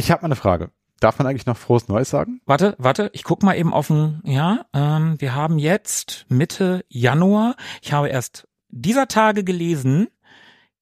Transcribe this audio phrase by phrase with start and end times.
[0.00, 0.70] Ich habe mal eine Frage.
[0.98, 2.40] Darf man eigentlich noch frohes Neues sagen?
[2.46, 7.54] Warte, warte, ich guck mal eben auf den, ja, ähm, wir haben jetzt Mitte Januar.
[7.82, 10.08] Ich habe erst dieser Tage gelesen,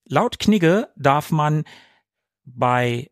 [0.04, 1.64] laut Knigge darf man
[2.44, 3.10] bei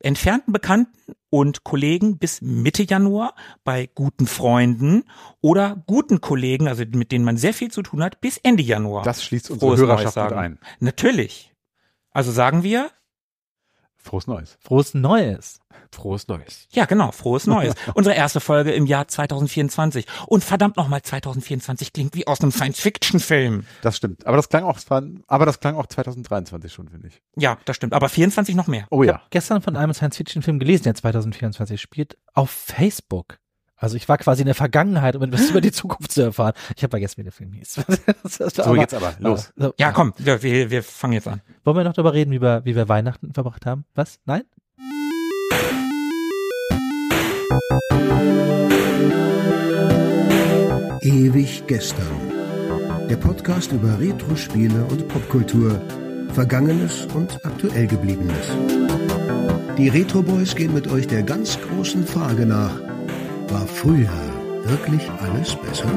[0.00, 5.04] entfernten Bekannten und Kollegen bis Mitte Januar, bei guten Freunden
[5.42, 9.02] oder guten Kollegen, also mit denen man sehr viel zu tun hat, bis Ende Januar.
[9.02, 10.58] Das schließt unsere Frohes Hörerschaft mit ein.
[10.80, 11.52] Natürlich.
[12.10, 12.90] Also sagen wir,
[14.06, 14.56] Frohes Neues.
[14.60, 15.58] Frohes Neues.
[15.90, 16.68] Frohes Neues.
[16.70, 17.74] ja genau, frohes Neues.
[17.94, 20.06] Unsere erste Folge im Jahr 2024.
[20.26, 23.66] Und verdammt nochmal, 2024 klingt wie aus einem Science-Fiction-Film.
[23.82, 24.24] Das stimmt.
[24.24, 24.78] Aber das klang auch,
[25.26, 27.20] aber das klang auch 2023 schon, finde ich.
[27.36, 27.94] Ja, das stimmt.
[27.94, 28.86] Aber 24 noch mehr.
[28.90, 29.14] Oh Ich ja.
[29.14, 33.38] habe gestern von einem Science-Fiction-Film gelesen, der 2024 spielt, auf Facebook.
[33.78, 36.54] Also ich war quasi in der Vergangenheit, um etwas über die Zukunft zu erfahren.
[36.76, 37.80] Ich habe vergessen, wie der Film hieß.
[38.26, 39.52] So, jetzt aber, los.
[39.56, 41.40] So, Ja, komm, ja, wir, wir fangen jetzt an.
[41.64, 43.84] Wollen wir noch darüber reden, wie wir, wie wir Weihnachten verbracht haben?
[43.94, 44.18] Was?
[44.24, 44.42] Nein?
[51.02, 52.06] Ewig gestern.
[53.08, 55.80] Der Podcast über Retro-Spiele und Popkultur.
[56.32, 58.56] Vergangenes und aktuell gebliebenes.
[59.78, 62.72] Die Retro Boys gehen mit euch der ganz großen Frage nach.
[63.48, 64.10] War früher
[64.64, 65.88] wirklich alles besser?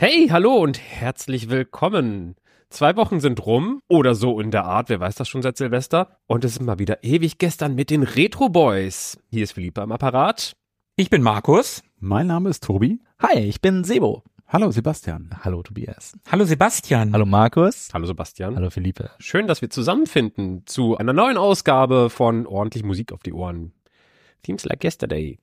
[0.00, 2.39] Hey, hallo und herzlich willkommen.
[2.70, 6.16] Zwei Wochen sind rum oder so in der Art, wer weiß das schon seit Silvester.
[6.28, 9.18] Und es ist mal wieder ewig gestern mit den Retro Boys.
[9.28, 10.52] Hier ist Philippe am Apparat.
[10.94, 11.82] Ich bin Markus.
[11.98, 13.00] Mein Name ist Tobi.
[13.18, 14.22] Hi, ich bin Sebo.
[14.46, 15.30] Hallo Sebastian.
[15.42, 16.16] Hallo Tobias.
[16.30, 17.12] Hallo Sebastian.
[17.12, 17.88] Hallo Markus.
[17.92, 18.54] Hallo Sebastian.
[18.54, 19.10] Hallo Philippe.
[19.18, 23.72] Schön, dass wir zusammenfinden zu einer neuen Ausgabe von ordentlich Musik auf die Ohren.
[24.44, 25.40] Themes like yesterday.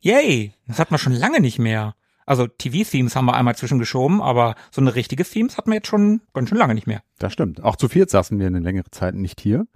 [0.00, 1.94] Yay, das hatten wir schon lange nicht mehr.
[2.28, 6.20] Also TV-Themes haben wir einmal zwischengeschoben, aber so eine richtige Themes hatten wir jetzt schon
[6.34, 7.00] ganz schön lange nicht mehr.
[7.18, 7.64] Das stimmt.
[7.64, 9.66] Auch zu viert saßen wir eine längere Zeit nicht hier.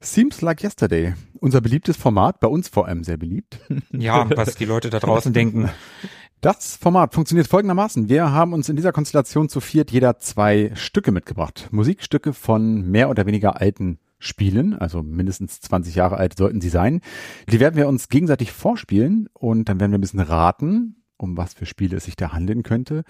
[0.00, 1.12] Seems like yesterday.
[1.38, 3.60] Unser beliebtes Format, bei uns vor allem sehr beliebt.
[3.92, 5.68] Ja, was die Leute da draußen denken.
[6.40, 8.08] Das Format funktioniert folgendermaßen.
[8.08, 11.68] Wir haben uns in dieser Konstellation zu viert jeder zwei Stücke mitgebracht.
[11.72, 17.02] Musikstücke von mehr oder weniger alten Spielen, also mindestens 20 Jahre alt sollten sie sein.
[17.50, 21.54] Die werden wir uns gegenseitig vorspielen und dann werden wir ein bisschen raten, um was
[21.54, 23.04] für Spiele es sich da handeln könnte.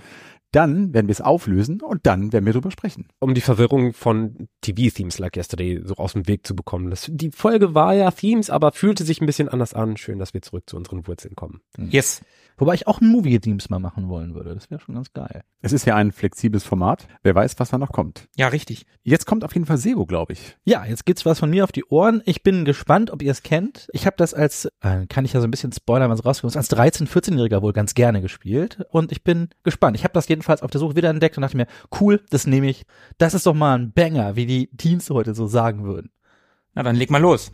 [0.52, 3.08] Dann werden wir es auflösen und dann werden wir drüber sprechen.
[3.18, 6.90] Um die Verwirrung von TV-Themes like yesterday so aus dem Weg zu bekommen.
[6.90, 9.96] Das, die Folge war ja Themes, aber fühlte sich ein bisschen anders an.
[9.96, 11.60] Schön, dass wir zurück zu unseren Wurzeln kommen.
[11.76, 12.22] Yes.
[12.58, 14.54] Wobei ich auch ein Movie-Teams mal machen wollen würde.
[14.54, 15.42] Das wäre schon ganz geil.
[15.60, 17.06] Es ist ja ein flexibles Format.
[17.22, 18.28] Wer weiß, was da noch kommt.
[18.36, 18.86] Ja, richtig.
[19.02, 20.56] Jetzt kommt auf jeden Fall Sebo, glaube ich.
[20.64, 22.22] Ja, jetzt gibt's was von mir auf die Ohren.
[22.24, 23.88] Ich bin gespannt, ob ihr es kennt.
[23.92, 26.70] Ich habe das als, äh, kann ich ja so ein bisschen spoilern, was rauskommt, als
[26.70, 28.86] 13-, 14-Jähriger wohl ganz gerne gespielt.
[28.90, 29.96] Und ich bin gespannt.
[29.96, 31.66] Ich habe das jedenfalls auf der Suche wieder entdeckt und dachte mir,
[32.00, 32.84] cool, das nehme ich.
[33.18, 36.10] Das ist doch mal ein Banger, wie die Teens heute so sagen würden.
[36.74, 37.52] Na, dann leg mal los.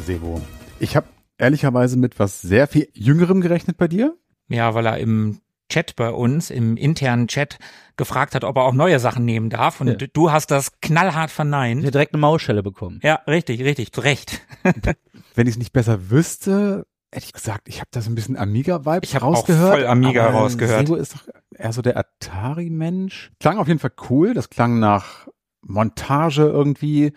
[0.00, 0.40] Sebo.
[0.80, 1.06] Ich habe
[1.38, 4.16] ehrlicherweise mit was sehr viel Jüngerem gerechnet bei dir.
[4.48, 7.58] Ja, weil er im Chat bei uns, im internen Chat,
[7.96, 9.80] gefragt hat, ob er auch neue Sachen nehmen darf.
[9.80, 10.06] Und Ja.
[10.12, 11.80] du hast das knallhart Ich verneint.
[11.82, 13.00] habe direkt eine Mausschelle bekommen.
[13.02, 14.42] Ja, richtig, richtig, zu Recht.
[15.34, 18.36] Wenn ich es nicht besser wüsste, hätte ich gesagt, ich habe da so ein bisschen
[18.36, 19.72] Amiga-Vibes Ich hab auch rausgehört.
[19.74, 20.86] voll Amiga rausgehört.
[20.88, 21.22] Sebo ist doch
[21.56, 23.32] eher so der Atari-Mensch.
[23.40, 24.34] Klang auf jeden Fall cool.
[24.34, 25.28] Das klang nach
[25.62, 27.12] Montage irgendwie.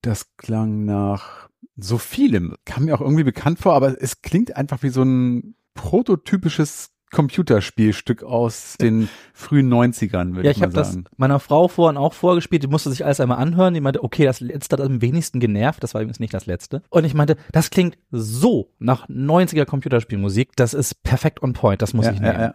[0.00, 1.43] Das klang nach
[1.76, 2.54] so vielem.
[2.64, 8.24] Kam mir auch irgendwie bekannt vor, aber es klingt einfach wie so ein prototypisches Computerspielstück
[8.24, 11.04] aus den frühen 90ern, würde Ja, ich ich mal habe das sagen.
[11.16, 13.72] meiner Frau vorhin auch vorgespielt, die musste sich alles einmal anhören.
[13.72, 16.82] Die meinte, okay, das letzte hat am wenigsten genervt, das war übrigens nicht das letzte.
[16.90, 21.94] Und ich meinte, das klingt so nach 90er Computerspielmusik, das ist perfekt on point, das
[21.94, 22.40] muss ja, ich nehmen.
[22.40, 22.54] ja.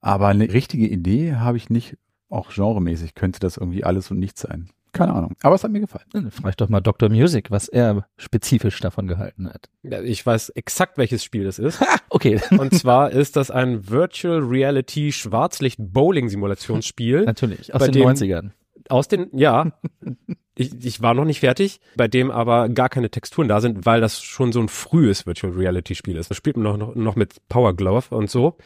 [0.00, 1.96] Aber eine richtige Idee habe ich nicht,
[2.28, 4.68] auch genremäßig könnte das irgendwie alles und nichts sein.
[4.92, 5.34] Keine Ahnung.
[5.42, 6.04] Aber es hat mir gefallen.
[6.12, 7.08] Dann frag ich doch mal Dr.
[7.08, 9.68] Music, was er spezifisch davon gehalten hat.
[9.82, 11.82] Ja, ich weiß exakt, welches Spiel das ist.
[12.10, 18.50] Okay, Und zwar ist das ein Virtual Reality Schwarzlicht-Bowling-Simulationsspiel natürlich, aus den dem- 90ern.
[18.88, 19.72] aus den, ja,
[20.54, 24.00] ich, ich war noch nicht fertig, bei dem aber gar keine Texturen da sind, weil
[24.00, 26.30] das schon so ein frühes Virtual Reality Spiel ist.
[26.30, 28.56] Das spielt man noch, noch, noch mit Power Glove und so.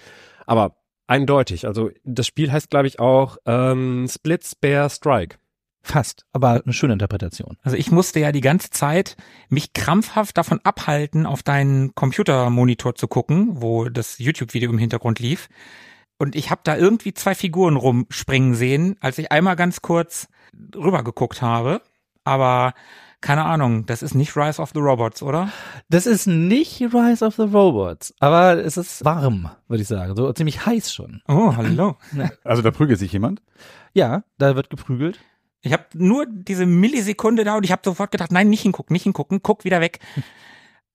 [0.47, 0.77] Aber
[1.07, 5.37] eindeutig, also das Spiel heißt, glaube ich, auch ähm, Split Spare Strike.
[5.85, 7.57] Fast, aber eine schöne Interpretation.
[7.63, 9.17] Also ich musste ja die ganze Zeit
[9.49, 15.49] mich krampfhaft davon abhalten, auf deinen Computermonitor zu gucken, wo das YouTube-Video im Hintergrund lief.
[16.19, 20.29] Und ich habe da irgendwie zwei Figuren rumspringen sehen, als ich einmal ganz kurz
[20.77, 21.83] rüber geguckt habe.
[22.23, 22.75] Aber
[23.21, 25.51] keine Ahnung, das ist nicht Rise of the Robots, oder?
[25.89, 30.15] Das ist nicht Rise of the Robots, aber es ist warm, würde ich sagen.
[30.15, 31.23] So ziemlich heiß schon.
[31.27, 31.97] Oh, hallo.
[32.45, 33.43] Also da prügelt sich jemand.
[33.95, 35.19] Ja, da wird geprügelt.
[35.63, 39.05] Ich habe nur diese Millisekunde da und ich habe sofort gedacht, nein, nicht hingucken, nicht
[39.05, 40.01] hingucken, guck wieder weg.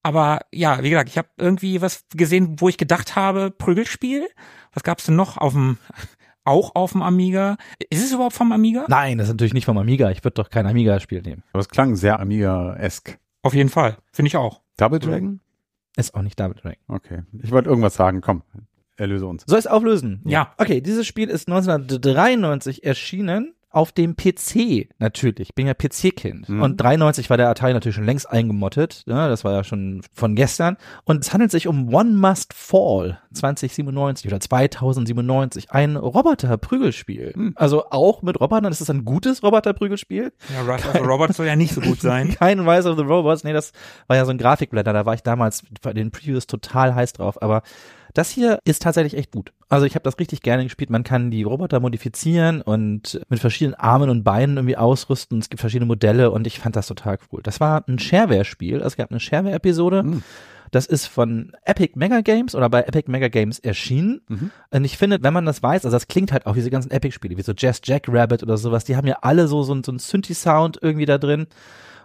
[0.03, 4.27] Aber ja, wie gesagt, ich habe irgendwie was gesehen, wo ich gedacht habe, Prügelspiel.
[4.73, 5.77] Was gab's denn noch auf dem,
[6.45, 7.57] auch auf dem Amiga?
[7.89, 8.85] Ist es überhaupt vom Amiga?
[8.87, 10.11] Nein, das ist natürlich nicht vom Amiga.
[10.11, 11.43] Ich würde doch kein Amiga-Spiel nehmen.
[11.51, 13.19] Aber es klang sehr Amiga-esk.
[13.41, 14.61] Auf jeden Fall, finde ich auch.
[14.77, 15.41] Double Dragon?
[15.97, 16.77] Ist auch nicht Double Dragon.
[16.87, 17.23] Okay.
[17.41, 18.21] Ich wollte irgendwas sagen.
[18.21, 18.43] Komm,
[18.97, 19.43] erlöse uns.
[19.47, 20.21] Soll ich es auflösen?
[20.25, 20.53] Ja.
[20.57, 23.55] Okay, dieses Spiel ist 1993 erschienen.
[23.77, 25.49] Auf dem PC natürlich.
[25.49, 26.49] Ich bin ja PC-Kind.
[26.49, 26.63] Mhm.
[26.63, 29.03] Und 93 war der Atari natürlich schon längst eingemottet.
[29.05, 30.77] Ja, das war ja schon von gestern.
[31.03, 35.69] Und es handelt sich um One Must Fall 2097 oder 2097.
[35.69, 37.33] Ein Roboter-Prügelspiel.
[37.35, 37.53] Mhm.
[37.53, 38.63] Also auch mit Robotern.
[38.63, 40.33] Das ist ein gutes Roboter-Prügelspiel.
[40.51, 42.31] Ja, Rise of the Robots soll ja nicht so gut sein.
[42.39, 43.43] Kein Rise of the Robots.
[43.43, 43.73] Nee, das
[44.07, 44.91] war ja so ein Grafikblender.
[44.91, 47.39] Da war ich damals bei den Previews total heiß drauf.
[47.43, 47.61] Aber
[48.17, 49.51] das hier ist tatsächlich echt gut.
[49.69, 50.89] Also ich habe das richtig gerne gespielt.
[50.89, 55.39] Man kann die Roboter modifizieren und mit verschiedenen Armen und Beinen irgendwie ausrüsten.
[55.39, 57.41] Es gibt verschiedene Modelle und ich fand das total cool.
[57.43, 58.75] Das war ein Shareware-Spiel.
[58.77, 60.03] Also es gab eine Shareware-Episode.
[60.03, 60.23] Mhm.
[60.71, 64.19] Das ist von Epic Mega Games oder bei Epic Mega Games erschienen.
[64.27, 64.51] Mhm.
[64.71, 67.37] Und ich finde, wenn man das weiß, also das klingt halt auch diese ganzen Epic-Spiele,
[67.37, 69.99] wie so Jazz Jackrabbit oder sowas, die haben ja alle so, so, ein- so einen
[69.99, 71.47] Synthi-Sound irgendwie da drin.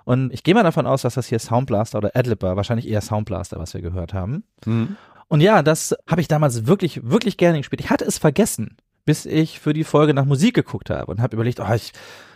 [0.05, 3.01] Und ich gehe mal davon aus, dass das hier Soundblaster oder Adlib war, wahrscheinlich eher
[3.01, 4.45] Soundblaster, was wir gehört haben.
[4.67, 4.97] Mhm.
[5.33, 7.81] Und ja, das habe ich damals wirklich, wirklich gerne gespielt.
[7.81, 8.77] Ich hatte es vergessen,
[9.07, 11.93] bis ich für die Folge nach Musik geguckt habe und habe überlegt, oh, ich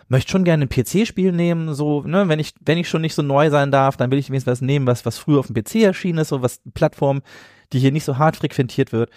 [0.09, 3.21] möchte schon gerne ein PC-Spiel nehmen, so, ne, wenn ich, wenn ich schon nicht so
[3.21, 5.83] neu sein darf, dann will ich wenigstens was nehmen, was, was früher auf dem PC
[5.83, 7.21] erschienen ist, so was Plattform,
[7.75, 9.11] die hier nicht so hart frequentiert wird.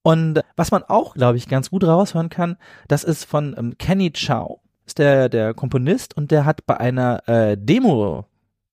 [0.00, 2.56] Und was man auch, glaube ich, ganz gut raushören kann,
[2.88, 7.28] das ist von ähm, Kenny Chow, ist der, der Komponist und der hat bei einer
[7.28, 7.58] äh,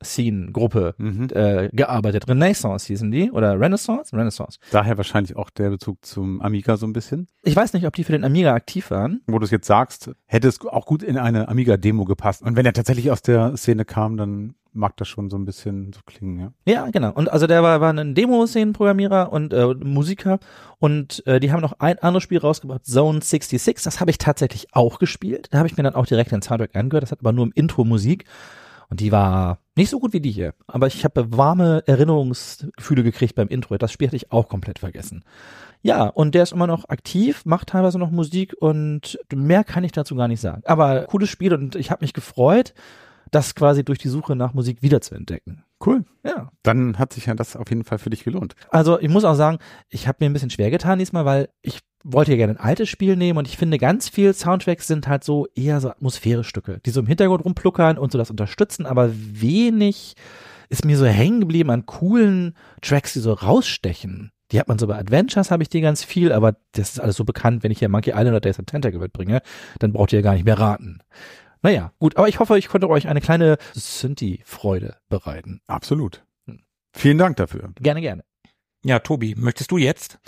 [0.03, 1.27] Demo-Scene-Gruppe Mhm.
[1.33, 2.27] äh, gearbeitet.
[2.27, 4.15] Renaissance hießen die oder Renaissance?
[4.15, 4.59] Renaissance.
[4.71, 7.27] Daher wahrscheinlich auch der Bezug zum Amiga so ein bisschen.
[7.44, 9.21] Ich weiß nicht, ob die für den Amiga aktiv waren.
[9.27, 12.41] Wo du es jetzt sagst, hätte es auch gut in eine Amiga-Demo gepasst.
[12.41, 15.94] Und wenn er tatsächlich aus der Szene kam, dann mag das schon so ein bisschen
[15.94, 16.51] so klingen, ja.
[16.65, 17.11] Ja, genau.
[17.13, 20.39] Und also der war, war ein Demo-Szenen-Programmierer und äh, Musiker
[20.80, 23.83] und äh, die haben noch ein anderes Spiel rausgebracht, Zone 66.
[23.83, 25.47] Das habe ich tatsächlich auch gespielt.
[25.51, 27.04] Da habe ich mir dann auch direkt den Soundtrack angehört.
[27.04, 28.25] Das hat aber nur im Intro Musik
[28.90, 30.54] und die war nicht so gut wie die hier.
[30.68, 33.78] Aber ich habe warme Erinnerungsgefühle gekriegt beim Intro.
[33.78, 35.23] Das Spiel hatte ich auch komplett vergessen.
[35.81, 39.92] Ja, und der ist immer noch aktiv, macht teilweise noch Musik und mehr kann ich
[39.92, 40.61] dazu gar nicht sagen.
[40.66, 42.73] Aber cooles Spiel und ich habe mich gefreut,
[43.31, 45.63] das quasi durch die Suche nach Musik wiederzuentdecken.
[45.85, 46.06] Cool.
[46.23, 46.49] Ja.
[46.63, 48.56] Dann hat sich ja das auf jeden Fall für dich gelohnt.
[48.69, 49.57] Also ich muss auch sagen,
[49.90, 52.90] ich habe mir ein bisschen schwer getan diesmal, weil ich wollte ja gerne ein altes
[52.90, 56.90] Spiel nehmen und ich finde ganz viel Soundtracks sind halt so eher so Atmosphärestücke, die
[56.90, 60.16] so im Hintergrund rumpluckern und so das unterstützen, aber wenig
[60.69, 64.31] ist mir so hängen geblieben an coolen Tracks, die so rausstechen.
[64.52, 67.16] Die hat man so bei Adventures, habe ich die ganz viel, aber das ist alles
[67.16, 69.42] so bekannt, wenn ich hier Monkey Island oder Days of Tentacle mitbringe,
[69.80, 70.99] dann braucht ihr ja gar nicht mehr raten.
[71.63, 75.61] Naja, gut, aber ich hoffe, ich konnte euch eine kleine Synthi-Freude bereiten.
[75.65, 76.25] Absolut.
[76.93, 77.71] Vielen Dank dafür.
[77.79, 78.23] Gerne, gerne.
[78.83, 80.19] Ja, Tobi, möchtest du jetzt?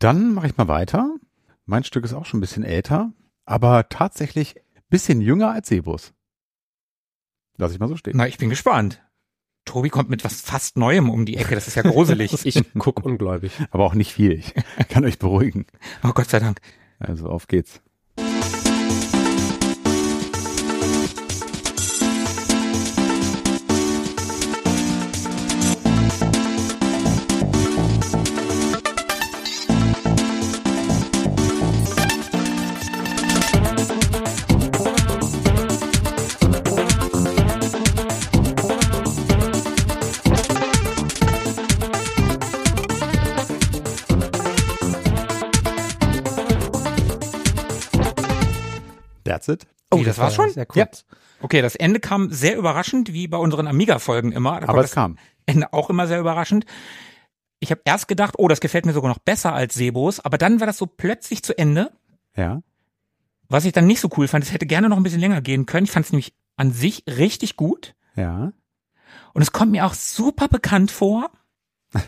[0.00, 1.14] Dann mache ich mal weiter.
[1.64, 3.12] Mein Stück ist auch schon ein bisschen älter,
[3.44, 6.12] aber tatsächlich ein bisschen jünger als Sebus.
[7.56, 8.16] Lass ich mal so stehen.
[8.16, 9.02] Na, ich bin gespannt.
[9.64, 11.54] Tobi kommt mit was fast Neuem um die Ecke.
[11.54, 12.32] Das ist ja gruselig.
[12.44, 13.52] Ich guck ungläubig.
[13.70, 14.32] Aber auch nicht viel.
[14.32, 14.54] Ich
[14.88, 15.66] kann euch beruhigen.
[16.02, 16.60] oh Gott sei Dank.
[16.98, 17.82] Also auf geht's.
[49.36, 49.66] That's it.
[49.90, 50.50] Oh, das war's schon?
[50.50, 51.04] Sehr kurz.
[51.40, 54.60] Okay, das Ende kam sehr überraschend, wie bei unseren Amiga-Folgen immer.
[54.60, 55.18] Da Aber es das kam.
[55.44, 56.64] Ende auch immer sehr überraschend.
[57.60, 60.60] Ich habe erst gedacht, oh, das gefällt mir sogar noch besser als Sebos, aber dann
[60.60, 61.92] war das so plötzlich zu Ende.
[62.34, 62.62] Ja.
[63.48, 65.66] Was ich dann nicht so cool fand, es hätte gerne noch ein bisschen länger gehen
[65.66, 65.84] können.
[65.84, 67.94] Ich fand es nämlich an sich richtig gut.
[68.16, 68.52] Ja.
[69.34, 71.30] Und es kommt mir auch super bekannt vor.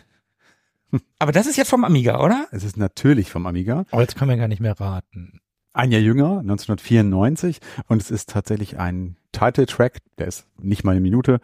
[1.19, 2.49] Aber das ist jetzt vom Amiga, oder?
[2.51, 3.85] Es ist natürlich vom Amiga.
[3.91, 5.41] Aber jetzt können wir gar nicht mehr raten.
[5.79, 7.61] Ein Jahr jünger, 1994.
[7.87, 9.99] Und es ist tatsächlich ein Title-Track.
[10.19, 11.39] Der ist nicht mal eine Minute.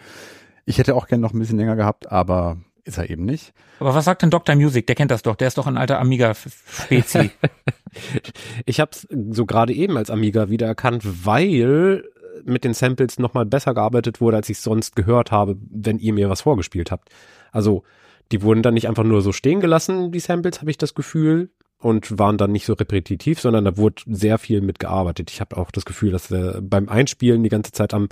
[0.65, 3.55] Ich hätte auch gern noch ein bisschen länger gehabt, aber ist er eben nicht.
[3.79, 4.57] Aber was sagt denn Dr.
[4.57, 4.89] Music?
[4.89, 5.37] Der kennt das doch.
[5.37, 7.31] Der ist doch ein alter Amiga-Spezi.
[8.67, 12.03] Ich habe es so gerade eben als Amiga wiedererkannt, weil
[12.45, 16.29] mit den Samples nochmal besser gearbeitet wurde, als ich sonst gehört habe, wenn ihr mir
[16.29, 17.11] was vorgespielt habt.
[17.53, 17.85] Also
[18.33, 21.51] die wurden dann nicht einfach nur so stehen gelassen, die Samples, habe ich das Gefühl,
[21.85, 25.31] und waren dann nicht so repetitiv, sondern da wurde sehr viel mitgearbeitet.
[25.31, 28.09] Ich habe auch das Gefühl, dass äh, beim Einspielen die ganze Zeit am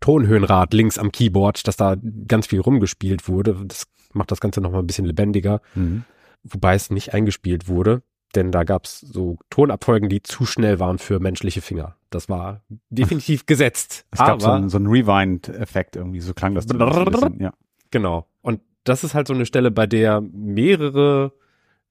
[0.00, 1.96] Tonhöhenrad links am Keyboard, dass da
[2.28, 3.56] ganz viel rumgespielt wurde.
[3.66, 6.04] Das macht das Ganze nochmal ein bisschen lebendiger, Mhm.
[6.44, 8.02] wobei es nicht eingespielt wurde.
[8.36, 11.96] Denn da gab's so Tonabfolgen, die zu schnell waren für menschliche Finger.
[12.10, 14.06] Das war definitiv gesetzt.
[14.12, 17.52] Es gab so einen, so einen Rewind-Effekt irgendwie, so klang das bisschen, ja.
[17.90, 18.28] Genau.
[18.40, 21.32] Und das ist halt so eine Stelle, bei der mehrere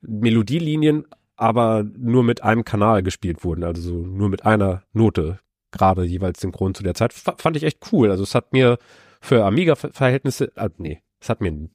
[0.02, 1.06] Melodielinien
[1.40, 5.40] aber nur mit einem Kanal gespielt wurden, also so nur mit einer Note,
[5.72, 7.14] gerade jeweils synchron zu der Zeit.
[7.14, 8.12] F fand ich echt cool.
[8.12, 8.78] Also es hat mir
[9.22, 11.70] für Amiga-Verhältnisse, äh, nee, es hat mir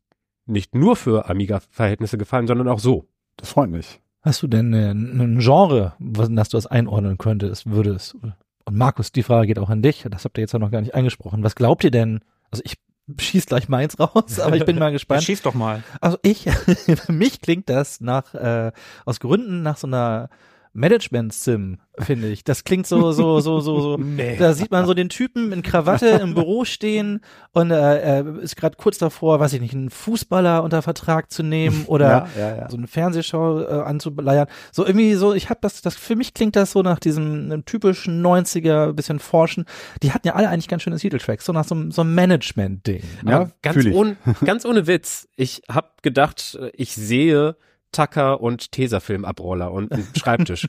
[0.44, 3.08] nicht nur für Amiga-Verhältnisse gefallen, sondern auch so.
[3.36, 4.00] Das freut mich.
[4.20, 8.14] Hast du denn äh, ein Genre, was, das du das einordnen könntest, würdest?
[8.14, 10.06] Und Markus, die Frage geht auch an dich.
[10.10, 11.42] Das habt ihr jetzt ja noch gar nicht angesprochen.
[11.42, 12.20] Was glaubt ihr denn?
[12.50, 12.74] Also ich
[13.18, 15.22] schieß gleich meins raus, aber ich bin mal Ja, gespannt.
[15.22, 15.82] schieß doch mal.
[16.00, 18.72] Also ich, für mich klingt das nach, äh,
[19.04, 20.28] aus Gründen nach so einer
[20.74, 22.44] Management-Sim, finde ich.
[22.44, 23.98] Das klingt so, so, so, so, so.
[24.38, 27.20] Da sieht man so den Typen in Krawatte im Büro stehen
[27.52, 31.42] und äh, er ist gerade kurz davor, weiß ich nicht, einen Fußballer unter Vertrag zu
[31.42, 32.70] nehmen oder ja, ja.
[32.70, 34.48] so eine Fernsehshow äh, anzuleiern.
[34.72, 38.24] So irgendwie so, ich habe das, das, für mich klingt das so nach diesem typischen
[38.24, 39.64] 90er, bisschen Forschen.
[40.02, 43.02] Die hatten ja alle eigentlich ganz schöne Titeltracks, so nach so, einem- so einem Management-Ding.
[43.26, 45.28] Ja, Aber ganz, ohne, ganz ohne Witz.
[45.36, 47.56] Ich habe gedacht, ich sehe
[47.94, 50.68] Tucker und Tesafilm-Abroller und einen Schreibtisch.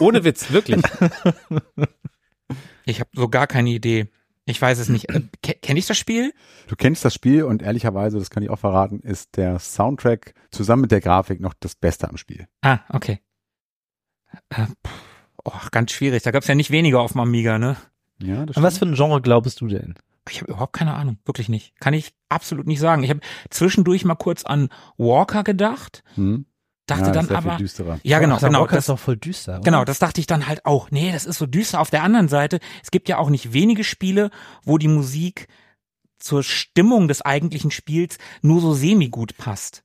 [0.00, 0.82] ohne Witz, wirklich.
[2.84, 4.08] Ich habe so gar keine Idee.
[4.46, 5.08] Ich weiß es nicht.
[5.08, 6.34] Äh, ke- Kenn ich das Spiel?
[6.66, 10.82] Du kennst das Spiel und ehrlicherweise, das kann ich auch verraten, ist der Soundtrack zusammen
[10.82, 12.46] mit der Grafik noch das Beste am Spiel.
[12.60, 13.20] Ah, okay.
[14.50, 14.66] Äh,
[15.44, 16.22] oh, ganz schwierig.
[16.24, 17.76] Da gab's ja nicht weniger auf dem Amiga, ne?
[18.22, 19.94] Ja, das Und was für ein Genre glaubst du denn?
[20.30, 21.78] Ich habe überhaupt keine Ahnung, wirklich nicht.
[21.80, 23.02] Kann ich absolut nicht sagen.
[23.02, 26.46] Ich habe zwischendurch mal kurz an Walker gedacht, hm?
[26.86, 28.00] Dachte ja, dann ist sehr aber viel düsterer.
[28.02, 29.52] ja genau, Ach, genau, das, ist doch voll düster.
[29.54, 29.60] oder?
[29.62, 30.90] genau, das dachte ich dann halt auch.
[30.90, 31.80] Nee, das ist so düster.
[31.80, 34.30] Auf der anderen Seite, es gibt ja auch nicht wenige Spiele,
[34.64, 35.48] wo die Musik
[36.18, 39.82] zur Stimmung des eigentlichen Spiels nur so semi gut passt.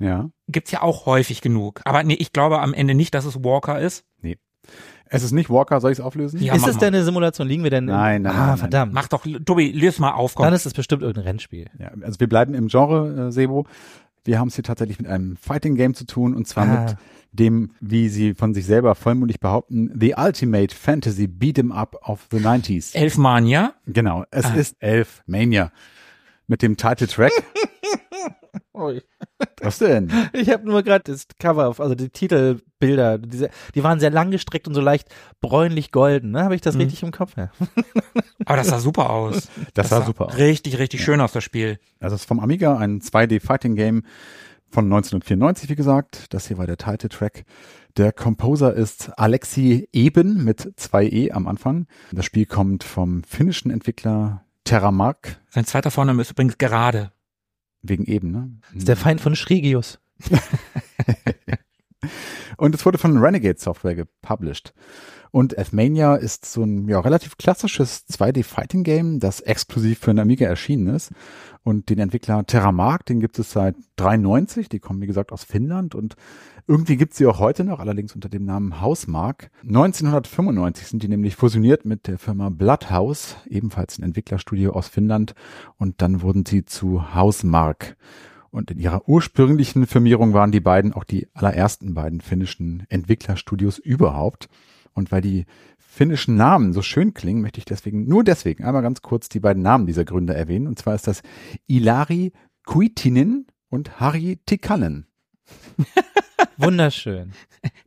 [0.00, 0.30] Ja.
[0.48, 1.80] Gibt's ja auch häufig genug.
[1.84, 4.04] Aber nee, ich glaube am Ende nicht, dass es Walker ist.
[5.10, 6.38] Es ist nicht Walker, soll ich es auflösen?
[6.42, 6.80] Ja, ist es mal.
[6.80, 7.48] denn eine Simulation?
[7.48, 7.86] Liegen wir denn?
[7.86, 8.56] Nein, nein, Ah, nein, nein.
[8.58, 8.92] verdammt.
[8.92, 10.34] Mach doch, Tobi, löse mal auf.
[10.34, 10.44] Komm.
[10.44, 11.70] Dann ist es bestimmt irgendein Rennspiel.
[11.78, 13.66] Ja, also wir bleiben im Genre, äh, Sebo.
[14.24, 16.82] Wir haben es hier tatsächlich mit einem Fighting Game zu tun und zwar Ah.
[16.84, 16.96] mit
[17.32, 22.38] dem, wie sie von sich selber vollmundig behaupten, The Ultimate Fantasy Beat'em Up of the
[22.38, 22.94] 90s.
[22.94, 23.74] Elfmania.
[23.86, 24.54] Genau, es Ah.
[24.54, 25.70] ist Elf Mania.
[26.46, 27.32] Mit dem Title Track.
[29.60, 30.10] Was denn?
[30.32, 34.68] Ich habe nur gerade das Cover, auf, also die Titelbilder, diese, die waren sehr langgestreckt
[34.68, 35.08] und so leicht
[35.40, 36.30] bräunlich golden.
[36.32, 36.44] Ne?
[36.44, 36.82] Habe ich das Mhm.
[36.82, 37.32] richtig im Kopf?
[37.36, 37.50] Ja.
[38.46, 39.48] Aber das sah super aus.
[39.74, 40.36] Das sah super aus.
[40.36, 41.78] Richtig, richtig schön aus, das Spiel.
[42.00, 44.04] Also es ist vom Amiga, ein 2D Fighting Game
[44.70, 46.32] von 1994, wie gesagt.
[46.34, 47.44] Das hier war der Title Track.
[47.96, 51.86] Der Composer ist Alexi Eben mit zwei E am Anfang.
[52.12, 57.10] Das Spiel kommt vom finnischen Entwickler Terramark Sein zweiter Vorname ist übrigens gerade.
[57.82, 58.50] Wegen Eben, ne?
[58.70, 60.00] Das ist der Feind von Schregius.
[62.58, 64.74] Und es wurde von Renegade Software gepublished.
[65.30, 70.94] Und F-Mania ist so ein ja, relativ klassisches 2D-Fighting-Game, das exklusiv für den Amiga erschienen
[70.94, 71.12] ist.
[71.62, 74.68] Und den Entwickler Terramark, den gibt es seit 93.
[74.68, 75.94] Die kommen, wie gesagt, aus Finnland.
[75.94, 76.16] Und
[76.66, 79.50] irgendwie gibt es sie auch heute noch, allerdings unter dem Namen Hausmark.
[79.62, 85.34] 1995 sind die nämlich fusioniert mit der Firma Bloodhouse, ebenfalls ein Entwicklerstudio aus Finnland.
[85.76, 87.96] Und dann wurden sie zu Hausmark.
[88.50, 94.48] Und in ihrer ursprünglichen Firmierung waren die beiden auch die allerersten beiden finnischen Entwicklerstudios überhaupt.
[94.92, 95.44] Und weil die
[95.76, 99.62] finnischen Namen so schön klingen, möchte ich deswegen, nur deswegen, einmal ganz kurz die beiden
[99.62, 100.66] Namen dieser Gründer erwähnen.
[100.66, 101.22] Und zwar ist das
[101.66, 102.32] Ilari
[102.64, 105.06] Kuitinen und Harry Tikkanen.
[106.56, 107.32] Wunderschön.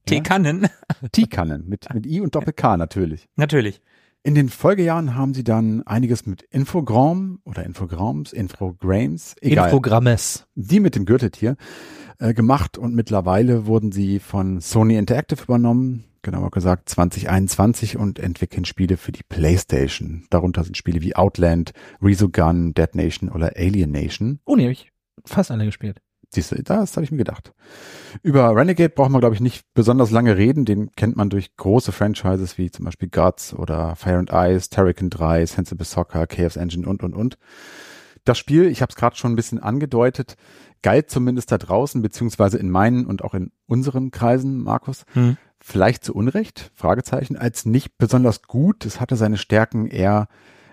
[0.06, 0.68] Teekannen.
[1.12, 3.27] T-Kannen mit, mit I und Doppel-K natürlich.
[3.36, 3.82] Natürlich.
[4.23, 10.45] In den Folgejahren haben sie dann einiges mit Infogramm oder Infograms, Infograms, egal, Infogrammes.
[10.53, 11.55] die mit dem Gürteltier
[12.19, 18.65] äh, gemacht und mittlerweile wurden sie von Sony Interactive übernommen, genauer gesagt 2021 und entwickeln
[18.65, 20.27] Spiele für die Playstation.
[20.29, 24.39] Darunter sind Spiele wie Outland, Resogun, Dead Nation oder Alien Nation.
[24.45, 24.91] Oh nee, hab ich
[25.25, 25.99] fast alle gespielt.
[26.33, 27.53] Siehst du, das habe ich mir gedacht.
[28.23, 30.63] Über Renegade brauchen wir, glaube ich, nicht besonders lange reden.
[30.63, 35.09] Den kennt man durch große Franchises wie zum Beispiel Guts oder Fire and Ice, Terrican
[35.09, 37.38] 3, Sensible Soccer, Chaos Engine und, und, und.
[38.23, 40.35] Das Spiel, ich habe es gerade schon ein bisschen angedeutet,
[40.83, 45.38] galt zumindest da draußen, beziehungsweise in meinen und auch in unseren Kreisen, Markus, Hm.
[45.59, 48.85] vielleicht zu Unrecht, Fragezeichen, als nicht besonders gut.
[48.85, 50.27] Es hatte seine Stärken eher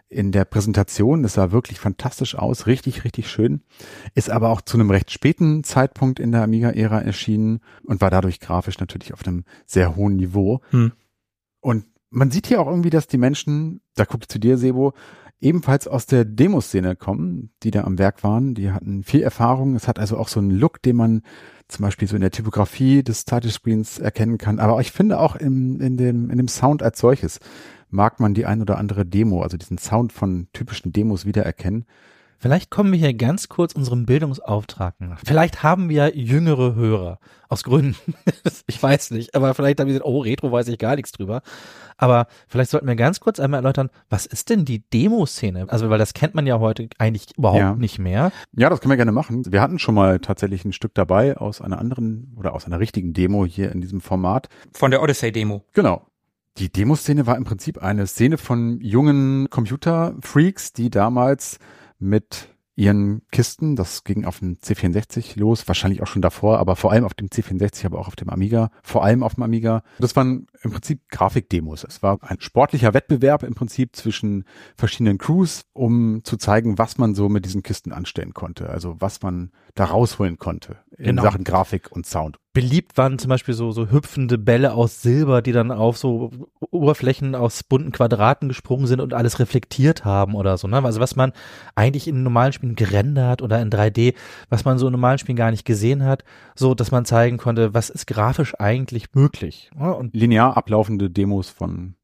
[0.08, 1.22] in der Präsentation.
[1.22, 3.62] Das sah wirklich fantastisch aus, richtig, richtig schön.
[4.14, 8.40] Ist aber auch zu einem recht späten Zeitpunkt in der Amiga-Ära erschienen und war dadurch
[8.40, 10.60] grafisch natürlich auf einem sehr hohen Niveau.
[10.70, 10.92] Hm.
[11.60, 14.94] Und man sieht hier auch irgendwie, dass die Menschen, da gucke ich zu dir, Sebo,
[15.40, 18.54] ebenfalls aus der Demoszene kommen, die da am Werk waren.
[18.54, 19.76] Die hatten viel Erfahrung.
[19.76, 21.22] Es hat also auch so einen Look, den man
[21.68, 24.58] zum Beispiel so in der Typografie des Titelscreens erkennen kann.
[24.58, 27.40] Aber ich finde auch im, in, dem, in dem Sound als solches
[27.90, 31.85] mag man die ein oder andere Demo, also diesen Sound von typischen Demos wiedererkennen.
[32.40, 35.18] Vielleicht kommen wir hier ganz kurz unserem Bildungsauftrag nach.
[35.25, 37.18] Vielleicht haben wir jüngere Hörer.
[37.49, 37.97] Aus Gründen.
[38.68, 39.35] ich weiß nicht.
[39.35, 41.42] Aber vielleicht haben wir gesagt, oh, Retro weiß ich gar nichts drüber.
[41.97, 45.66] Aber vielleicht sollten wir ganz kurz einmal erläutern, was ist denn die Demoszene?
[45.68, 47.75] Also, weil das kennt man ja heute eigentlich überhaupt Ja.
[47.75, 48.30] nicht mehr.
[48.57, 49.42] Ja, das können wir gerne machen.
[49.50, 53.14] Wir hatten schon mal tatsächlich ein Stück dabei aus einer anderen oder aus einer richtigen
[53.14, 54.48] Demo hier in diesem Format.
[54.74, 55.64] Von der Odyssey-Demo.
[55.72, 56.07] Genau.
[56.59, 61.61] Die Demoszene war im Prinzip eine Szene von jungen Computerfreaks, die damals
[62.01, 66.92] mit ihren Kisten, das ging auf dem C64 los, wahrscheinlich auch schon davor, aber vor
[66.92, 69.83] allem auf dem C64, aber auch auf dem Amiga, vor allem auf dem Amiga.
[69.99, 71.83] Das waren im Prinzip Grafikdemos.
[71.83, 74.44] Es war ein sportlicher Wettbewerb im Prinzip zwischen
[74.77, 79.23] verschiedenen Crews, um zu zeigen, was man so mit diesen Kisten anstellen konnte, also was
[79.23, 81.23] man da rausholen konnte in Genau.
[81.23, 82.38] Sachen Grafik und Sound.
[82.59, 86.33] Beliebt waren zum Beispiel so, so hüpfende Bälle aus Silber, die dann auf so
[86.73, 90.66] Oberflächen aus bunten Quadraten gesprungen sind und alles reflektiert haben oder so.
[90.66, 90.83] Ne?
[90.83, 91.31] Also was man
[91.77, 94.14] eigentlich in normalen Spielen gerendert oder in 3D,
[94.49, 96.25] was man so in normalen Spielen gar nicht gesehen hat,
[96.57, 99.71] so dass man zeigen konnte, was ist grafisch eigentlich möglich.
[99.79, 101.94] Ja, und Linear ablaufende Demos von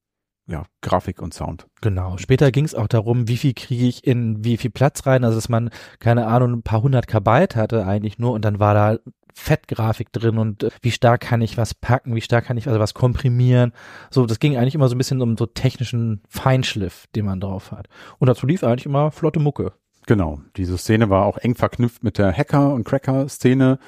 [0.47, 1.67] ja, Grafik und Sound.
[1.81, 2.17] Genau.
[2.19, 5.37] Später ging es auch darum, wie viel kriege ich in wie viel Platz rein, also
[5.37, 8.99] dass man, keine Ahnung, ein paar hundert Kbyte hatte eigentlich nur und dann war da
[9.35, 12.79] Fettgrafik drin und äh, wie stark kann ich was packen, wie stark kann ich also
[12.79, 13.73] was komprimieren.
[14.11, 17.73] So, das ging eigentlich immer so ein bisschen um so technischen Feinschliff, den man drauf
[17.73, 17.89] hat.
[18.19, 19.73] Und dazu lief eigentlich immer flotte Mucke.
[20.07, 20.41] Genau.
[20.57, 23.79] Diese Szene war auch eng verknüpft mit der Hacker- und Cracker-Szene.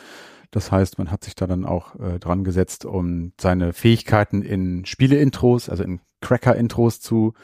[0.50, 4.86] Das heißt, man hat sich da dann auch äh, dran gesetzt, um seine Fähigkeiten in
[4.86, 7.34] Spiele-Intros, also in Cracker-Intros zu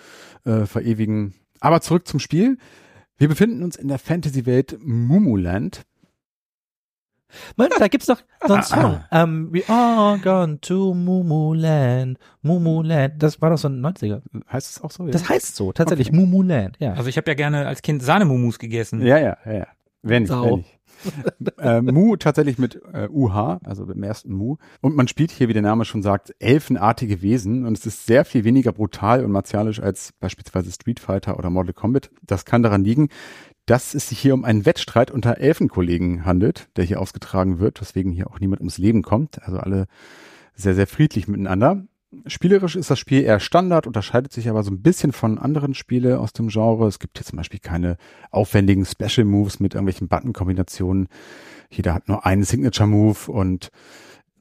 [0.45, 1.35] äh, verewigen.
[1.61, 2.59] Aber zurück zum Spiel.
[3.17, 5.83] Wir befinden uns in der Fantasy-Welt Mumuland.
[7.57, 9.05] Moment, da gibt's doch so einen Song.
[9.11, 13.23] Ähm, we are gone to Mumuland, Mumuland.
[13.23, 14.21] Das war doch so ein 90er.
[14.53, 15.07] Heißt es auch so?
[15.07, 16.93] Ja, Das heißt so, tatsächlich Mumuland, ja.
[16.95, 19.01] Also ich habe ja gerne als Kind Sahnemumus gegessen.
[19.01, 19.37] ja, ja.
[19.47, 19.67] ja, ja.
[20.03, 20.79] Wenn nicht, wenn nicht.
[21.59, 24.57] äh, Mu tatsächlich mit äh, UH, also im ersten Mu.
[24.81, 28.25] Und man spielt hier, wie der Name schon sagt, elfenartige Wesen und es ist sehr
[28.25, 32.11] viel weniger brutal und martialisch als beispielsweise Street Fighter oder Mortal Kombat.
[32.23, 33.09] Das kann daran liegen,
[33.67, 38.13] dass es sich hier um einen Wettstreit unter Elfenkollegen handelt, der hier ausgetragen wird, weswegen
[38.13, 39.43] hier auch niemand ums Leben kommt.
[39.43, 39.87] Also alle
[40.55, 41.85] sehr, sehr friedlich miteinander.
[42.27, 46.21] Spielerisch ist das Spiel eher Standard, unterscheidet sich aber so ein bisschen von anderen Spiele
[46.21, 46.87] aus dem Genre.
[46.87, 47.97] Es gibt hier zum Beispiel keine
[48.31, 51.09] aufwendigen Special Moves mit irgendwelchen Button-Kombinationen.
[51.71, 53.71] Jeder hat nur einen Signature-Move und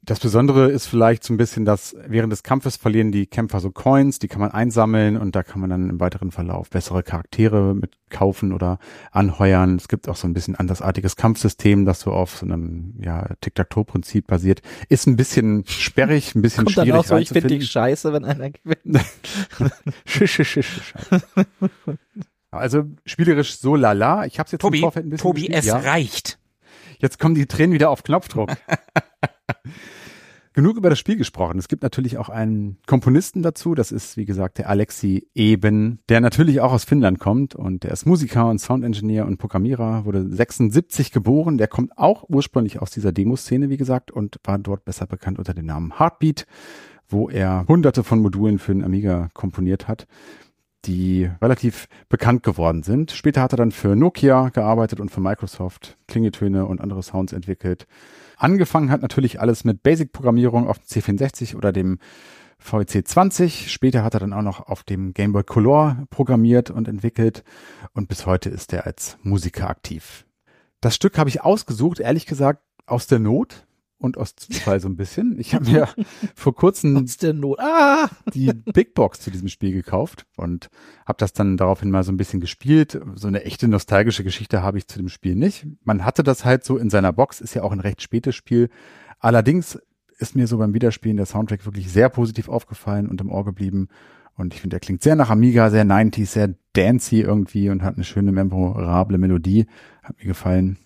[0.04, 3.70] das Besondere ist vielleicht so ein bisschen, dass während des Kampfes verlieren die Kämpfer so
[3.70, 7.76] Coins, die kann man einsammeln und da kann man dann im weiteren Verlauf bessere Charaktere
[7.76, 8.80] mit kaufen oder
[9.12, 9.76] anheuern.
[9.76, 14.26] Es gibt auch so ein bisschen andersartiges Kampfsystem, das so auf so einem ja, Tic-Tac-Toe-Prinzip
[14.26, 14.62] basiert.
[14.90, 18.12] Ist ein bisschen sperrig, ein bisschen Kommt dann schwierig auch so, ich finde dich scheiße,
[18.12, 19.06] wenn einer gewinnt.
[20.06, 20.94] Schisch, schisch, schisch, schisch.
[22.50, 24.26] Also spielerisch so lala.
[24.26, 25.60] Ich habe es jetzt Tobi, im Vorfeld ein bisschen Tobi, gespielt.
[25.60, 25.78] es ja.
[25.78, 26.40] reicht.
[26.98, 28.52] Jetzt kommen die Tränen wieder auf Knopfdruck.
[30.54, 31.58] Genug über das Spiel gesprochen.
[31.60, 33.74] Es gibt natürlich auch einen Komponisten dazu.
[33.74, 37.92] Das ist, wie gesagt, der Alexi Eben, der natürlich auch aus Finnland kommt und der
[37.92, 41.58] ist Musiker und Soundingenieur und Programmierer, wurde 76 geboren.
[41.58, 45.54] Der kommt auch ursprünglich aus dieser Demoszene, wie gesagt, und war dort besser bekannt unter
[45.54, 46.46] dem Namen Heartbeat,
[47.08, 50.06] wo er hunderte von Modulen für den Amiga komponiert hat.
[50.86, 53.12] die relativ bekannt geworden sind.
[53.12, 57.86] Später hat er dann für Nokia gearbeitet und für Microsoft Klingeltöne und andere Sounds entwickelt.
[58.42, 62.00] Angefangen hat natürlich alles mit Basic-Programmierung auf dem C64 oder dem
[62.58, 63.72] VEC 20.
[63.72, 67.44] Später hat er dann auch noch auf dem Game Boy Color programmiert und entwickelt
[67.94, 70.26] und bis heute ist er als Musiker aktiv.
[70.80, 73.68] Das Stück habe ich ausgesucht, ehrlich gesagt, aus der Not
[74.02, 75.40] und aus Zufall so ein bisschen.
[75.40, 75.88] Ich habe mir
[76.36, 77.06] vor kurzem.
[77.60, 78.10] Ah!
[78.34, 80.70] die Big Box zu diesem Spiel gekauft und
[81.06, 83.00] habe das dann daraufhin mal so ein bisschen gespielt.
[83.16, 85.68] So eine echte nostalgische Geschichte habe ich zu dem Spiel nicht.
[85.84, 88.70] Man hatte das halt so in seiner Box, ist ja auch ein recht spätes Spiel.
[89.20, 89.80] Allerdings
[90.18, 93.88] ist mir so beim Wiederspielen der Soundtrack wirklich sehr positiv aufgefallen und im Ohr geblieben.
[94.36, 97.96] Und ich finde, der klingt sehr nach Amiga, sehr 90s, sehr dancy irgendwie und hat
[97.96, 99.68] eine schöne memorable Melodie.
[100.04, 100.78] Hat mir gefallen.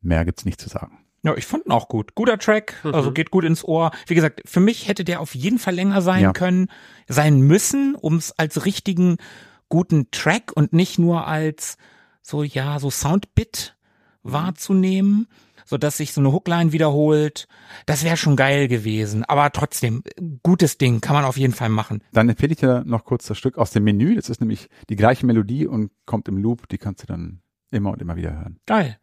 [0.00, 1.01] Mehr gibt's nicht zu sagen.
[1.24, 2.14] Ja, ich fand ihn auch gut.
[2.16, 3.92] Guter Track, also geht gut ins Ohr.
[4.06, 6.32] Wie gesagt, für mich hätte der auf jeden Fall länger sein Ja.
[6.32, 6.66] können,
[7.08, 9.18] sein müssen, um es als richtigen
[9.68, 11.76] guten Track und nicht nur als
[12.22, 13.76] so, ja, so Soundbit
[14.22, 15.28] wahrzunehmen,
[15.64, 17.46] so dass sich so eine Hookline wiederholt.
[17.86, 19.24] Das wäre schon geil gewesen.
[19.24, 20.02] Aber trotzdem,
[20.42, 22.02] gutes Ding, kann man auf jeden Fall machen.
[22.12, 24.14] Dann empfehle ich dir noch kurz das Stück aus dem Menü.
[24.16, 26.68] Das ist nämlich die gleiche Melodie und kommt im Loop.
[26.68, 28.58] Die kannst du dann immer und immer wieder hören.
[28.66, 28.98] Geil.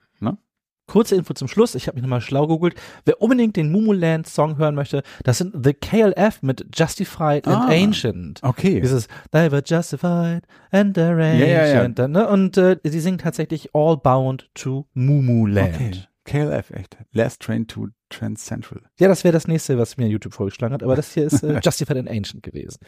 [0.90, 1.76] Kurze Info zum Schluss.
[1.76, 2.74] Ich habe mich nochmal schlau gegoogelt.
[3.06, 7.68] Wer unbedingt den Mumuland Song hören möchte, das sind The KLF mit Justified and Ah.
[7.70, 8.40] Ancient.
[8.42, 8.82] Okay.
[8.82, 12.00] Dieses They were justified and they're ancient.
[12.00, 12.08] Ja, ja.
[12.08, 12.28] Ne?
[12.28, 15.76] Und äh, sie singen tatsächlich All Bound to Mumuland.
[15.76, 15.92] Okay.
[16.26, 16.98] KLF, echt.
[17.12, 18.82] Last Train to Trans Central.
[19.00, 20.82] Ja, das wäre das nächste, was mir YouTube vorgeschlagen hat.
[20.84, 22.80] Aber das hier ist äh, Justified and Ancient gewesen.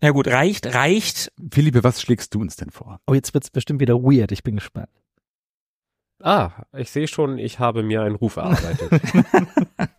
[0.00, 1.32] Na gut, reicht, reicht.
[1.52, 3.00] Philippe, was schlägst du uns denn vor?
[3.06, 4.30] Oh, jetzt wird's bestimmt wieder weird.
[4.32, 4.88] Ich bin gespannt.
[6.20, 8.90] Ah, ich sehe schon, ich habe mir einen Ruf erarbeitet.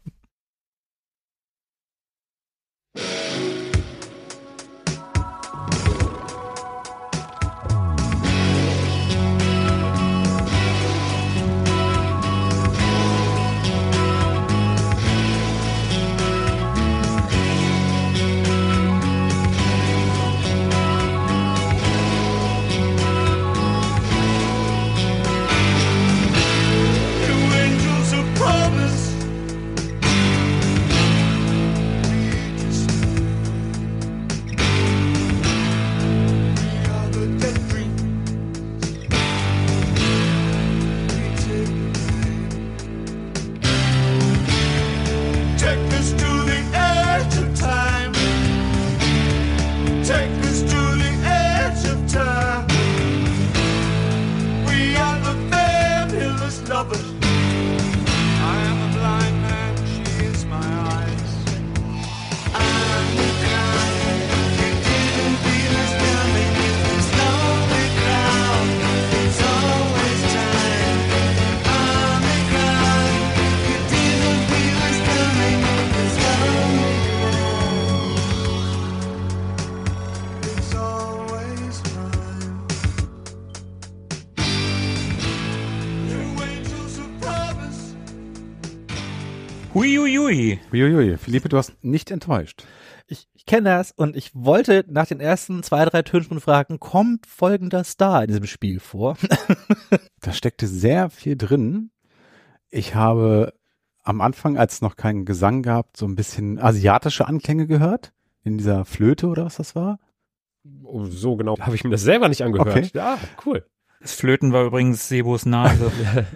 [90.30, 90.60] Huiuiui.
[90.72, 92.64] Uiuiui, Philippe, du hast nicht enttäuscht.
[93.08, 96.80] Ich, ich kenne das und ich wollte nach den ersten zwei, drei Tönen schon fragen,
[96.80, 99.18] kommt folgender Star in diesem Spiel vor?
[100.22, 101.92] Da steckte sehr viel drin.
[102.70, 103.54] Ich habe
[104.04, 108.12] am Anfang, als es noch keinen Gesang gab, so ein bisschen asiatische Anklänge gehört.
[108.44, 109.98] In dieser Flöte oder was das war.
[110.84, 112.68] Oh, so genau habe ich mir das selber nicht angehört.
[112.70, 112.90] Okay.
[112.94, 113.66] Ja, cool.
[114.02, 115.90] Das Flöten war übrigens Sebos Nase.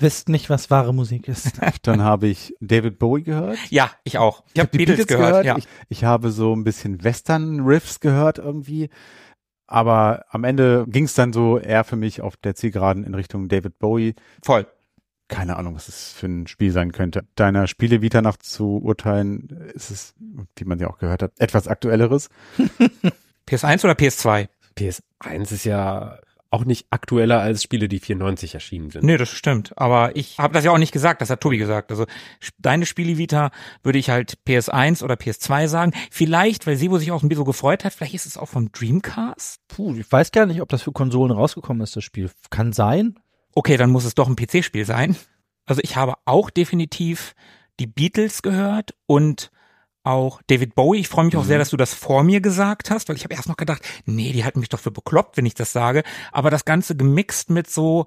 [0.00, 1.60] Wisst nicht, was wahre Musik ist.
[1.82, 3.58] Dann habe ich David Bowie gehört.
[3.70, 4.44] ja, ich auch.
[4.52, 5.44] Ich habe die Beatles, gehört.
[5.44, 5.56] Ja.
[5.56, 8.90] Ich, ich habe so ein bisschen Western-Riffs gehört irgendwie.
[9.66, 13.48] Aber am Ende ging es dann so eher für mich auf der Zielgeraden in Richtung
[13.48, 14.14] David Bowie.
[14.42, 14.66] Voll.
[15.28, 17.24] Keine Ahnung, was es für ein Spiel sein könnte.
[17.34, 20.14] Deiner Spiele-Vita nach zu urteilen, ist es,
[20.56, 22.28] wie man ja auch gehört hat, etwas aktuelleres.
[23.48, 24.48] PS1 oder PS2?
[24.76, 26.18] PS1 ist ja
[26.54, 29.04] auch nicht aktueller als Spiele, die 94 erschienen sind.
[29.04, 29.76] Nee, das stimmt.
[29.76, 31.90] Aber ich habe das ja auch nicht gesagt, das hat Tobi gesagt.
[31.90, 32.06] Also
[32.58, 33.50] deine Spielevita
[33.82, 35.92] würde ich halt PS1 oder PS2 sagen.
[36.10, 38.70] Vielleicht, weil Sebo sich auch ein bisschen so gefreut hat, vielleicht ist es auch vom
[38.70, 39.60] Dreamcast.
[39.68, 42.30] Puh, ich weiß gar nicht, ob das für Konsolen rausgekommen ist, das Spiel.
[42.50, 43.18] Kann sein.
[43.52, 45.16] Okay, dann muss es doch ein PC-Spiel sein.
[45.66, 47.34] Also ich habe auch definitiv
[47.80, 49.50] die Beatles gehört und
[50.04, 50.98] auch David Bowie.
[51.00, 53.34] Ich freue mich auch sehr, dass du das vor mir gesagt hast, weil ich habe
[53.34, 56.02] erst noch gedacht, nee, die halten mich doch für bekloppt, wenn ich das sage.
[56.30, 58.06] Aber das Ganze gemixt mit so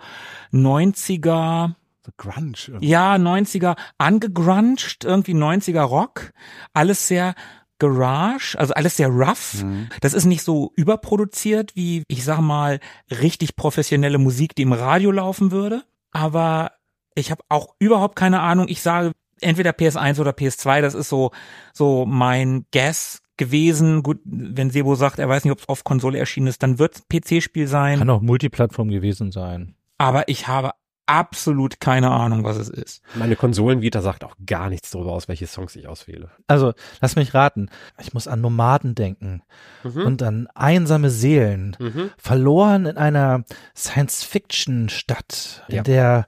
[0.54, 1.74] 90er,
[2.06, 2.54] So Grunge.
[2.68, 2.88] irgendwie.
[2.88, 6.32] ja, 90er angegruncht, irgendwie 90er Rock.
[6.74, 7.36] Alles sehr
[7.80, 9.64] Garage, also alles sehr rough.
[9.64, 9.90] Mhm.
[10.02, 12.80] Das ist nicht so überproduziert wie, ich sag mal,
[13.12, 15.84] richtig professionelle Musik, die im Radio laufen würde.
[16.12, 16.72] Aber
[17.14, 18.68] ich habe auch überhaupt keine Ahnung.
[18.68, 20.82] Ich sage entweder PS1 oder PS2.
[20.82, 21.32] Das ist so
[21.74, 24.04] so mein Guess gewesen.
[24.04, 27.08] Gut, wenn Sebo sagt, er weiß nicht, ob es auf Konsole erschienen ist, dann wird
[27.10, 28.00] PC-Spiel sein.
[28.00, 29.76] Kann auch Multiplattform gewesen sein.
[30.00, 30.72] Aber ich habe
[31.10, 33.02] absolut keine Ahnung, was es ist.
[33.16, 36.32] Meine Konsolenvita sagt auch gar nichts darüber aus, welche Songs ich auswähle.
[36.48, 37.70] Also, lass mich raten.
[38.02, 39.42] Ich muss an Nomaden denken
[39.86, 40.02] Mhm.
[40.02, 42.10] und an einsame Seelen, Mhm.
[42.18, 43.46] verloren in einer
[43.76, 45.84] Science-Fiction-Stadt, in Ja.
[45.84, 46.26] der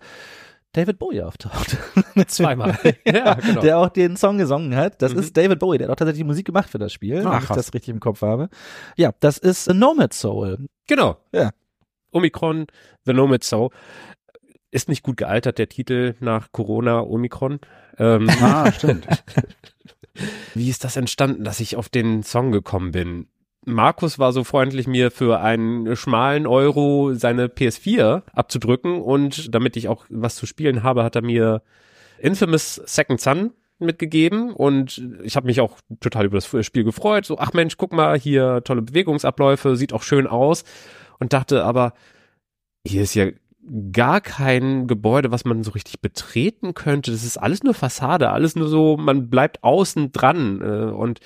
[0.74, 1.78] David Bowie auftaucht.
[2.28, 2.78] Zweimal.
[3.06, 3.62] ja, genau.
[3.62, 5.02] Der auch den Song gesungen hat.
[5.02, 5.20] Das Mhm.
[5.20, 7.40] ist David Bowie, der hat auch tatsächlich die Musik gemacht für das Spiel, Ach, wenn
[7.40, 7.58] ich krass.
[7.58, 8.50] das richtig im Kopf habe.
[8.96, 10.68] Ja, das ist The Nomad Soul.
[10.88, 11.18] Genau.
[11.32, 11.50] Ja.
[12.12, 12.68] Omikron,
[13.06, 13.70] The Nomad Soul.
[14.72, 17.60] Ist nicht gut gealtert, der Titel nach Corona, Omikron.
[17.98, 19.08] Ähm, Ah, stimmt.
[20.54, 23.28] wie ist das entstanden, dass ich auf den Song gekommen bin?
[23.74, 29.88] Markus war so freundlich, mir für einen schmalen Euro seine PS4 abzudrücken und damit ich
[29.88, 31.62] auch was zu spielen habe, hat er mir
[32.20, 37.26] Infamous Second Son mitgegeben und ich habe mich auch total über das Spiel gefreut.
[37.26, 40.64] So, ach Mensch, guck mal, hier tolle Bewegungsabläufe, sieht auch schön aus
[41.20, 41.94] und dachte aber,
[42.86, 43.28] hier ist ja
[43.92, 47.12] gar kein Gebäude, was man so richtig betreten könnte.
[47.12, 51.20] Das ist alles nur Fassade, alles nur so, man bleibt außen dran äh, und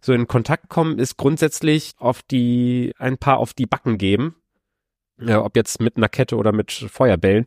[0.00, 4.36] so in Kontakt kommen ist grundsätzlich auf die, ein paar auf die Backen geben.
[5.20, 7.46] Ja, ob jetzt mit einer Kette oder mit Feuerbällen.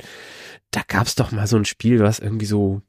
[0.71, 2.81] Da gab's doch mal so ein Spiel, was irgendwie so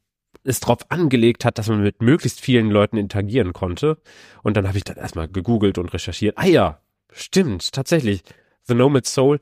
[0.44, 3.98] es drauf angelegt hat, dass man mit möglichst vielen Leuten interagieren konnte.
[4.42, 6.36] Und dann habe ich dann erstmal gegoogelt und recherchiert.
[6.36, 6.80] Ah ja,
[7.12, 8.22] stimmt, tatsächlich.
[8.64, 9.38] The Nomad Soul,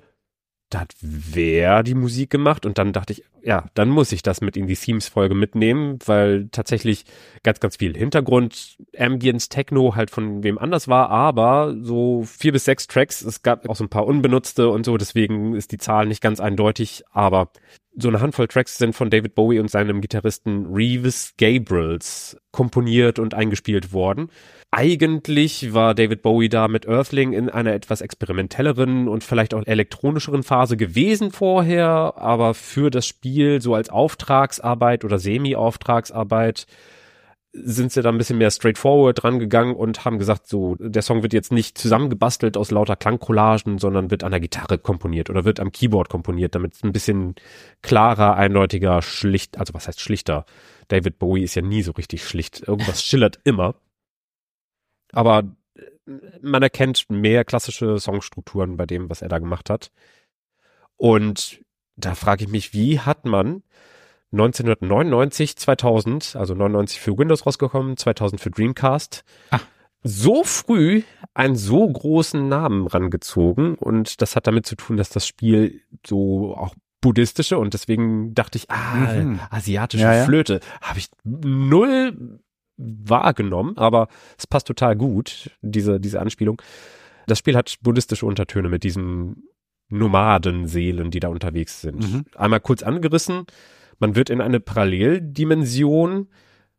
[0.71, 2.65] da hat wer die Musik gemacht?
[2.65, 6.49] Und dann dachte ich, ja, dann muss ich das mit in die Themes-Folge mitnehmen, weil
[6.53, 7.05] tatsächlich
[7.43, 12.65] ganz, ganz viel Hintergrund, Ambience, Techno halt von wem anders war, aber so vier bis
[12.65, 16.07] sechs Tracks, es gab auch so ein paar unbenutzte und so, deswegen ist die Zahl
[16.07, 17.51] nicht ganz eindeutig, aber
[17.97, 23.35] so eine Handvoll Tracks sind von David Bowie und seinem Gitarristen Reeves Gabriels komponiert und
[23.35, 24.31] eingespielt worden.
[24.71, 30.45] Eigentlich war David Bowie da mit Earthling in einer etwas experimentelleren und vielleicht auch elektronischeren
[30.45, 36.67] Phase gewesen vorher, aber für das Spiel so als Auftragsarbeit oder Semi-Auftragsarbeit
[37.53, 41.33] sind sie da ein bisschen mehr straightforward rangegangen und haben gesagt, so, der Song wird
[41.33, 45.73] jetzt nicht zusammengebastelt aus lauter Klangcollagen, sondern wird an der Gitarre komponiert oder wird am
[45.73, 47.35] Keyboard komponiert, damit es ein bisschen
[47.83, 50.45] klarer, eindeutiger, schlicht, also was heißt schlichter?
[50.89, 52.67] David Bowie ist ja nie so richtig schlicht.
[52.67, 53.75] Irgendwas schillert immer.
[55.13, 55.83] Aber äh,
[56.43, 59.91] man erkennt mehr klassische Songstrukturen bei dem, was er da gemacht hat.
[60.97, 61.63] Und
[61.97, 63.63] da frage ich mich, wie hat man
[64.33, 69.61] 1999, 2000, also 99 für Windows rausgekommen, 2000 für Dreamcast, Ah.
[70.03, 71.03] so früh
[71.35, 76.55] einen so großen Namen rangezogen und das hat damit zu tun, dass das Spiel so
[76.57, 79.41] auch buddhistische und deswegen dachte ich, ah, Mhm.
[79.51, 80.25] asiatische Ja, ja.
[80.25, 82.41] Flöte, habe ich null
[82.77, 86.61] wahrgenommen, aber es passt total gut, diese, diese Anspielung.
[87.27, 89.45] Das Spiel hat buddhistische Untertöne mit diesen
[89.89, 92.01] Nomadenseelen, die da unterwegs sind.
[92.11, 92.25] Mhm.
[92.37, 93.45] Einmal kurz angerissen,
[94.01, 96.29] man wird in eine Paralleldimension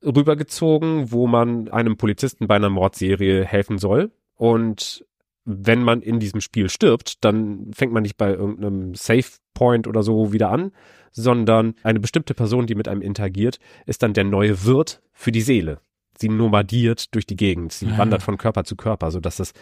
[0.03, 4.12] rübergezogen, wo man einem Polizisten bei einer Mordserie helfen soll.
[4.36, 5.05] Und
[5.45, 10.03] wenn man in diesem Spiel stirbt, dann fängt man nicht bei irgendeinem Save Point oder
[10.03, 10.71] so wieder an,
[11.12, 15.41] sondern eine bestimmte Person, die mit einem interagiert, ist dann der neue Wirt für die
[15.41, 15.79] Seele.
[16.17, 17.97] Sie nomadiert durch die Gegend, sie Ah.
[17.97, 19.53] wandert von Körper zu Körper, sodass es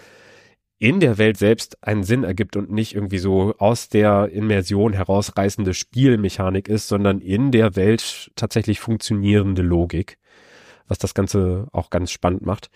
[0.80, 5.74] in der Welt selbst einen Sinn ergibt und nicht irgendwie so aus der Immersion herausreißende
[5.74, 10.18] Spielmechanik ist, sondern in der Welt tatsächlich funktionierende Logik,
[10.88, 12.70] was das Ganze auch ganz spannend macht.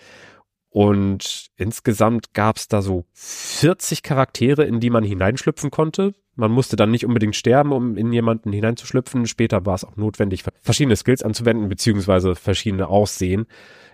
[0.74, 6.16] Und insgesamt gab es da so 40 Charaktere, in die man hineinschlüpfen konnte.
[6.36, 9.28] Man musste dann nicht unbedingt sterben, um in jemanden hineinzuschlüpfen.
[9.28, 13.46] Später war es auch notwendig, verschiedene Skills anzuwenden, beziehungsweise verschiedene Aussehen.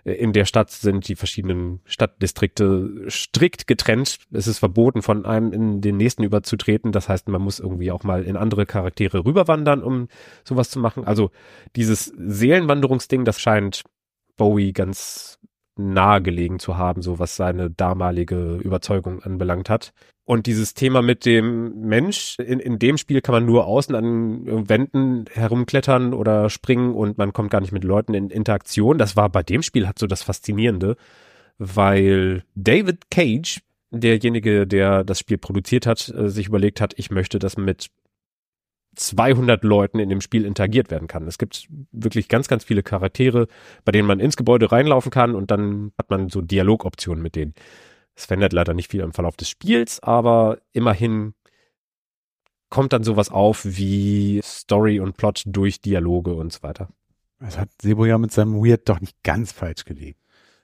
[0.05, 4.19] Äh, In der Stadt sind die verschiedenen Stadtdistrikte strikt getrennt.
[4.31, 6.93] Es ist verboten, von einem in den nächsten überzutreten.
[6.93, 10.07] Das heißt, man muss irgendwie auch mal in andere Charaktere rüberwandern, um
[10.45, 11.03] sowas zu machen.
[11.03, 11.31] Also
[11.75, 13.83] dieses Seelenwanderungsding, das scheint
[14.37, 15.39] Bowie ganz
[15.79, 19.93] nahegelegen zu haben, so was seine damalige Überzeugung anbelangt hat.
[20.25, 24.69] Und dieses Thema mit dem Mensch, in, in dem Spiel kann man nur außen an
[24.69, 28.99] Wänden herumklettern oder springen und man kommt gar nicht mit Leuten in Interaktion.
[28.99, 30.97] Das war bei dem Spiel halt so das Faszinierende,
[31.57, 37.39] weil David Cage, derjenige, der das Spiel produziert hat, äh, sich überlegt hat, ich möchte
[37.39, 37.87] das mit
[38.95, 41.27] 200 Leuten in dem Spiel interagiert werden kann.
[41.27, 43.47] Es gibt wirklich ganz, ganz viele Charaktere,
[43.85, 47.53] bei denen man ins Gebäude reinlaufen kann und dann hat man so Dialogoptionen mit denen.
[48.15, 51.33] Es verändert leider nicht viel im Verlauf des Spiels, aber immerhin
[52.69, 56.89] kommt dann sowas auf wie Story und Plot durch Dialoge und so weiter.
[57.39, 60.19] Das hat Sebo ja mit seinem Weird doch nicht ganz falsch gelegen.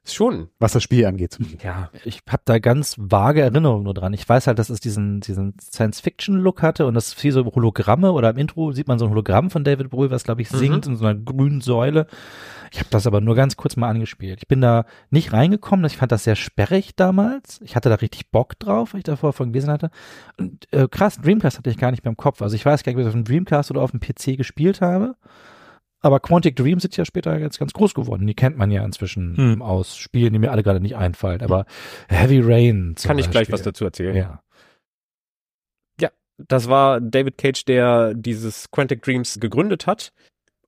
[0.08, 0.50] Schon.
[0.60, 1.38] Was das Spiel angeht.
[1.64, 1.90] Ja.
[2.04, 4.14] Ich habe da ganz vage Erinnerungen nur dran.
[4.14, 8.30] Ich weiß halt, dass es diesen, diesen Science-Fiction-Look hatte und das viel so Hologramme oder
[8.30, 10.96] im Intro sieht man so ein Hologramm von David Bowie, was glaube ich singt in
[10.96, 12.08] so einer grünen Säule.
[12.72, 14.40] Ich habe das aber nur ganz kurz mal angespielt.
[14.42, 15.86] Ich bin da nicht reingekommen.
[15.86, 17.62] Ich fand das sehr sperrig damals.
[17.62, 19.90] Ich hatte da richtig Bock drauf, weil ich davor von gelesen hatte.
[20.38, 22.42] Und äh, krass, Dreamcast hatte ich gar nicht mehr im Kopf.
[22.42, 24.82] Also ich weiß gar nicht, ob ich auf dem Dreamcast oder auf dem PC gespielt
[24.82, 25.16] habe.
[26.02, 28.28] Aber Quantic Dream sind ja später jetzt ganz groß geworden.
[28.28, 29.62] Die kennt man ja inzwischen Hm.
[29.62, 31.42] aus Spielen, die mir alle gerade nicht einfallen.
[31.42, 31.66] Aber
[32.10, 34.16] Heavy Rain zum Kann ich gleich was dazu erzählen.
[34.16, 34.42] Ja.
[36.38, 40.12] Das war David Cage, der dieses Quantic Dreams gegründet hat.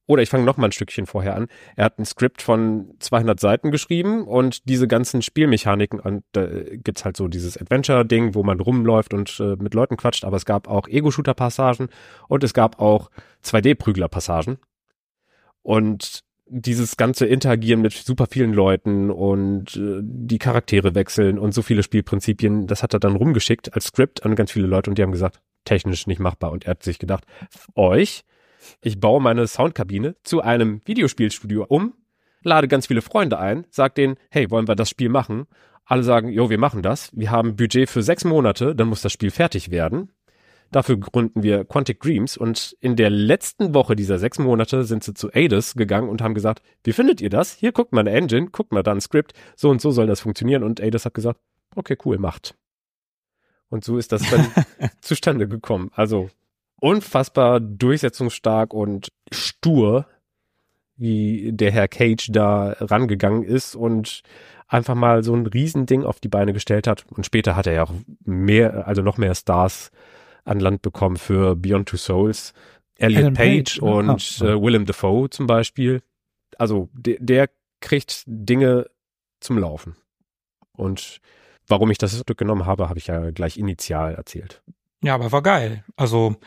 [0.10, 1.48] Oder ich fange noch mal ein Stückchen vorher an.
[1.76, 7.04] Er hat ein Skript von 200 Seiten geschrieben und diese ganzen Spielmechaniken und da gibt's
[7.04, 10.24] halt so dieses Adventure-Ding, wo man rumläuft und äh, mit Leuten quatscht.
[10.24, 11.90] Aber es gab auch Ego-Shooter-Passagen
[12.30, 13.12] und es gab auch
[13.44, 14.60] 2D-Prügler-Passagen.
[15.68, 21.62] Und dieses ganze Interagieren mit super vielen Leuten und äh, die Charaktere wechseln und so
[21.62, 25.04] viele Spielprinzipien, das hat er dann rumgeschickt als Skript an ganz viele Leute und die
[25.04, 26.54] haben gesagt, technisch nicht machbar.
[26.54, 27.26] Und er hat sich gedacht,
[27.76, 28.24] euch,
[28.80, 31.96] ich baue meine Soundkabine zu einem Videospielstudio um,
[32.44, 35.48] lade ganz viele Freunde ein, sag denen, hey, wollen wir das Spiel machen?
[35.84, 37.12] Alle sagen, jo, wir machen das.
[37.14, 40.14] Wir haben Budget für sechs Monate, dann muss das Spiel fertig werden.
[40.72, 45.14] Dafür gründen wir Quantic Dreams und in der letzten Woche dieser sechs Monate sind sie
[45.14, 47.54] zu Eidos gegangen und haben gesagt, wie findet ihr das?
[47.54, 50.20] Hier guckt mal eine Engine, guckt mal da ein Skript, so und so soll das
[50.20, 51.40] funktionieren und Eidos hat gesagt,
[51.76, 52.56] okay, cool, macht.
[53.70, 54.48] Und so ist das dann
[55.02, 55.92] zustande gekommen.
[55.94, 56.30] Also
[56.80, 60.06] unfassbar durchsetzungsstark und stur,
[60.96, 64.24] wie der Herr Cage da rangegangen ist und
[64.68, 67.06] einfach mal so ein Riesending auf die Beine gestellt hat.
[67.10, 67.94] Und später hat er ja auch
[68.26, 69.92] mehr, also noch mehr Stars
[70.48, 72.54] an Land bekommen für Beyond Two Souls.
[72.96, 74.48] Elliot Page, Page, und ja.
[74.48, 76.02] äh, Willem Dafoe zum Beispiel.
[76.58, 78.88] Also der, der kriegt Dinge
[79.40, 79.96] zum Laufen.
[80.72, 81.20] Und
[81.68, 84.64] warum ich das Stück genommen habe, habe ich ja gleich initial erzählt.
[85.04, 85.84] Ja, aber war geil.
[85.96, 86.38] Also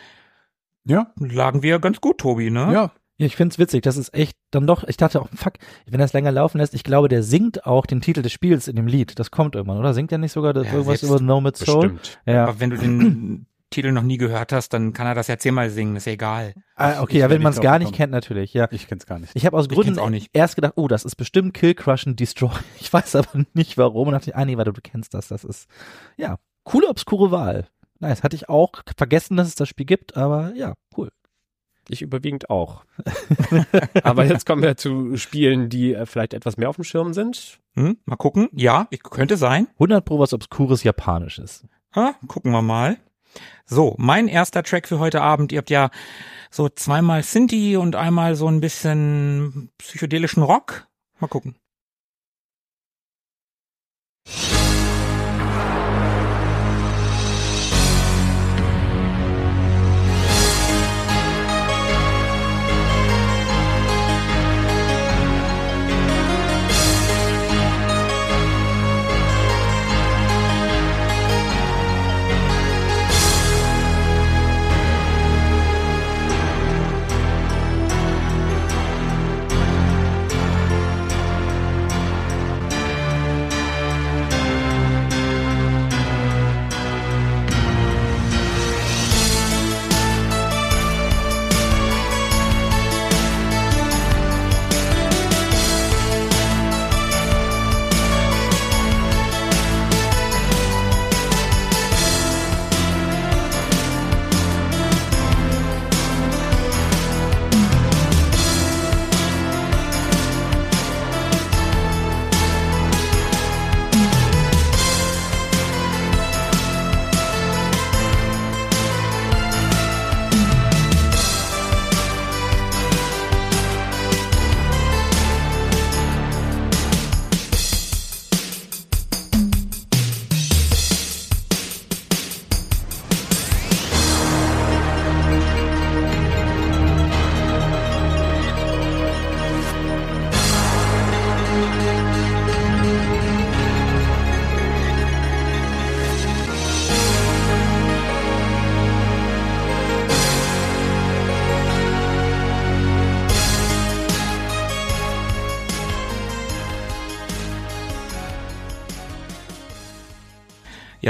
[0.84, 2.72] Ja, lagen wir ganz gut, Tobi, ne?
[2.72, 2.92] ja.
[3.16, 3.82] Ja, ich find's witzig.
[3.82, 5.52] Das ist echt dann doch, ich dachte auch, fuck,
[5.86, 8.66] wenn er es länger laufen lässt, ich glaube, der singt auch den Titel des Spiels
[8.66, 9.18] in dem Lied.
[9.18, 9.92] Das kommt irgendwann, oder?
[9.92, 11.90] Singt er nicht sogar das Ja, irgendwas über No Mit Soul?
[11.90, 12.18] Bestimmt.
[12.24, 12.44] Ja.
[12.44, 15.70] Aber wenn du den Titel noch nie gehört hast, dann kann er das ja zehnmal
[15.70, 16.54] singen, ist ja egal.
[16.74, 18.68] Ah, okay, Ich ja, wenn man es gar nicht kennt, natürlich, ja.
[18.70, 19.32] Ich kenn's gar nicht.
[19.34, 20.30] Ich habe aus Ich Gründen auch nicht.
[20.32, 22.50] erst gedacht, oh, das ist bestimmt Kill, Crush and Destroy.
[22.80, 25.28] Ich weiß aber nicht warum und dachte, ah nee, warte, du kennst das.
[25.28, 25.68] Das ist,
[26.16, 27.66] ja, coole, obskure Wahl.
[28.00, 31.10] Nice, hatte ich auch vergessen, dass es das Spiel gibt, aber ja, cool.
[31.88, 32.84] Ich überwiegend auch.
[34.04, 37.58] Aber jetzt kommen wir zu Spielen, die äh, vielleicht etwas mehr auf dem Schirm sind.
[37.74, 37.96] Hm?
[38.04, 38.48] Mal gucken.
[38.52, 39.66] Ja, ich, könnte sein.
[39.74, 41.66] 100 Pro was obskures Japanisches.
[41.96, 42.98] Ha, gucken wir mal.
[43.66, 45.52] So, mein erster Track für heute Abend.
[45.52, 45.90] Ihr habt ja
[46.50, 50.88] so zweimal Sinti und einmal so ein bisschen psychedelischen Rock.
[51.20, 51.54] Mal gucken.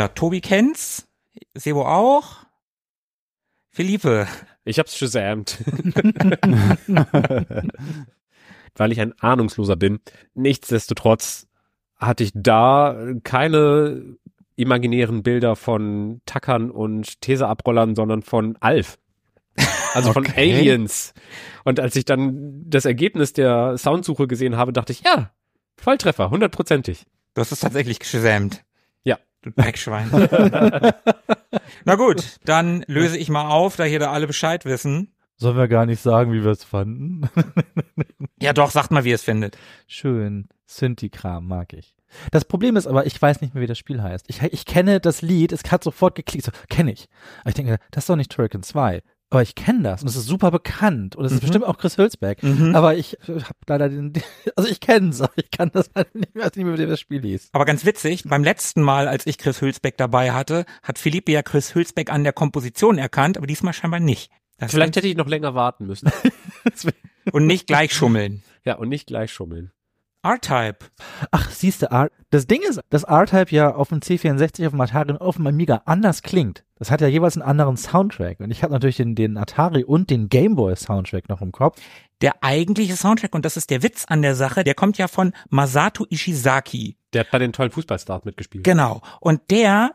[0.01, 1.07] Ja, Tobi kennt's,
[1.53, 2.37] Sebo auch.
[3.69, 4.27] Philippe,
[4.65, 5.59] Ich hab's shazamt.
[8.77, 10.01] Weil ich ein Ahnungsloser bin.
[10.33, 11.49] Nichtsdestotrotz
[11.97, 14.17] hatte ich da keine
[14.57, 18.99] imaginären Bilder von Tackern und Theseabrollern, sondern von Alf.
[19.93, 20.51] Also von Okay.
[20.51, 21.13] Aliens.
[21.65, 25.31] Und als ich dann das Ergebnis der Soundsuche gesehen habe, dachte ich, ja,
[25.77, 27.05] Volltreffer, hundertprozentig.
[27.35, 28.65] du hast es tatsächlich gesamt.
[29.43, 30.11] Du Dreckschwein.
[31.85, 35.15] Na gut, dann löse ich mal auf, da hier da alle Bescheid wissen.
[35.37, 37.29] Sollen wir gar nicht sagen, wie wir es fanden?
[38.43, 39.59] Ja doch, sagt mal, wie ihr es findet.
[39.87, 40.49] Schön.
[40.65, 41.95] Synthi-Kram mag ich.
[42.31, 44.25] Das Problem ist aber, ich weiß nicht mehr, wie das Spiel heißt.
[44.29, 46.47] Ich, ich kenne das Lied, es hat sofort geklickt.
[46.47, 47.09] So, kenne ich.
[47.41, 49.03] Aber ich denke, das ist doch nicht Turrican 2.
[49.33, 51.41] Aber ich kenne das und es ist super bekannt und es ist Mhm.
[51.43, 52.43] bestimmt auch Chris Hülsbeck.
[52.43, 52.75] Mhm.
[52.75, 54.13] Aber ich habe leider den,
[54.57, 56.99] also ich kenne es, aber ich kann das halt nicht mehr, weiß nicht mehr, das
[57.01, 57.51] Spiel hieß.
[57.53, 61.43] Aber ganz witzig, beim letzten Mal, als ich Chris Hülsbeck dabei hatte, hat Philippe ja
[61.43, 64.33] Chris Hülsbeck an der Komposition erkannt, aber diesmal scheinbar nicht.
[64.59, 66.11] Das Vielleicht hätte ich noch länger warten müssen.
[67.33, 68.43] und nicht gleich schummeln.
[68.65, 69.71] Ja, und nicht gleich schummeln.
[70.23, 70.79] R-Type.
[71.31, 74.81] Ach, siehst du, R- das Ding ist, dass R-Type ja auf dem C64, auf dem
[74.81, 76.65] Atari und auf dem Amiga anders klingt.
[76.79, 78.41] Das hat ja jeweils einen anderen Soundtrack.
[78.41, 81.79] Und ich habe natürlich den, den Atari und den Gameboy Soundtrack noch im Kopf.
[82.21, 85.33] Der eigentliche Soundtrack, und das ist der Witz an der Sache, der kommt ja von
[85.49, 86.97] Masato Ishizaki.
[87.13, 88.65] Der hat bei den tollen Fußballstars mitgespielt.
[88.65, 89.01] Genau.
[89.21, 89.93] Und der,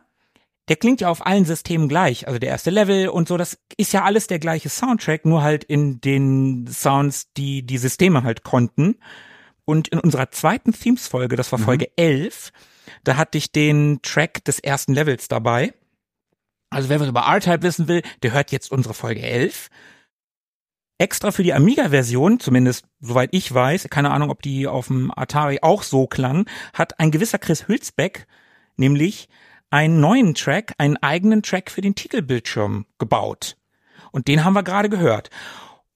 [0.69, 2.27] der klingt ja auf allen Systemen gleich.
[2.27, 5.63] Also der erste Level und so, das ist ja alles der gleiche Soundtrack, nur halt
[5.63, 8.95] in den Sounds, die die Systeme halt konnten.
[9.65, 12.51] Und in unserer zweiten Themes-Folge, das war Folge 11,
[13.03, 15.73] da hatte ich den Track des ersten Levels dabei.
[16.69, 19.69] Also wer was über R-Type wissen will, der hört jetzt unsere Folge 11.
[20.97, 25.59] Extra für die Amiga-Version, zumindest soweit ich weiß, keine Ahnung, ob die auf dem Atari
[25.61, 28.27] auch so klang, hat ein gewisser Chris Hülsbeck
[28.77, 29.27] nämlich
[29.69, 33.57] einen neuen Track, einen eigenen Track für den Titelbildschirm gebaut.
[34.11, 35.29] Und den haben wir gerade gehört.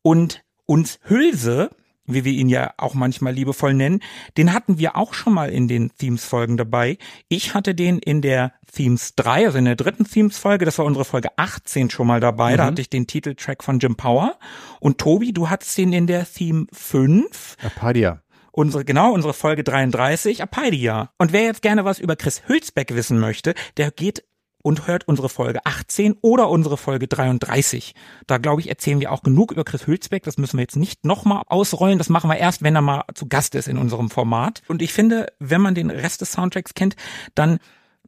[0.02, 1.70] Und uns Hülse,
[2.14, 4.02] wie wir ihn ja auch manchmal liebevoll nennen,
[4.38, 6.98] den hatten wir auch schon mal in den Themes-Folgen dabei.
[7.28, 11.06] Ich hatte den in der Themes 3, also in der dritten Themes-Folge, das war unsere
[11.06, 14.38] Folge 18 schon mal dabei, da hatte ich den Titeltrack von Jim Power.
[14.80, 18.22] Und Tobi, du hattest den in der Theme 5 Apadia.
[18.52, 21.12] unsere, genau, unsere Folge 33, Apaidia.
[21.18, 24.24] Und wer jetzt gerne was über Chris Hülsbeck wissen möchte, der geht
[24.70, 27.96] und hört unsere Folge 18 oder unsere Folge 33.
[28.28, 30.22] Da glaube ich, erzählen wir auch genug über Chris Hülsbeck.
[30.22, 31.98] Das müssen wir jetzt nicht nochmal ausrollen.
[31.98, 34.62] Das machen wir erst, wenn er mal zu Gast ist in unserem Format.
[34.68, 36.96] Und ich finde, wenn man den Rest des Soundtracks kennt,
[37.34, 37.58] dann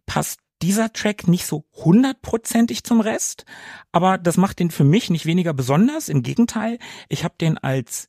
[0.05, 3.45] passt dieser Track nicht so hundertprozentig zum Rest,
[3.91, 6.09] aber das macht den für mich nicht weniger besonders.
[6.09, 6.78] Im Gegenteil,
[7.09, 8.07] ich habe den als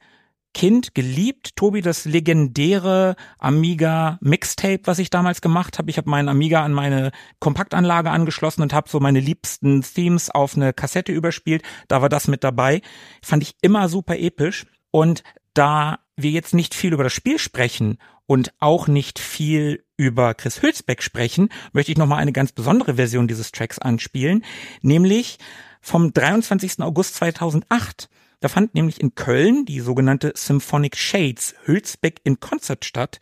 [0.54, 1.56] Kind geliebt.
[1.56, 5.90] Tobi, das legendäre Amiga Mixtape, was ich damals gemacht habe.
[5.90, 10.56] Ich habe meinen Amiga an meine Kompaktanlage angeschlossen und habe so meine liebsten Themes auf
[10.56, 11.62] eine Kassette überspielt.
[11.88, 12.82] Da war das mit dabei.
[13.22, 14.66] Fand ich immer super episch.
[14.90, 15.22] Und
[15.54, 20.62] da wir jetzt nicht viel über das Spiel sprechen und auch nicht viel über Chris
[20.62, 24.44] Hülsbeck sprechen, möchte ich nochmal eine ganz besondere Version dieses Tracks anspielen,
[24.82, 25.38] nämlich
[25.80, 26.80] vom 23.
[26.80, 28.08] August 2008.
[28.42, 33.20] Da fand nämlich in Köln die sogenannte Symphonic Shades Hülsbeck in Konzert statt.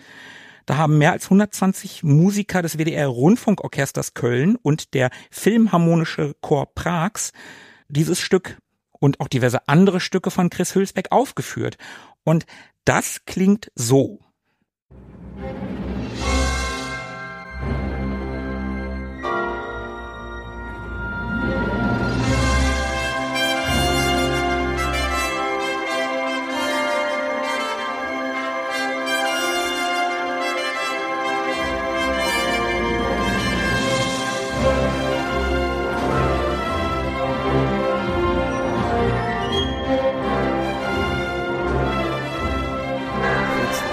[0.65, 7.33] Da haben mehr als 120 Musiker des WDR Rundfunkorchesters Köln und der Philharmonische Chor Prags
[7.89, 8.57] dieses Stück
[8.99, 11.77] und auch diverse andere Stücke von Chris Hülsbeck aufgeführt.
[12.25, 12.47] Und
[12.87, 14.21] das klingt so.
[15.37, 15.80] Jetzt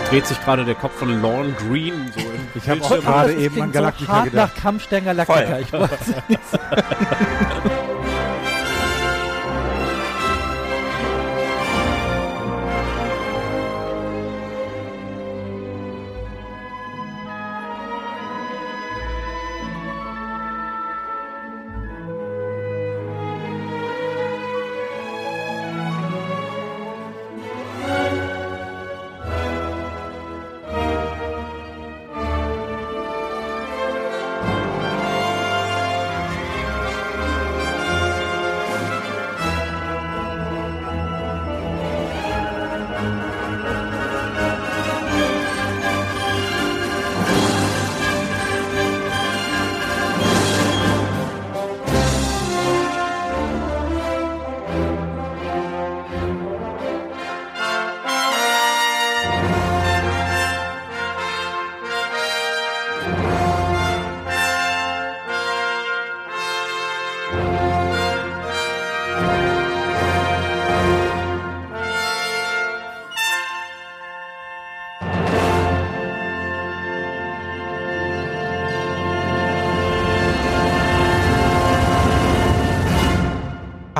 [0.10, 3.62] dreht sich gerade der Kopf von Lorne Green so im Ich habe auch gerade eben
[3.62, 4.56] an Galactica so hart gedacht.
[4.56, 5.60] nach Kampfstern Galactica.
[5.60, 5.90] Ich weiß
[6.30, 6.40] nicht.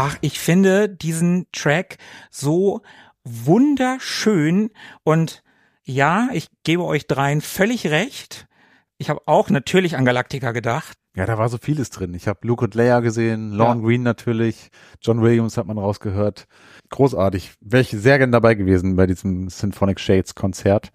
[0.08, 1.98] Ach, ich finde diesen Track
[2.32, 2.82] so
[3.26, 4.70] wunderschön
[5.04, 5.44] und
[5.84, 8.48] ja, ich gebe euch dreien völlig recht.
[8.98, 10.98] Ich habe auch natürlich an Galactica gedacht.
[11.14, 12.14] Ja, da war so vieles drin.
[12.14, 14.70] Ich habe Luke und Leia gesehen, Lorne Green natürlich,
[15.02, 16.48] John Williams hat man rausgehört.
[16.90, 17.56] Großartig.
[17.60, 20.92] Wäre ich sehr gern dabei gewesen bei diesem Symphonic Shades Konzert.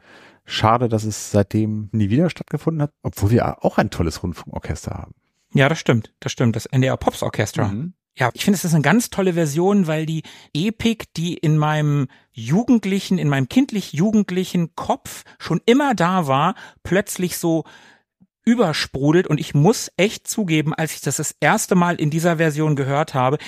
[0.46, 5.12] Schade, dass es seitdem nie wieder stattgefunden hat, obwohl wir auch ein tolles Rundfunkorchester haben.
[5.52, 7.68] Ja, das stimmt, das stimmt, das NDR Pops Orchestra.
[7.68, 7.92] Mhm.
[8.14, 10.22] Ja, ich finde, es ist eine ganz tolle Version, weil die
[10.54, 17.64] Epik, die in meinem jugendlichen, in meinem kindlich-jugendlichen Kopf schon immer da war, plötzlich so
[18.44, 22.76] übersprudelt und ich muss echt zugeben, als ich das das erste Mal in dieser Version
[22.76, 23.38] gehört habe,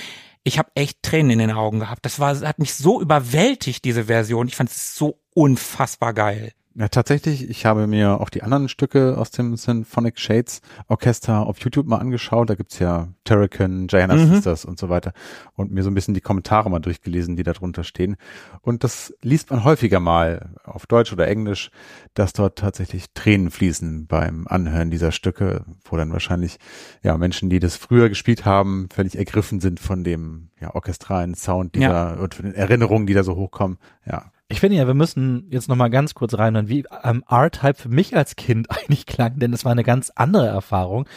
[0.44, 2.04] ich habe echt Tränen in den Augen gehabt.
[2.04, 4.46] Das war, hat mich so überwältigt, diese Version.
[4.46, 6.52] Ich fand es so unfassbar geil.
[6.76, 11.60] Ja, tatsächlich, ich habe mir auch die anderen Stücke aus dem Symphonic Shades Orchester auf
[11.60, 12.50] YouTube mal angeschaut.
[12.50, 14.34] Da gibt's ja Terrican, Giana Mhm.
[14.34, 15.12] Sisters und so weiter.
[15.54, 18.16] Und mir so ein bisschen die Kommentare mal durchgelesen, die da drunter stehen.
[18.60, 21.70] Und das liest man häufiger mal auf Deutsch oder Englisch,
[22.14, 26.58] dass dort tatsächlich Tränen fließen beim Anhören dieser Stücke, wo dann wahrscheinlich
[27.04, 31.76] ja Menschen, die das früher gespielt haben, völlig ergriffen sind von dem ja, orchestralen Sound
[31.76, 33.78] dieser und von den Erinnerungen, die da so hochkommen.
[34.04, 37.74] Ja, Ich finde ja, wir müssen jetzt noch mal ganz kurz reinhören, wie ähm, R-Type
[37.74, 41.08] für mich als Kind eigentlich klang, denn es war eine ganz andere Erfahrung.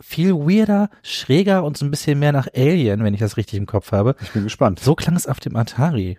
[0.00, 3.66] Viel weirder, schräger und so ein bisschen mehr nach Alien, wenn ich das richtig im
[3.66, 4.16] Kopf habe.
[4.22, 4.80] ich bin gespannt.
[4.80, 6.16] So klang es auf dem Atari.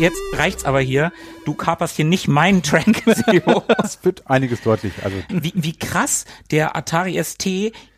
[0.00, 1.12] Jetzt reicht's aber hier.
[1.44, 3.62] Du kaperst hier nicht meinen Track, Sebo.
[3.84, 4.94] Es wird einiges deutlich.
[5.04, 7.46] Also wie, wie krass der Atari ST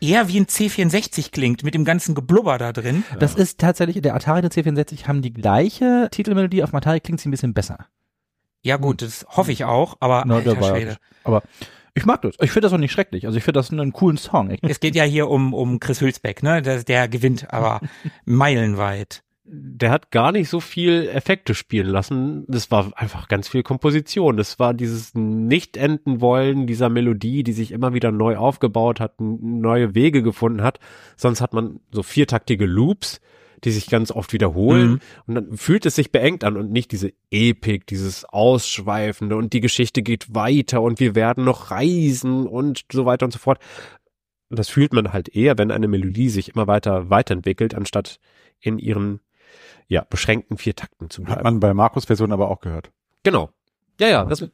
[0.01, 3.05] eher wie ein C64 klingt, mit dem ganzen Geblubber da drin.
[3.19, 6.99] Das ist tatsächlich, der Atari und der C64 haben die gleiche Titelmelodie, auf dem Atari
[6.99, 7.87] klingt sie ein bisschen besser.
[8.63, 10.97] Ja gut, das hoffe ich auch, aber Na, alter Schwede.
[11.23, 11.41] Aber
[11.93, 12.35] ich mag das.
[12.41, 13.27] Ich finde das auch nicht schrecklich.
[13.27, 14.49] Also ich finde das einen coolen Song.
[14.61, 16.61] Es geht ja hier um, um Chris Hülsbeck, ne?
[16.61, 17.79] Der, der gewinnt aber
[18.25, 19.23] meilenweit.
[19.45, 22.45] Der hat gar nicht so viel Effekte spielen lassen.
[22.47, 24.37] Das war einfach ganz viel Komposition.
[24.37, 29.19] Das war dieses nicht enden wollen dieser Melodie, die sich immer wieder neu aufgebaut hat,
[29.19, 30.79] neue Wege gefunden hat.
[31.17, 33.19] Sonst hat man so viertaktige Loops,
[33.65, 34.91] die sich ganz oft wiederholen.
[34.91, 34.99] Mhm.
[35.27, 39.61] Und dann fühlt es sich beengt an und nicht diese Epik, dieses Ausschweifende und die
[39.61, 43.59] Geschichte geht weiter und wir werden noch reisen und so weiter und so fort.
[44.49, 48.19] Das fühlt man halt eher, wenn eine Melodie sich immer weiter weiterentwickelt, anstatt
[48.61, 49.19] in ihren
[49.87, 51.43] ja, beschränkten vier Takten zu hat bleiben.
[51.43, 52.91] man bei Markus Version aber auch gehört.
[53.23, 53.49] Genau.
[53.99, 54.41] Ja, ja, das,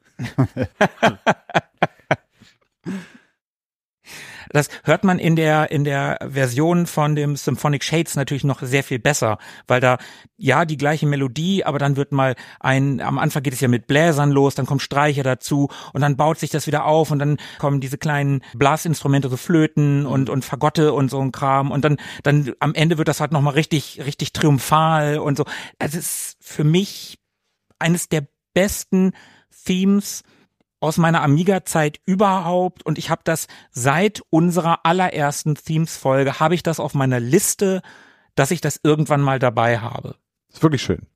[4.50, 8.84] Das hört man in der, in der Version von dem Symphonic Shades natürlich noch sehr
[8.84, 9.38] viel besser,
[9.68, 9.98] weil da,
[10.38, 13.88] ja, die gleiche Melodie, aber dann wird mal ein, am Anfang geht es ja mit
[13.88, 17.38] Bläsern los, dann kommen Streicher dazu und dann baut sich das wieder auf und dann
[17.60, 21.98] kommen diese kleinen Blasinstrumente, so Flöten und, und Fagotte und so ein Kram und dann,
[22.24, 25.46] dann am Ende wird das halt nochmal richtig, richtig triumphal und so.
[25.78, 27.20] Also es ist für mich
[27.78, 29.14] eines der besten
[29.66, 30.24] Themes,
[30.80, 36.80] aus meiner Amiga-Zeit überhaupt und ich habe das seit unserer allerersten Themes-Folge, habe ich das
[36.80, 37.82] auf meiner Liste,
[38.36, 40.16] dass ich das irgendwann mal dabei habe.
[40.52, 41.08] Ist wirklich schön.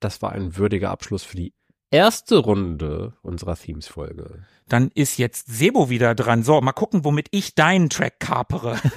[0.00, 1.54] das war ein würdiger Abschluss für die
[1.92, 4.44] erste Runde unserer Themes-Folge.
[4.68, 6.42] Dann ist jetzt Sebo wieder dran.
[6.42, 8.78] So, mal gucken, womit ich deinen Track kapere.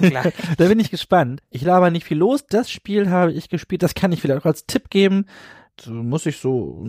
[0.56, 1.42] Da bin ich gespannt.
[1.50, 2.46] Ich laber nicht viel los.
[2.46, 3.82] Das Spiel habe ich gespielt.
[3.82, 5.26] Das kann ich vielleicht auch als Tipp geben.
[5.78, 6.84] So muss ich so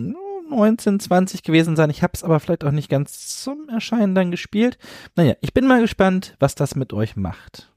[0.50, 1.90] 19, 20 gewesen sein.
[1.90, 4.78] Ich habe es aber vielleicht auch nicht ganz zum Erscheinen dann gespielt.
[5.16, 7.70] Naja, ich bin mal gespannt, was das mit euch macht.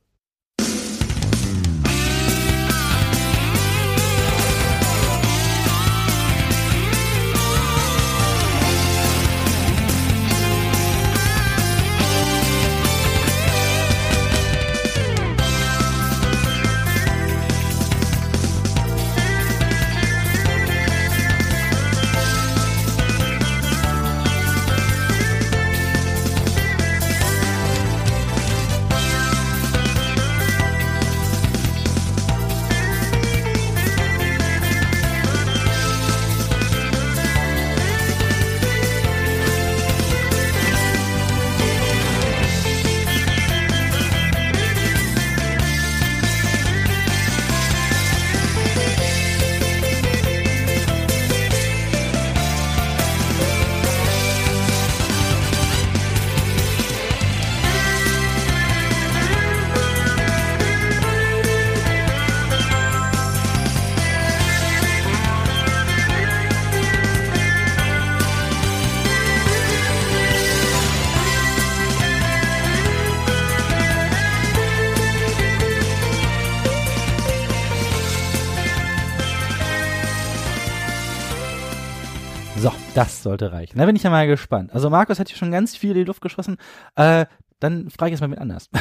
[83.32, 83.78] Sollte reichen.
[83.80, 84.74] Da bin ich ja mal gespannt.
[84.74, 86.58] Also Markus hat hier schon ganz viel in die Luft geschossen.
[86.96, 87.26] Äh,
[87.60, 88.70] dann frage ich jetzt mal mit anders.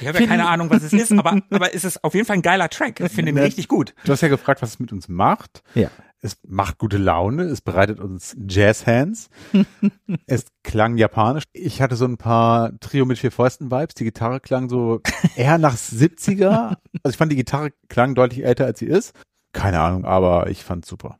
[0.00, 2.36] Ich habe ja keine Ahnung, was es ist, aber, aber es ist auf jeden Fall
[2.36, 2.98] ein geiler Track.
[3.00, 3.42] Ich finde ihn Ja.
[3.44, 3.94] richtig gut.
[4.04, 5.62] Du hast ja gefragt, was es mit uns macht.
[5.74, 5.90] Ja.
[6.20, 9.28] Es macht gute Laune, es bereitet uns Jazz-Hands.
[10.26, 11.44] es klang japanisch.
[11.52, 13.94] Ich hatte so ein paar Trio mit vier Fäusten-Vibes.
[13.94, 15.00] Die Gitarre klang so
[15.36, 16.76] eher nach 70er.
[17.02, 19.14] Also ich fand, die Gitarre klang deutlich älter, als sie ist.
[19.52, 21.18] Keine Ahnung, aber ich fand's super.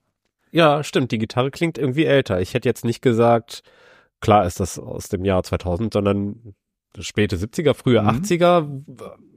[0.53, 1.11] Ja, stimmt.
[1.11, 2.41] Die Gitarre klingt irgendwie älter.
[2.41, 3.63] Ich hätte jetzt nicht gesagt,
[4.21, 6.55] klar ist das aus dem Jahr 2000, sondern
[6.99, 8.09] späte 70er, frühe Mhm.
[8.09, 8.85] 80er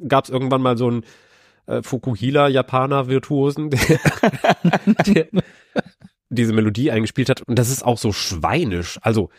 [0.08, 1.06] gab es irgendwann mal so einen
[1.68, 3.80] äh, Fukuhila-Japaner-Virtuosen, der,
[5.08, 5.28] der
[6.30, 7.42] diese Melodie eingespielt hat.
[7.44, 9.00] Und das ist auch so schweinisch.
[9.02, 9.30] Also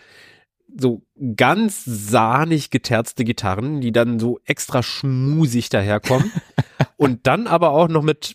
[0.78, 1.02] so
[1.36, 6.32] ganz sahnig geterzte Gitarren, die dann so extra schmusig daherkommen.
[6.96, 8.34] und dann aber auch noch mit,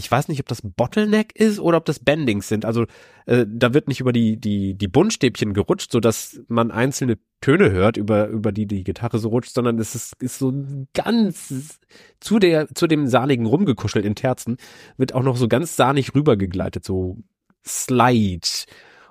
[0.00, 2.64] ich weiß nicht, ob das Bottleneck ist oder ob das Bendings sind.
[2.64, 2.86] Also
[3.26, 7.70] äh, da wird nicht über die, die, die Buntstäbchen gerutscht, so dass man einzelne Töne
[7.70, 10.52] hört, über, über die die Gitarre so rutscht, sondern es ist, ist so
[10.94, 11.78] ganz
[12.18, 14.56] zu der, zu dem sahnigen rumgekuschelt in Terzen,
[14.96, 17.18] wird auch noch so ganz sahnig rübergegleitet, so
[17.66, 18.48] Slide.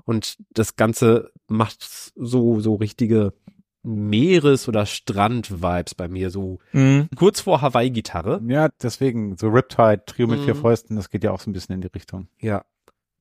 [0.06, 3.34] Und das Ganze macht so, so richtige
[3.84, 7.08] Meeres- oder Strand-Vibes bei mir, so Mhm.
[7.16, 8.42] kurz vor Hawaii-Gitarre.
[8.48, 10.60] Ja, deswegen so Riptide, Trio mit vier Mhm.
[10.60, 12.28] Fäusten, das geht ja auch so ein bisschen in die Richtung.
[12.40, 12.64] Ja.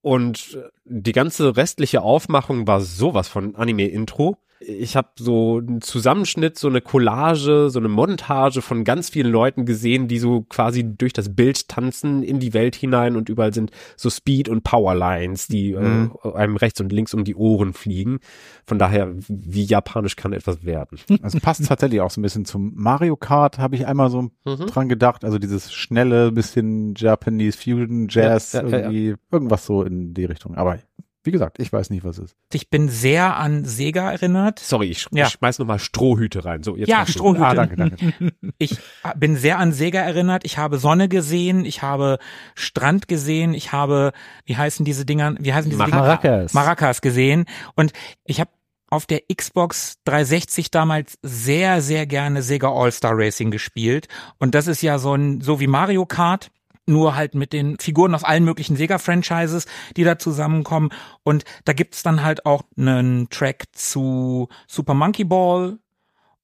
[0.00, 4.36] Und äh, die ganze restliche Aufmachung war sowas von Anime-Intro.
[4.60, 9.66] Ich habe so einen Zusammenschnitt, so eine Collage, so eine Montage von ganz vielen Leuten
[9.66, 13.70] gesehen, die so quasi durch das Bild tanzen in die Welt hinein und überall sind
[13.96, 16.12] so Speed- und Powerlines, die Mhm.
[16.24, 18.18] äh, einem rechts und links um die Ohren fliegen.
[18.66, 20.98] Von daher, wie japanisch kann etwas werden?
[21.22, 24.66] Also passt tatsächlich auch so ein bisschen zum Mario Kart, habe ich einmal so Mhm.
[24.66, 25.24] dran gedacht.
[25.24, 28.82] Also dieses schnelle, bisschen Japanese Fusion Jazz, Ja, ja, ja, ja.
[28.90, 30.54] irgendwie, irgendwas so in die Richtung.
[30.56, 30.78] Aber
[31.24, 32.36] wie gesagt, ich weiß nicht, was es ist.
[32.52, 34.58] Ich bin sehr an Sega erinnert.
[34.60, 35.26] Sorry, ich, sch Ja.
[35.26, 36.62] ich schmeiß nochmal Strohhüte rein.
[36.62, 37.06] So, jetzt Ja.
[37.06, 37.44] Strohhüte.
[37.44, 38.14] Ah, danke, danke.
[38.58, 38.76] Ich
[39.16, 40.44] bin sehr an Sega erinnert.
[40.44, 41.64] Ich habe Sonne gesehen.
[41.64, 42.18] Ich habe
[42.54, 43.54] Strand gesehen.
[43.54, 44.12] Ich habe,
[44.44, 45.34] wie heißen diese Dinger?
[45.38, 45.96] Wie heißen diese Dinger?
[45.96, 46.54] Maracas.
[46.54, 47.44] Maracas gesehen.
[47.74, 47.92] Und
[48.24, 48.50] ich habe
[48.90, 54.08] auf der Xbox 360 damals sehr, sehr gerne Sega All-Star Racing gespielt.
[54.38, 56.50] Und das ist ja so ein, so wie Mario Kart.
[56.88, 59.66] Nur halt mit den Figuren aus allen möglichen Sega-Franchises,
[59.96, 60.90] die da zusammenkommen.
[61.22, 65.78] Und da gibt's dann halt auch einen Track zu Super Monkey Ball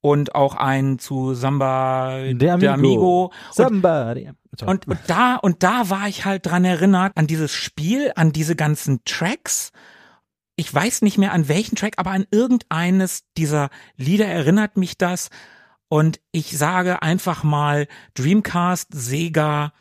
[0.04, 2.72] und auch einen zu Samba Der Amigo.
[2.74, 3.24] Amigo.
[3.24, 4.30] Und Somebody.
[4.58, 4.70] Sorry.
[4.70, 8.54] und, und da und da war ich halt dran erinnert an dieses Spiel, an diese
[8.54, 9.72] ganzen Tracks.
[10.56, 15.30] Ich weiß nicht mehr an welchen Track, aber an irgendeines dieser Lieder erinnert mich das.
[15.88, 19.72] Und ich sage einfach mal Dreamcast, Sega,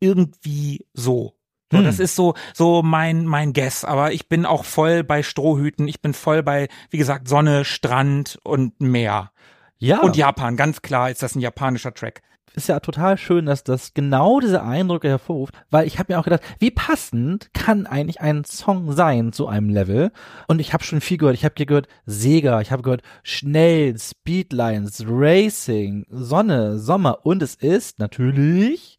[0.00, 1.34] irgendwie so.
[1.72, 1.84] So, Hm.
[1.84, 3.84] Das ist so, so mein, mein Guess.
[3.84, 5.88] Aber ich bin auch voll bei Strohhüten.
[5.88, 9.32] Ich bin voll bei, wie gesagt, Sonne, Strand und Meer.
[9.78, 10.00] ja.
[10.00, 10.56] Und Japan.
[10.56, 12.22] Ganz klar ist das ein japanischer Track.
[12.54, 16.24] ist ja total schön, dass das genau diese Eindrücke hervorruft, weil ich habe mir auch
[16.24, 20.12] gedacht, wie passend kann eigentlich ein Song sein zu einem Level?
[20.46, 21.34] Und ich habe schon viel gehört.
[21.34, 27.56] Ich habe hier gehört Sega, ich habe gehört schnell, Speedlines, Racing, Sonne, Sommer und es
[27.56, 28.95] ist natürlich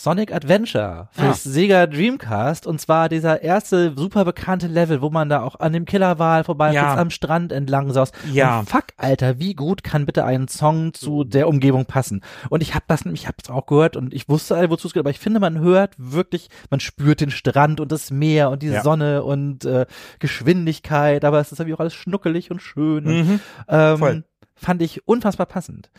[0.00, 5.42] Sonic Adventure fürs Sega Dreamcast und zwar dieser erste super bekannte Level, wo man da
[5.42, 6.94] auch an dem Killerwal vorbei Ja.
[6.96, 8.14] am Strand entlang saust.
[8.32, 8.60] Ja.
[8.60, 12.22] Und fuck, Alter, wie gut kann bitte ein Song zu der Umgebung passen?
[12.48, 15.00] Und ich habe das, ich habe es auch gehört und ich wusste, wozu es geht,
[15.00, 18.68] aber ich finde, man hört wirklich, man spürt den Strand und das Meer und die
[18.68, 18.82] Ja.
[18.84, 19.84] Sonne und äh,
[20.20, 23.04] Geschwindigkeit, aber es ist irgendwie auch alles schnuckelig und schön.
[23.06, 23.40] Und, Mhm.
[23.66, 24.24] ähm, voll.
[24.54, 25.90] Fand ich unfassbar passend.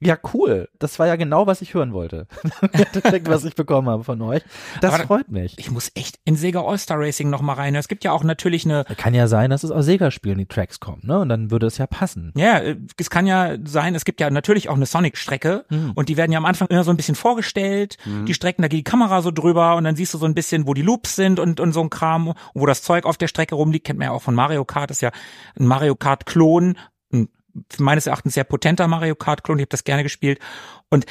[0.00, 0.68] Ja, cool.
[0.78, 2.26] Das war ja genau, was ich hören wollte.
[3.24, 4.42] was ich bekommen habe von euch.
[4.80, 5.58] Das Aber- freut mich.
[5.58, 7.74] Ich muss echt in Sega All-Star Racing noch mal rein.
[7.74, 10.78] Es gibt ja auch natürlich eine, Kann ja sein, dass es aus Sega-Spielen die Tracks
[10.80, 11.18] kommen, ne?
[11.18, 12.32] Und dann würde es ja passen.
[12.36, 15.92] ja, äh, es kann ja sein, es gibt ja natürlich auch eine Sonic-Strecke Mhm.
[15.94, 17.96] und die werden ja am Anfang immer so ein bisschen vorgestellt.
[18.26, 20.66] Die Strecken, da geht die Kamera so drüber und dann siehst du so ein bisschen,
[20.66, 23.28] wo die Loops sind und, und so ein Kram, und wo das Zeug auf der
[23.28, 25.10] Strecke rumliegt, kennt man ja auch von Mario Kart, ist ja
[25.58, 26.76] ein Mario Kart-Klon,
[27.12, 27.28] ein
[27.78, 30.38] meines Erachtens sehr potenter Mario Kart-Klon, ich habe das gerne gespielt
[30.90, 31.06] und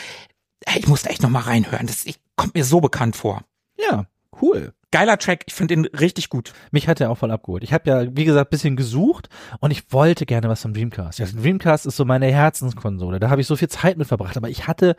[0.66, 3.44] ey, ich musste echt noch mal reinhören, das ich, kommt mir so bekannt vor.
[3.78, 4.06] Ja,
[4.42, 4.74] cool.
[4.92, 6.54] Geiler Track, ich finde ihn richtig gut.
[6.72, 7.64] Mich hat er auch voll abgeholt.
[7.64, 9.28] Ich habe ja, wie gesagt, bisschen gesucht
[9.60, 11.20] und ich wollte gerne was vom Dreamcast.
[11.20, 13.20] Ja, Dreamcast ist so meine Herzenskonsole.
[13.20, 14.96] Da habe ich so viel Zeit mit verbracht, aber ich hatte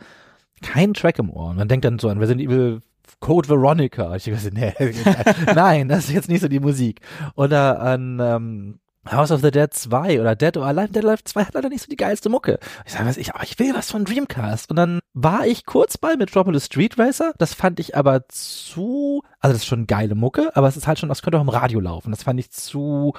[0.61, 1.49] keinen Track im Ohr.
[1.49, 2.81] Und man denkt dann so an Resident Evil
[3.19, 4.15] Code Veronica.
[4.15, 4.73] Ich dachte, nee,
[5.55, 7.01] nein, das ist jetzt nicht so die Musik.
[7.35, 8.79] Oder an ähm,
[9.11, 10.91] House of the Dead 2 oder Dead or Alive.
[10.91, 12.59] Dead Alive 2 hat leider nicht so die geilste Mucke.
[12.85, 14.69] Ich sage, was ich, aber ich will was von Dreamcast.
[14.69, 17.33] Und dann war ich kurz bei Metropolis Street Racer.
[17.37, 20.99] Das fand ich aber zu, also das ist schon geile Mucke, aber es ist halt
[20.99, 22.11] schon, das könnte auch im Radio laufen.
[22.11, 23.13] Das fand ich zu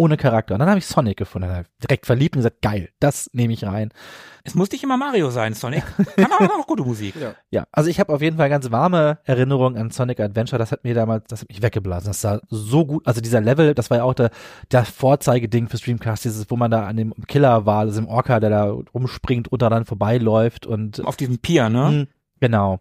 [0.00, 0.54] ohne Charakter.
[0.54, 3.28] Und dann habe ich Sonic gefunden, dann hab ich direkt verliebt und gesagt, geil, das
[3.34, 3.90] nehme ich rein.
[4.44, 5.84] Es muss nicht immer Mario sein, Sonic.
[6.16, 7.14] Kann aber auch gute Musik.
[7.50, 10.58] Ja, also ich habe auf jeden Fall ganz warme Erinnerungen an Sonic Adventure.
[10.58, 12.08] Das hat mir damals, das hat mich weggeblasen.
[12.08, 14.30] Das sah so gut, also dieser Level, das war ja auch der,
[14.72, 18.40] der Vorzeigeding für Streamcast, dieses, wo man da an dem Killer war, also im Orca,
[18.40, 21.90] der da rumspringt und dann vorbeiläuft und Auf diesem Pier, ne?
[21.90, 22.08] Mhm,
[22.40, 22.80] Genau.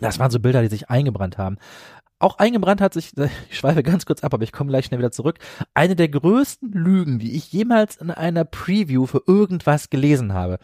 [0.00, 1.58] Das waren so Bilder, die sich eingebrannt haben.
[2.20, 3.12] Auch eingebrannt hat sich,
[3.50, 5.38] ich schweife ganz kurz ab, aber ich komme gleich schnell wieder zurück.
[5.74, 10.58] Eine der größten Lügen, die ich jemals in einer Preview für irgendwas gelesen habe.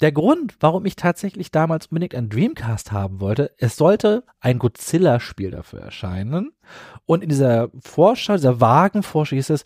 [0.00, 5.52] Der Grund, warum ich tatsächlich damals unbedingt ein Dreamcast haben wollte, es sollte ein Godzilla-Spiel
[5.52, 6.52] dafür erscheinen.
[7.06, 9.64] Und in dieser Vorschau, dieser vagen Vorschau hieß es,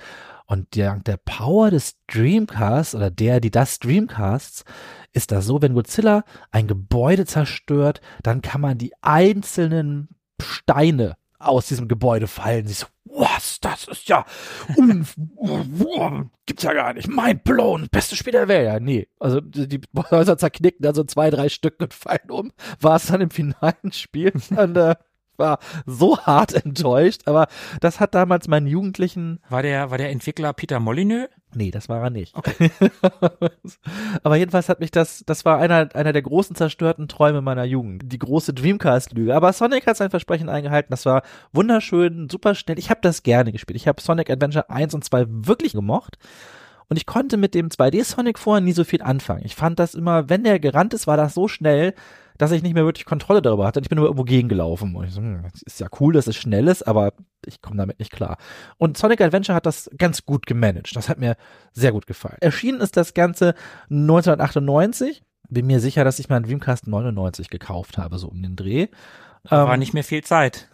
[0.48, 4.64] und der, der Power des Dreamcasts oder der, die das Dreamcasts,
[5.12, 6.22] ist das so, wenn Godzilla
[6.52, 12.66] ein Gebäude zerstört, dann kann man die einzelnen Steine aus diesem Gebäude fallen.
[12.66, 14.24] Sie so, was, das ist ja,
[16.47, 17.09] gibt's ja gar nicht.
[17.09, 18.66] Mind blown, beste Spiel der Welt.
[18.66, 19.80] Ja, nee, also die
[20.11, 22.53] Häuser zerknicken dann so zwei, drei Stück und fallen um.
[22.80, 24.95] War es dann im finalen Spiel und äh,
[25.37, 27.47] war so hart enttäuscht, aber
[27.80, 31.28] das hat damals meinen Jugendlichen War der, war der Entwickler Peter Molyneux?
[31.57, 32.34] Nee, das war er nicht.
[34.22, 38.02] Aber jedenfalls hat mich das, das war einer, einer der großen zerstörten Träume meiner Jugend.
[38.04, 39.34] Die große Dreamcast-Lüge.
[39.34, 40.90] Aber Sonic hat sein Versprechen eingehalten.
[40.90, 41.22] Das war
[41.54, 42.78] wunderschön, super schnell.
[42.78, 43.76] Ich habe das gerne gespielt.
[43.76, 46.18] Ich habe Sonic Adventure 1 und 2 wirklich gemocht.
[46.90, 49.46] Und ich konnte mit dem 2D-Sonic vorher nie so viel anfangen.
[49.46, 51.94] Ich fand das immer, wenn der gerannt ist, war das so schnell,
[52.39, 53.80] dass ich nicht mehr wirklich Kontrolle darüber hatte.
[53.80, 54.95] Ich bin nur irgendwo gegengelaufen.
[54.95, 57.12] Und ich so, hm, ist ja cool, dass es schnell ist, aber
[57.45, 58.39] ich komme damit nicht klar.
[58.78, 60.95] Und Sonic Adventure hat das ganz gut gemanagt.
[60.95, 61.37] Das hat mir
[61.72, 62.39] sehr gut gefallen.
[62.41, 63.55] Erschienen ist das Ganze
[63.91, 65.22] 1998.
[65.49, 68.89] Bin mir sicher, dass ich meinen Dreamcast 99 gekauft habe, so um den Dreh.
[69.51, 70.68] War Ähm, nicht mehr viel Zeit.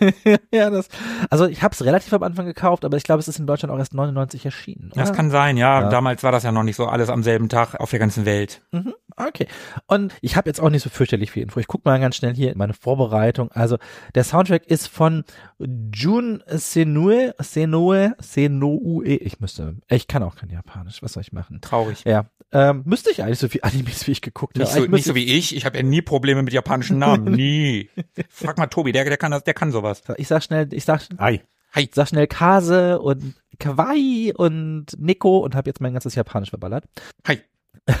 [0.52, 0.88] ja, das,
[1.30, 3.72] also ich habe es relativ am Anfang gekauft, aber ich glaube, es ist in Deutschland
[3.72, 4.90] auch erst 99 erschienen.
[4.94, 5.16] Das oder?
[5.16, 5.82] kann sein, ja.
[5.82, 5.88] Ja.
[5.88, 8.62] Damals war das ja noch nicht so alles am selben Tag auf der ganzen Welt.
[8.72, 9.46] Mhm, okay.
[9.86, 11.60] Und ich habe jetzt auch nicht so fürchterlich viel Info.
[11.60, 13.50] Ich guck mal ganz schnell hier in meine Vorbereitung.
[13.52, 13.78] Also
[14.14, 15.24] der Soundtrack ist von
[15.58, 19.04] Jun Senue, Senue, Senoue.
[19.04, 21.02] Ich müsste, ich kann auch kein Japanisch.
[21.02, 21.60] Was soll ich machen?
[21.60, 22.04] Traurig.
[22.04, 24.72] Ja, ähm, müsste ich eigentlich so viel Animes, wie ich geguckt Nicht habe.
[24.80, 25.54] so, Eigentlich nicht so wie ich.
[25.54, 27.32] Ich habe ja nie Probleme mit japanischen Namen.
[27.38, 27.90] Nie.
[28.28, 30.02] Frag mal Tobi, der, der kann das, der kann sowas.
[30.16, 31.42] ich, sag schnell, ich sag, Hi.
[31.76, 36.84] ich sag schnell Kase und Kawaii und Nico und habe jetzt mein ganzes Japanisch verballert.
[37.26, 37.40] Hi.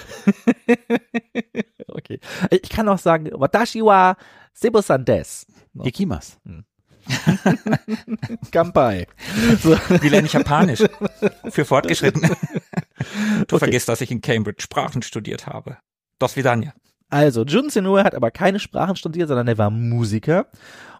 [1.90, 2.20] Okay.
[2.50, 4.14] Ich kann auch sagen, Watashi wa
[4.52, 5.46] Sebo-san des.
[5.82, 6.38] Ikimas.
[8.52, 9.06] Kampai.
[10.02, 10.80] Wie lerne ich Japanisch?
[11.50, 12.28] Für Fortgeschrittene.
[12.28, 13.58] Du Okay.
[13.58, 15.78] vergisst, dass ich in Cambridge Sprachen studiert habe.
[16.18, 16.74] Dos Vidania.
[17.10, 20.46] Also, Jun Senue hat aber keine Sprachen studiert, sondern er war Musiker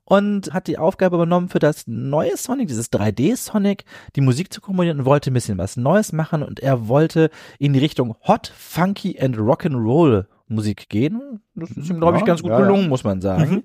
[0.05, 3.85] und hat die Aufgabe übernommen, für das neue Sonic, dieses 3D-Sonic,
[4.17, 7.29] die Musik zu komponieren und wollte ein bisschen was Neues machen und er wollte
[7.59, 11.41] in die Richtung Hot, Funky and Rock'n'Roll Musik gehen.
[11.55, 12.67] Das ist ihm, glaube ich, Ja, ganz gut ja, ja.
[12.67, 13.65] gelungen, muss man sagen.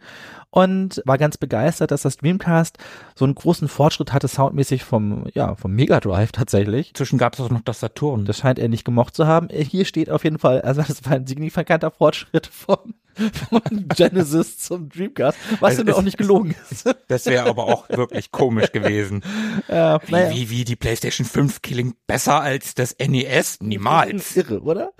[0.50, 2.78] Und war ganz begeistert, dass das Dreamcast
[3.16, 6.94] so einen großen Fortschritt hatte, soundmäßig vom, ja, vom Mega Drive tatsächlich.
[6.94, 8.26] Zwischen gab es auch noch das Saturn.
[8.26, 9.48] Das scheint er nicht gemocht zu haben.
[9.50, 12.94] Hier steht auf jeden Fall, also das war ein signifikanter Fortschritt vom,
[13.50, 16.88] von Genesis zum Dreamcast, was Also mir auch nicht gelogen ist.
[17.08, 19.24] Das wäre aber auch wirklich komisch gewesen.
[19.68, 23.60] Ja, Wie, naja, wie, wie die PlayStation 5 klingt besser als das NES?
[23.62, 24.36] Niemals.
[24.36, 24.92] irre, oder?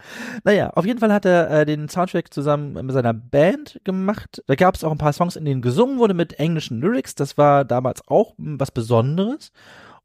[0.44, 4.44] Naja, auf jeden Fall hat er äh, den Soundtrack zusammen mit seiner Band gemacht.
[4.48, 7.16] Da gab es auch ein paar Songs, in denen gesungen wurde mit englischen Lyrics.
[7.16, 9.52] Das war damals auch was Besonderes.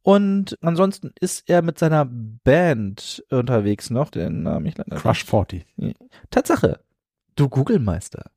[0.03, 5.67] Und ansonsten ist er mit seiner Band unterwegs noch, den Namen ich leider Crush 40.
[6.31, 6.81] Tatsache.
[7.39, 8.33] Du Google-Meister.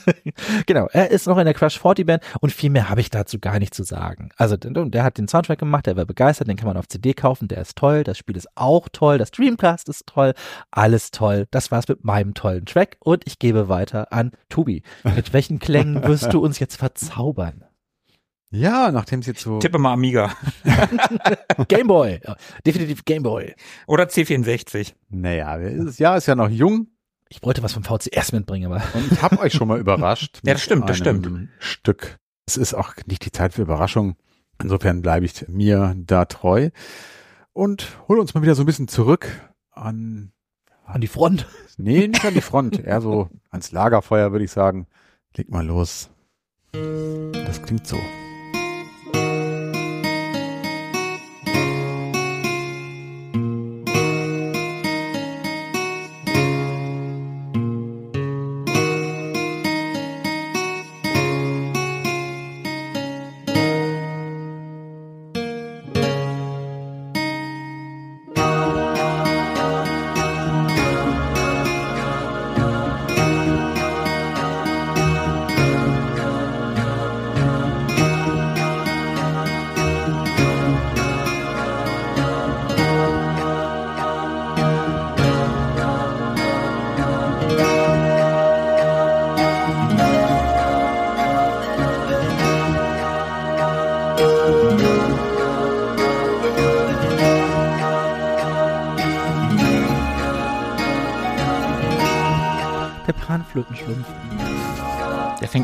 [0.66, 3.38] genau, er ist noch in der Crush 40 Band und viel mehr habe ich dazu
[3.38, 4.30] gar nicht zu sagen.
[4.38, 7.46] Also der, hat den Soundtrack gemacht, der war begeistert, den kann man auf CD kaufen,
[7.48, 10.32] der ist toll, das Spiel ist auch toll, das Dreamcast ist toll,
[10.70, 11.46] alles toll.
[11.50, 14.82] Das war's mit meinem tollen Track und ich gebe weiter an Tobi.
[15.04, 17.64] Mit welchen Klängen wirst du uns jetzt verzaubern?
[18.48, 19.58] Ja, nachdem es jetzt so.
[19.58, 20.32] Tippe mal Amiga.
[21.68, 23.54] Gameboy, Ja, definitiv Gameboy.
[23.86, 24.94] Oder C64.
[25.10, 26.86] Naja, das Jahr ist ja noch jung
[27.30, 30.40] Ich wollte was vom VCS mitbringen, aber und ich habe euch schon mal überrascht.
[30.46, 31.48] Ja, das stimmt, das stimmt.
[31.58, 32.18] Stück.
[32.46, 34.16] Es ist auch nicht die Zeit für Überraschung.
[34.60, 36.70] Insofern bleibe ich mir da treu
[37.52, 39.28] und hole uns mal wieder so ein bisschen zurück
[39.70, 40.32] an,
[40.84, 41.46] an die Front.
[41.76, 44.86] nee, nicht an die Front, eher so ans Lagerfeuer, würde ich sagen.
[45.36, 46.10] Leg mal los.
[46.72, 47.98] Das klingt so.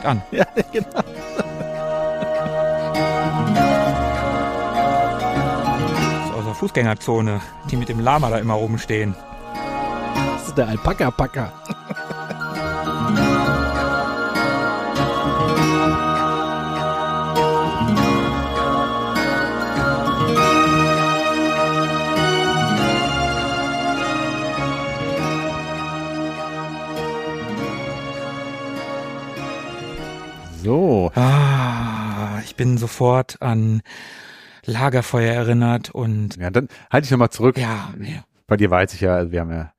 [0.05, 0.23] Fängt an.
[0.31, 1.01] Ja, genau.
[6.37, 7.41] Aus der Fußgängerzone,
[7.71, 9.15] die mit dem Lama da immer rumstehen.
[10.37, 11.53] Das ist der Alpaka-Packer.
[31.15, 33.83] Ah, ich bin sofort an
[34.65, 37.59] Lagerfeuer erinnert und ja, dann halte ich nochmal zurück.
[37.59, 38.25] ja, ja.
[38.47, 39.73] Bei dir weiß ich ja, also wir haben ja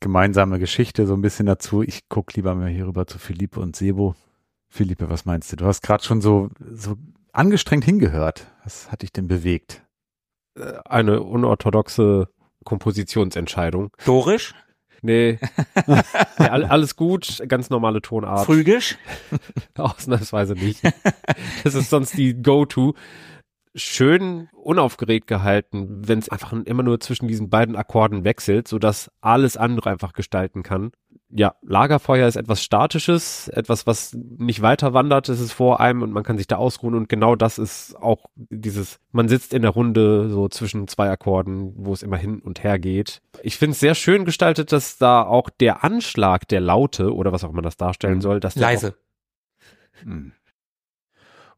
[0.00, 1.82] gemeinsame Geschichte so ein bisschen dazu.
[1.82, 4.14] Ich guck lieber mal hier rüber zu Philippe und Sebo.
[4.68, 5.56] Philippe, was meinst du?
[5.56, 6.96] Du hast gerade schon so, so
[7.32, 8.46] angestrengt hingehört.
[8.64, 9.82] Was hat dich denn bewegt?
[10.84, 12.28] Eine unorthodoxe
[12.64, 13.90] Kompositionsentscheidung.
[14.04, 14.54] Dorisch,
[15.06, 15.38] Nee,
[16.38, 18.46] all- alles gut, ganz normale Tonart.
[18.46, 18.96] Phrygisch,
[19.76, 20.82] Ausnahmsweise nicht.
[21.64, 22.94] Das ist sonst die Go-To.
[23.74, 29.56] Schön unaufgeregt gehalten, wenn es einfach immer nur zwischen diesen beiden Akkorden wechselt, sodass alles
[29.56, 30.90] andere einfach gestalten kann.
[31.30, 36.10] Ja, Lagerfeuer ist etwas Statisches, etwas, was nicht weiter wandert, es ist vor einem und
[36.10, 39.72] man kann sich da ausruhen und genau das ist auch dieses, man sitzt in der
[39.72, 43.20] Runde so zwischen zwei Akkorden, wo es immer hin und her geht.
[43.42, 47.44] Ich finde es sehr schön gestaltet, dass da auch der Anschlag der Laute oder was
[47.44, 48.94] auch immer das darstellen soll, dass leise.
[50.02, 50.32] Hm.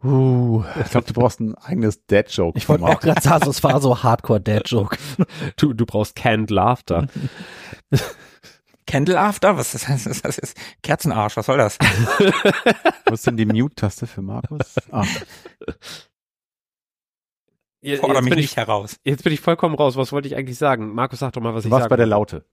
[0.03, 2.57] Uh, ich glaube, du brauchst ein eigenes Dad-Joke.
[2.57, 4.97] Ich wollte auch gerade sagen, es war so Hardcore-Dad-Joke.
[5.57, 7.07] Du, du brauchst Canned Laughter.
[8.91, 9.57] Candle After?
[9.57, 10.23] Was ist das?
[10.23, 11.79] Das ist Kerzenarsch, was soll das?
[13.07, 14.77] Wo ist denn die Mute-Taste für Markus?
[14.91, 15.05] Ah,
[17.83, 18.97] Jetzt, Fordere mich bin nicht ich, heraus.
[19.05, 19.97] jetzt bin ich vollkommen raus.
[19.97, 20.93] Was wollte ich eigentlich sagen?
[20.95, 21.91] Markus, sag doch mal, was du ich warst sage.
[21.91, 22.45] bei der Laute.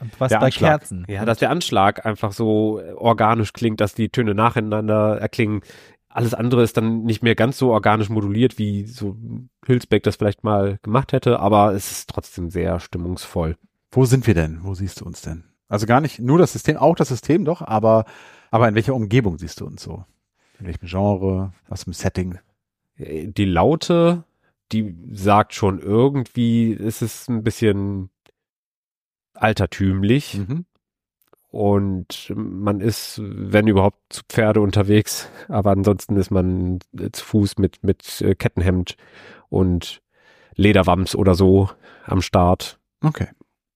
[0.00, 0.70] Und was Der bei Anschlag.
[0.80, 1.04] Kerzen.
[1.08, 5.60] ja, dass der Anschlag einfach so organisch klingt, dass die Töne nacheinander erklingen.
[6.08, 9.16] Alles andere ist dann nicht mehr ganz so organisch moduliert, wie so
[9.66, 13.56] Hülsbeck das vielleicht mal gemacht hätte, aber es ist trotzdem sehr stimmungsvoll.
[13.90, 14.60] Wo sind wir denn?
[14.62, 15.44] Wo siehst du uns denn?
[15.68, 18.04] Also gar nicht nur das System, auch das System doch, aber,
[18.50, 20.04] aber in welcher Umgebung siehst du uns so?
[20.58, 21.52] In welchem Genre?
[21.68, 22.38] Was im Setting?
[22.96, 24.24] Äh, Die Laute,
[24.72, 28.10] die sagt schon irgendwie, es ist ein bisschen
[29.34, 30.34] altertümlich.
[30.38, 30.64] Mhm.
[31.50, 36.80] Und man ist, wenn überhaupt, zu Pferde unterwegs, aber ansonsten ist man
[37.12, 38.96] zu Fuß mit, mit äh, Kettenhemd
[39.48, 40.02] und
[40.54, 41.70] Lederwams oder so
[42.04, 42.78] am Start.
[43.02, 43.28] Okay.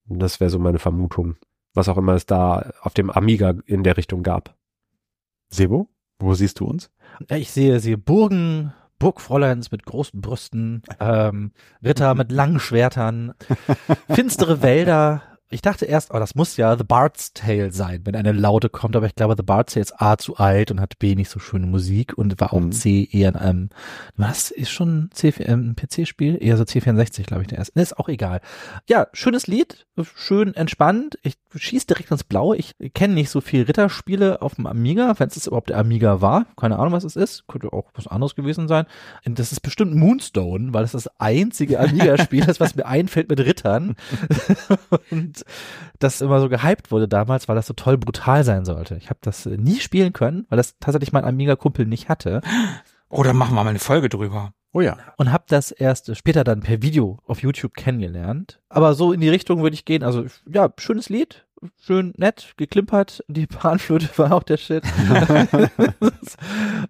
[0.06, 1.36] Das wäre so meine Vermutung.
[1.74, 4.54] Was auch immer es da auf dem Amiga in der Richtung gab.
[5.48, 5.88] Sebo,
[6.18, 6.90] wo siehst du uns?
[7.28, 11.52] Ich sehe, sehe Burgen, Burgfräuleins mit großen Brüsten, ähm,
[11.84, 13.34] Ritter mit langen Schwertern,
[14.08, 15.22] finstere Wälder.
[15.52, 18.96] Ich dachte erst, oh, das muss ja The Bard's Tale sein, wenn eine Laute kommt,
[18.96, 21.38] aber ich glaube, The Bard's Tale ist A zu alt und hat B nicht so
[21.38, 22.72] schöne Musik und war auch Mhm.
[22.72, 23.70] C eher in einem,
[24.16, 26.38] was ist schon C, ähm, ein PC-Spiel?
[26.40, 27.78] Eher so C64, glaube ich, der erste.
[27.78, 28.40] Ist auch egal.
[28.88, 31.18] Ja, schönes Lied, schön entspannt.
[31.22, 32.56] Ich schieß direkt ins Blaue.
[32.56, 36.46] Ich kenne nicht so viel Ritterspiele auf dem Amiga, wenn es überhaupt der Amiga war.
[36.56, 37.46] Keine Ahnung, was es ist.
[37.46, 38.86] Könnte auch was anderes gewesen sein.
[39.26, 43.40] Und das ist bestimmt Moonstone, weil das das einzige Amiga-Spiel ist, was mir einfällt mit
[43.40, 43.96] Rittern.
[45.10, 45.41] Und
[45.98, 48.96] das immer so gehypt wurde damals, weil das so toll brutal sein sollte.
[48.96, 52.40] Ich habe das äh, nie spielen können, weil das tatsächlich mein Amiga-Kumpel nicht hatte.
[53.08, 54.52] Oder Oh, machen wir mal eine Folge drüber.
[54.74, 54.96] Oh ja.
[55.18, 58.58] und habe das erst später dann per Video auf YouTube kennengelernt.
[58.70, 60.02] Aber so in die Richtung würde ich gehen.
[60.02, 61.44] Also ja, schönes Lied,
[61.80, 63.22] schön nett, geklimpert.
[63.28, 64.82] Die Panflöte war auch der Shit.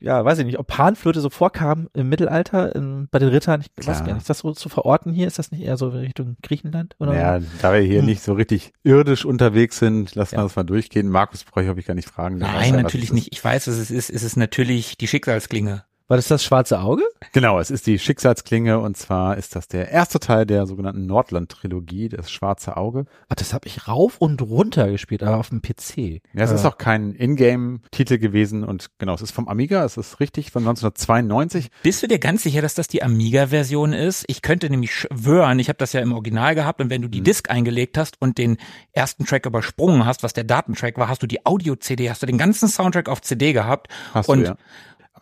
[0.01, 3.63] ja, weiß ich nicht, ob Panflöte so vorkam im Mittelalter in, bei den Rittern.
[3.63, 4.07] Ich weiß Klar.
[4.07, 5.27] gar nicht, ist das so zu verorten hier?
[5.27, 6.95] Ist das nicht eher so Richtung Griechenland?
[6.99, 8.07] Oder Naja, da wir hier Hm.
[8.07, 10.45] nicht so richtig irdisch unterwegs sind, lassen wir Ja.
[10.45, 11.09] das mal durchgehen.
[11.09, 12.41] Markus brauche ich, hoffe ich, gar nicht fragen.
[12.41, 13.29] Weiß Nein, ja, was natürlich nicht.
[13.33, 14.11] Ich weiß, was es ist.
[14.11, 15.85] Es ist natürlich die Schicksalsklinge.
[16.13, 17.05] War das das schwarze Auge?
[17.33, 22.11] Genau, es ist die Schicksalsklinge und zwar ist das der erste Teil der sogenannten Nordland-Trilogie,
[22.11, 23.07] das Schwarze Auge.
[23.31, 26.21] Ach, das habe ich rauf und runter gespielt, aber auf dem PC.
[26.35, 29.97] Ja, es Äh, ist auch kein Ingame-Titel gewesen und genau, es ist vom Amiga, es
[29.97, 31.71] ist richtig von 1992.
[31.83, 34.25] Bist du dir ganz sicher, dass das die Amiga-Version ist?
[34.29, 37.21] Ich könnte nämlich schwören, ich habe das ja im Original gehabt und wenn du die
[37.21, 37.25] Mhm.
[37.25, 38.59] Disk eingelegt hast und den
[38.93, 42.37] ersten Track übersprungen hast, was der Datentrack war, hast du die Audio-CD, hast du den
[42.37, 43.89] ganzen Soundtrack auf CD gehabt.
[44.13, 44.57] Hast Und- du ja.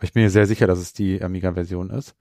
[0.01, 2.15] Aber ich bin mir sehr sicher, dass es die Amiga-Version ist.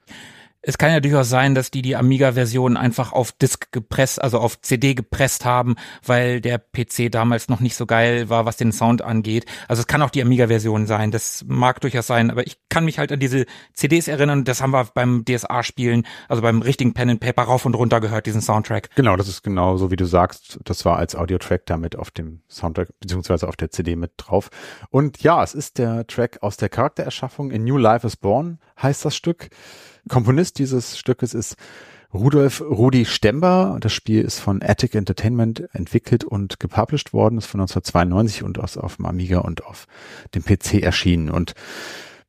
[0.63, 4.61] Es kann ja durchaus sein, dass die die Amiga-Version einfach auf Disk gepresst, also auf
[4.61, 9.01] CD gepresst haben, weil der PC damals noch nicht so geil war, was den Sound
[9.01, 9.47] angeht.
[9.69, 11.11] Also es kann auch die Amiga-Version sein.
[11.13, 14.45] Das mag durchaus sein, aber ich kann mich halt an diese CDs erinnern.
[14.45, 18.27] Das haben wir beim DSA-Spielen, also beim richtigen Pen and Paper rauf und runter gehört,
[18.27, 18.91] diesen Soundtrack.
[18.97, 20.61] Genau, das ist genau so, wie du sagst.
[20.65, 24.51] Das war als Audiotrack damit auf dem Soundtrack beziehungsweise auf der CD mit drauf.
[24.91, 29.07] Und ja, es ist der Track aus der Charaktererschaffung in New Life is Born, heißt
[29.07, 29.49] das Stück.
[30.09, 31.57] Komponist dieses Stückes ist
[32.13, 33.79] Rudolf Rudi Stember.
[33.81, 38.77] Das Spiel ist von Attic Entertainment entwickelt und gepublished worden, ist von 1992 und aus,
[38.77, 39.87] auf dem Amiga und auf
[40.35, 41.31] dem PC erschienen.
[41.31, 41.55] Und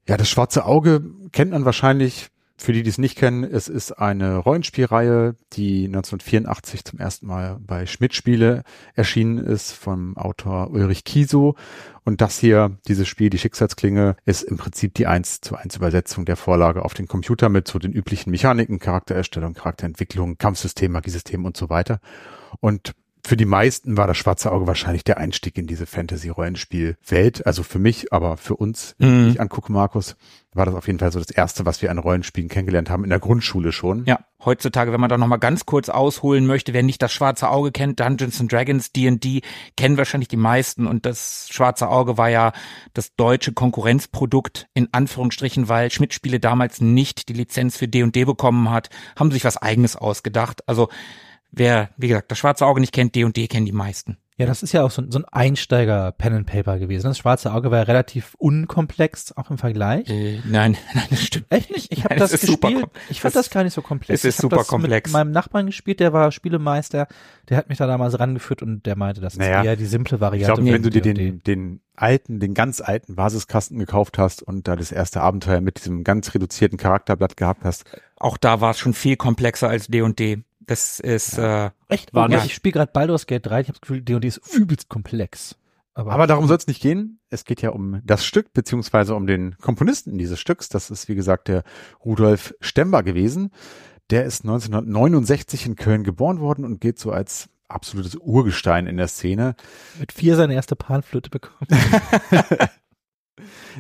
[0.08, 2.30] ja, das schwarze Auge kennt man wahrscheinlich
[2.62, 7.58] für die, die es nicht kennen, es ist eine Rollenspielreihe, die 1984 zum ersten Mal
[7.60, 11.56] bei Schmidt Spiele erschienen ist vom Autor Ulrich Kiesow.
[12.04, 16.26] Und das hier, dieses Spiel, die Schicksalsklinge, ist im Prinzip die 1 zu 1 Übersetzung
[16.26, 21.58] der Vorlage auf den Computer mit so den üblichen Mechaniken, Charaktererstellung, Charakterentwicklung, Kampfsystem, Magiesystem und
[21.58, 22.00] so weiter.
[22.60, 22.94] Und
[23.24, 27.46] für die meisten war das Schwarze Auge wahrscheinlich der Einstieg in diese Fantasy-Rollenspiel-Welt.
[27.46, 30.16] Also für mich, aber für uns, wenn ich angucke, Markus,
[30.54, 33.10] war das auf jeden Fall so das Erste, was wir an Rollenspielen kennengelernt haben, in
[33.10, 34.04] der Grundschule schon.
[34.06, 37.72] Ja, heutzutage, wenn man da nochmal ganz kurz ausholen möchte, wer nicht das Schwarze Auge
[37.72, 39.42] kennt, Dungeons and Dragons, D&D,
[39.78, 42.52] kennen wahrscheinlich die meisten und das Schwarze Auge war ja
[42.94, 48.90] das deutsche Konkurrenzprodukt in Anführungsstrichen, weil Schmidt-Spiele damals nicht die Lizenz für D&D bekommen hat,
[49.18, 50.68] haben sich was eigenes ausgedacht.
[50.68, 50.90] Also
[51.52, 54.18] wer, wie gesagt, das Schwarze Auge nicht kennt, D&D kennen die meisten.
[54.38, 57.08] Ja, das ist ja auch so, ein- so ein Einsteiger-Pen and Paper gewesen.
[57.08, 60.10] Das schwarze Auge war ja relativ unkomplex, auch im Vergleich.
[60.10, 61.46] Äh, nein, nein, das stimmt.
[61.50, 61.92] Echt nicht?
[61.92, 62.86] Ich habe das gespielt.
[63.10, 64.22] Ich fand es- das gar nicht so komplex.
[64.22, 65.10] es ist ich hab super das komplex.
[65.10, 67.08] Mit meinem Nachbarn gespielt, der war Spielemeister.
[67.50, 70.16] Der hat mich da damals rangeführt und der meinte, das Naja, ist eher die simple
[70.16, 70.54] Ich Variante.
[70.56, 74.76] glaube, wenn du dir den, den alten, den ganz alten Basiskasten gekauft hast und da
[74.76, 77.84] das erste Abenteuer mit diesem ganz reduzierten Charakterblatt gehabt hast,
[78.18, 80.40] Auch da war es schon viel komplexer als D&D.
[80.72, 82.14] Das ist, äh, Echt?
[82.14, 83.60] War ja, nicht- ich spiele gerade Baldur's Gate 3.
[83.60, 85.58] Ich habe das Gefühl, D&D ist übelst komplex.
[85.94, 87.20] Aber, Aber darum soll es nicht gehen.
[87.30, 90.70] Es geht ja um das Stück, beziehungsweise um den Komponisten dieses Stücks.
[90.70, 91.64] Das ist, wie gesagt, der
[92.06, 93.52] Rudolf Stember gewesen.
[94.12, 99.10] Der ist 1969 in Köln geboren worden und gilt so als absolutes Urgestein in der
[99.10, 99.56] Szene.
[100.00, 101.68] mit vier seine erste Panflöte bekommen.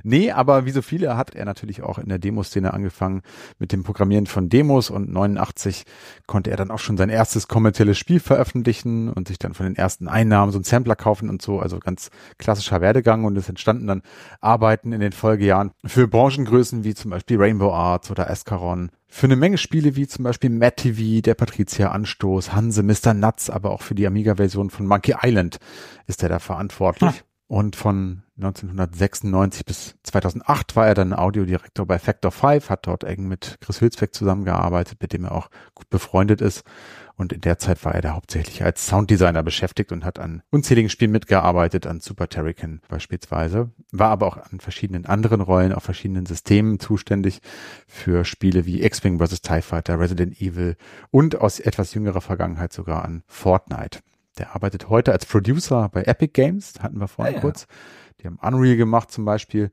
[0.03, 3.22] Nee, aber wie so viele hat er natürlich auch in der Demoszene angefangen
[3.59, 5.86] mit dem Programmieren von Demos und 89
[6.28, 9.76] konnte er dann auch schon sein erstes kommerzielles Spiel veröffentlichen und sich dann von den
[9.76, 13.88] ersten Einnahmen so einen Sampler kaufen und so, also ganz klassischer Werdegang und es entstanden
[13.88, 14.01] dann
[14.39, 19.36] Arbeiten in den Folgejahren für Branchengrößen wie zum Beispiel Rainbow Arts oder Escaron, für eine
[19.36, 23.14] Menge Spiele wie zum Beispiel Matt TV, der Patricia Anstoß, Hanse, Mr.
[23.14, 25.59] Nuts, aber auch für die Amiga-Version von Monkey Island
[26.07, 27.24] ist er da verantwortlich.
[27.52, 33.28] Und von 1996 bis 2008 war er dann Audiodirektor bei Factor 5, hat dort eng
[33.28, 36.64] mit Chris Hülsbeck zusammengearbeitet, mit dem er auch gut befreundet ist.
[37.18, 40.89] Und in der Zeit war er da hauptsächlich als Sounddesigner beschäftigt und hat an unzähligen
[40.89, 43.70] Spielen mitgearbeitet, an Super Terrican beispielsweise.
[43.91, 47.41] War aber auch an verschiedenen anderen Rollen, auf verschiedenen Systemen zuständig
[47.86, 49.41] für Spiele wie X-Wing vs.
[49.41, 50.78] TIE Fighter, Resident Evil
[51.10, 53.99] und aus etwas jüngerer Vergangenheit sogar an Fortnite.
[54.38, 57.42] Der arbeitet heute als Producer bei Epic Games, hatten wir vorhin Ah, ja.
[57.42, 57.68] kurz.
[58.22, 59.72] Die haben Unreal gemacht zum Beispiel.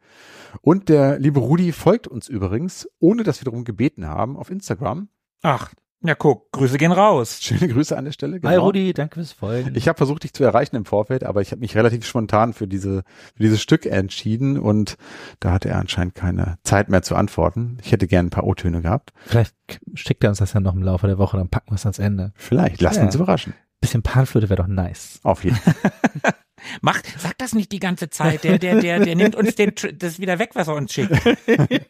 [0.62, 5.08] Und der liebe Rudi folgt uns übrigens, ohne dass wir darum gebeten haben, auf Instagram.
[5.42, 7.38] ach, ja guck, Grüße gehen raus.
[7.42, 8.40] Schöne Grüße an der Stelle.
[8.44, 9.72] Hi Rudi, danke fürs Folgen.
[9.74, 12.68] Ich habe versucht, dich zu erreichen im Vorfeld, aber ich habe mich relativ spontan für
[12.68, 13.02] diese
[13.34, 14.96] für dieses Stück entschieden und
[15.40, 17.78] da hatte er anscheinend keine Zeit mehr zu antworten.
[17.82, 19.12] Ich hätte gerne ein paar O-Töne gehabt.
[19.26, 19.54] Vielleicht
[19.94, 21.98] schickt er uns das ja noch im Laufe der Woche, dann packen wir es ans
[21.98, 22.32] Ende.
[22.36, 22.80] Vielleicht.
[22.80, 23.06] Lassen Ja.
[23.06, 23.54] uns überraschen.
[23.80, 25.20] Bisschen Panflöte wäre doch nice.
[25.22, 25.74] Auf jeden Fall.
[26.80, 28.44] Mach, sag das nicht die ganze Zeit.
[28.44, 31.12] Der, der, der, der nimmt uns den, das wieder weg, was er uns schickt.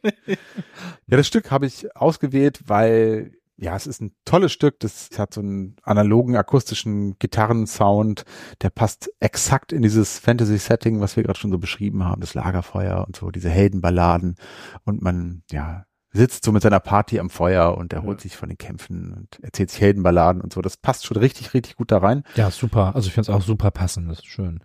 [1.11, 4.79] Ja, das Stück habe ich ausgewählt, weil ja, es ist ein tolles Stück.
[4.81, 8.25] Das hat so einen analogen akustischen Gitarrensound.
[8.63, 12.21] Der passt exakt in dieses Fantasy-Setting, was wir gerade schon so beschrieben haben.
[12.21, 14.37] Das Lagerfeuer und so, diese Heldenballaden.
[14.85, 18.59] Und man, ja, sitzt so mit seiner Party am Feuer und erholt sich von den
[18.59, 20.63] Kämpfen und erzählt sich Heldenballaden und so.
[20.63, 22.23] Das passt schon richtig, richtig gut da rein.
[22.35, 22.95] Ja, super.
[22.95, 24.11] Also ich finde es auch super passend.
[24.11, 24.65] Das ist schön.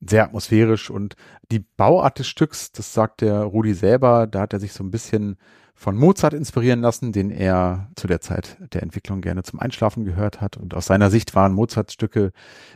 [0.00, 1.16] sehr atmosphärisch und
[1.50, 4.90] die Bauart des Stücks, das sagt der Rudi selber, da hat er sich so ein
[4.90, 5.36] bisschen
[5.74, 10.40] von Mozart inspirieren lassen, den er zu der Zeit der Entwicklung gerne zum Einschlafen gehört
[10.40, 10.56] hat.
[10.56, 12.32] Und aus seiner Sicht waren Mozarts Stücke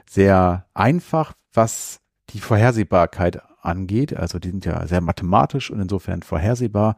[0.09, 2.01] sehr einfach, was
[2.31, 4.17] die Vorhersehbarkeit angeht.
[4.17, 6.97] Also die sind ja sehr mathematisch und insofern vorhersehbar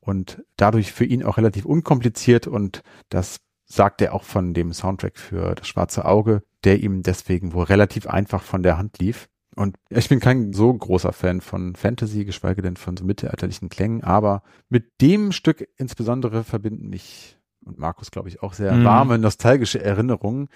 [0.00, 5.16] und dadurch für ihn auch relativ unkompliziert und das sagt er auch von dem Soundtrack
[5.18, 9.28] für das Schwarze Auge, der ihm deswegen wohl relativ einfach von der Hand lief.
[9.56, 14.02] Und ich bin kein so großer Fan von Fantasy, geschweige denn von so mittelalterlichen Klängen,
[14.02, 18.84] aber mit dem Stück insbesondere verbinden mich und Markus, glaube ich, auch sehr Mhm.
[18.84, 20.48] warme, nostalgische Erinnerungen.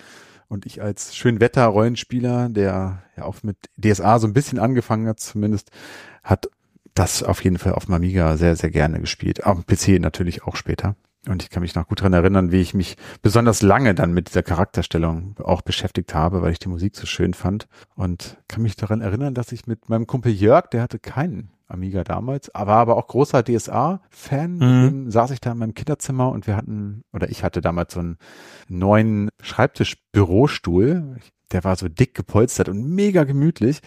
[0.48, 5.70] Und ich als Schönwetter-Rollenspieler, der ja auch mit DSA so ein bisschen angefangen hat, zumindest,
[6.22, 6.48] hat
[6.94, 9.44] das auf jeden Fall auf dem Amiga sehr, sehr gerne gespielt.
[9.44, 10.96] Am PC natürlich auch später.
[11.28, 14.28] Und ich kann mich noch gut daran erinnern, wie ich mich besonders lange dann mit
[14.28, 17.66] dieser Charakterstellung auch beschäftigt habe, weil ich die Musik so schön fand.
[17.96, 22.04] Und kann mich daran erinnern, dass ich mit meinem Kumpel Jörg, der hatte keinen Amiga
[22.04, 25.10] damals, aber aber auch großer DSA-Fan, Mhm.
[25.10, 28.18] Saß ich da in meinem Kinderzimmer und wir hatten, oder ich hatte damals so einen
[28.68, 31.16] neuen Schreibtisch-Bürostuhl.
[31.52, 33.80] Der war so dick gepolstert und mega gemütlich.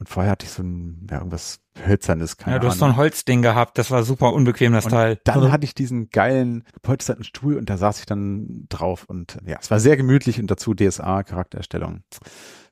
[0.00, 2.72] Und vorher hatte ich so ein, ja, irgendwas hölzernes, keine Ja, du Ahnung.
[2.72, 5.20] hast so ein Holzding gehabt, das war super unbequem, das Und Teil.
[5.24, 9.58] Dann hatte ich diesen geilen gepolsterten Stuhl und da saß ich dann drauf und ja,
[9.60, 12.02] es war sehr gemütlich und dazu DSA Charaktererstellung.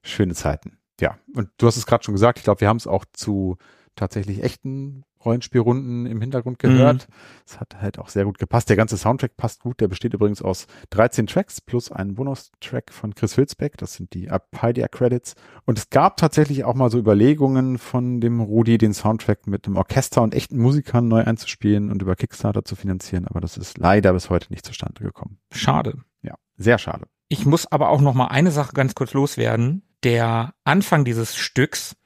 [0.03, 0.79] Schöne Zeiten.
[1.01, 3.59] Ja, und du hast es gerade schon gesagt, ich glaube, wir haben es auch zu
[3.95, 7.09] tatsächlich echten Rollenspielrunden im Hintergrund gehört.
[7.47, 8.69] Es hat halt auch sehr gut gepasst.
[8.69, 9.81] Der ganze Soundtrack passt gut.
[9.81, 13.77] Der besteht übrigens aus 13 Tracks plus einen Bonustrack von Chris Hülsbeck.
[13.77, 15.35] Das sind die Apidia Credits.
[15.65, 19.77] Und es gab tatsächlich auch mal so Überlegungen von dem Rudi, den Soundtrack mit einem
[19.77, 23.27] Orchester und echten Musikern neu einzuspielen und über Kickstarter zu finanzieren.
[23.27, 25.39] Aber das ist leider bis heute nicht zustande gekommen.
[25.53, 25.95] Schade.
[26.23, 27.07] Ja, sehr schade.
[27.29, 29.83] Ich muss aber auch noch mal eine Sache ganz kurz loswerden.
[30.03, 31.97] Der Anfang dieses Stücks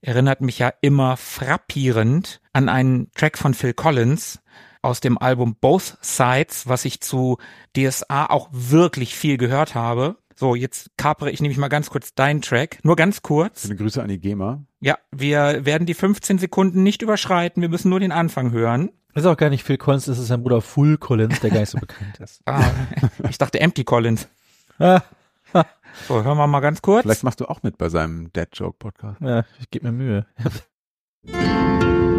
[0.00, 4.40] erinnert mich ja immer frappierend an einen Track von Phil Collins
[4.82, 7.38] aus dem Album Both Sides, was ich zu
[7.76, 10.16] DSA auch wirklich viel gehört habe.
[10.34, 12.78] So, jetzt kapere ich nämlich mal ganz kurz deinen Track.
[12.82, 13.62] Nur ganz kurz.
[13.62, 14.64] Schöne Grüße an die GEMA.
[14.80, 17.62] Ja, wir werden die 15 Sekunden nicht überschreiten.
[17.62, 18.90] Wir müssen nur den Anfang hören.
[19.14, 21.60] Das ist auch gar nicht Phil Collins, das ist sein Bruder Full Collins, der gar
[21.60, 22.40] nicht so bekannt ist.
[22.46, 22.64] Ah,
[23.28, 24.26] ich dachte Empty Collins.
[24.78, 25.02] Ah,
[26.08, 27.02] So, hören wir mal ganz kurz.
[27.02, 29.20] Vielleicht machst du auch mit bei seinem Dead Joke Podcast.
[29.20, 30.26] ja, ich gebe mir Mühe.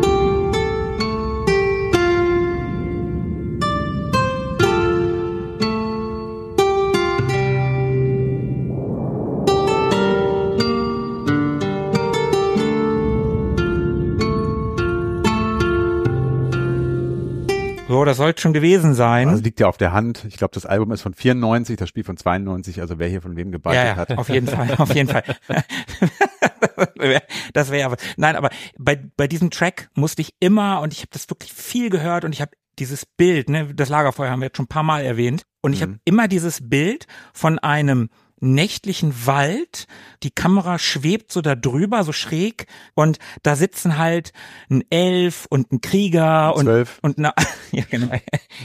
[18.06, 19.30] Das sollte schon gewesen sein.
[19.30, 20.26] Also liegt ja auf der Hand.
[20.28, 22.82] Ich glaube, das Album ist von 94, das Spiel von 92.
[22.82, 24.18] Also wer hier von wem gebeitet ja, ja, hat.
[24.18, 25.24] auf jeden Fall, auf jeden Fall.
[27.54, 31.10] das wäre aber, nein, aber bei, bei diesem Track musste ich immer, und ich habe
[31.12, 34.58] das wirklich viel gehört und ich habe dieses Bild, ne, das Lagerfeuer haben wir jetzt
[34.58, 35.84] schon ein paar Mal erwähnt, und ich Mhm.
[35.84, 38.10] habe immer dieses Bild von einem
[38.44, 39.88] nächtlichen Wald,
[40.24, 44.34] die Kamera schwebt so da drüber, so schräg, und da sitzen halt
[44.70, 46.99] ein Elf und ein Krieger und Zwölf.
[47.02, 47.34] und na,
[47.72, 48.15] ja, genau.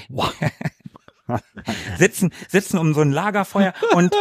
[1.99, 4.15] sitzen, sitzen um so ein Lagerfeuer und,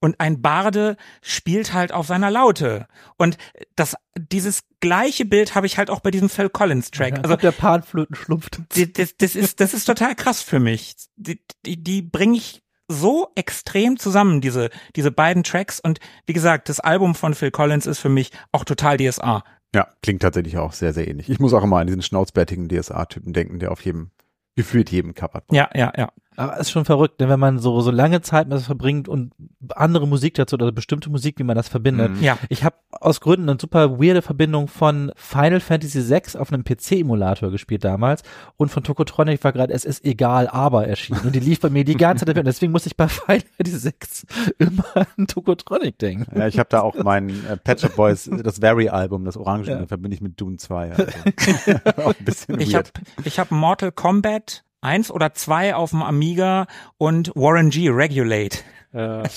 [0.00, 2.86] und ein Barde spielt halt auf seiner Laute.
[3.16, 3.38] Und
[3.74, 7.16] das, dieses gleiche Bild habe ich halt auch bei diesem Phil Collins Track.
[7.16, 8.60] Ja, Also, der Panflöten schlumpft.
[8.94, 10.94] das, das ist, das ist total krass für mich.
[11.16, 15.80] Die, die, die bringe ich so extrem zusammen, diese, diese beiden Tracks.
[15.80, 19.44] Und wie gesagt, das Album von Phil Collins ist für mich auch total DSA.
[19.74, 21.28] Ja, klingt tatsächlich auch sehr, sehr ähnlich.
[21.28, 24.10] Ich muss auch immer an diesen schnauzbärtigen DSA-Typen denken, der auf jedem,
[24.54, 25.42] gefühlt jedem Cover.
[25.50, 26.10] Ja, ja, ja.
[26.36, 29.32] Aber ist schon verrückt, denn wenn man so, so lange Zeit mit das verbringt und
[29.74, 32.12] andere Musik dazu oder bestimmte Musik, wie man das verbindet.
[32.16, 32.22] Mhm.
[32.22, 32.38] Ja.
[32.48, 37.50] Ich habe aus Gründen eine super weirde Verbindung von Final Fantasy VI auf einem PC-Emulator
[37.50, 38.22] gespielt damals
[38.56, 41.20] und von Tokotronic war gerade Es ist egal, aber erschienen.
[41.24, 42.36] Und die lief bei mir die ganze Zeit.
[42.38, 46.38] Und deswegen musste ich bei Final Fantasy VI immer an Tokotronic denken.
[46.38, 49.86] Ja, ich habe da auch mein äh, Patch Up Boys, das Very-Album, das Orange, Ja.
[49.86, 50.92] verbinde ich mit Dune 2.
[50.92, 51.04] Also.
[52.02, 52.88] auch ein bisschen Ich habe
[53.24, 58.58] ich hab Mortal Kombat eins oder zwei auf dem Amiga und Warren G Regulate.
[58.92, 59.24] Äh,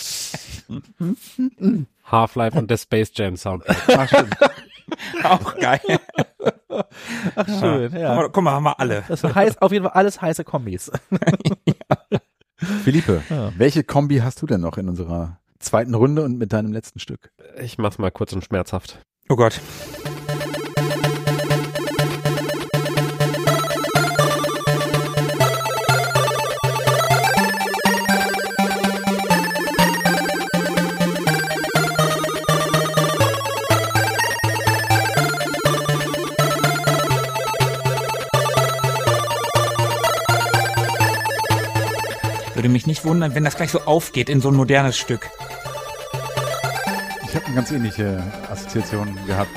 [2.06, 4.08] Half-Life und der Space Jam Soundtrack.
[4.08, 4.36] Stimmt.
[5.24, 5.80] Auch geil.
[7.36, 8.16] Ach schön, Guck ja.
[8.16, 9.04] mal, guck mal, haben wir alle.
[9.08, 10.92] Das heißt auf jeden Fall alles heiße Kombis.
[12.84, 13.52] Philippe, Ja.
[13.58, 17.32] welche Kombi hast du denn noch in unserer zweiten Runde und mit deinem letzten Stück?
[17.62, 19.00] Ich mach's mal kurz und schmerzhaft.
[19.30, 19.60] Oh Gott.
[42.60, 45.30] Würde mich nicht wundern, wenn das gleich so aufgeht in so ein modernes Stück.
[47.24, 48.22] Ich habe eine ganz ähnliche
[48.52, 49.50] Assoziation gehabt.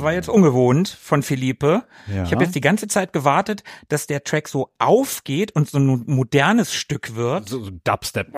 [0.00, 1.84] Das war jetzt ungewohnt von Philippe.
[2.06, 2.22] Ja.
[2.22, 6.04] Ich habe jetzt die ganze Zeit gewartet, dass der Track so aufgeht und so ein
[6.06, 7.50] modernes Stück wird.
[7.50, 8.32] So, so Dubstep.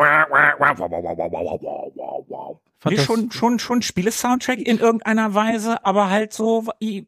[2.84, 6.66] Nee, schon, schon, schon Spiele-Soundtrack in irgendeiner Weise, aber halt so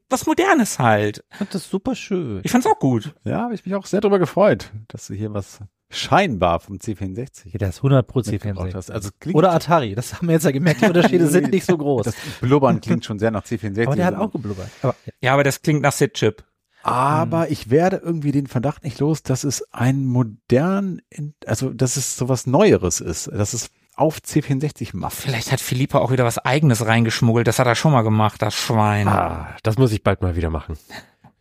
[0.08, 1.24] was Modernes halt.
[1.30, 2.40] fand das super schön.
[2.44, 3.12] Ich fand's auch gut.
[3.24, 5.58] Ja, habe ich mich auch sehr darüber gefreut, dass du hier was
[5.90, 8.74] scheinbar vom C64 Ja, das ist 100 Pro mitgebracht C64.
[8.74, 8.90] hast.
[8.90, 12.04] Also Oder Atari, das haben wir jetzt ja gemerkt, die Unterschiede sind nicht so groß.
[12.04, 13.86] das Blubbern klingt schon sehr nach C64.
[13.86, 14.68] Aber der hat auch geblubbert.
[14.82, 15.12] Aber, ja.
[15.20, 16.44] Ja, aber das klingt nach Sid-Chip.
[16.82, 21.00] Aber ich werde irgendwie den Verdacht nicht los, dass es ein modern,
[21.46, 25.14] also dass es sowas Neueres ist, dass es auf C64 macht.
[25.14, 27.46] Vielleicht hat Philippe auch wieder was eigenes reingeschmuggelt.
[27.46, 29.08] Das hat er schon mal gemacht, das Schwein.
[29.08, 30.76] Ah, das muss ich bald mal wieder machen.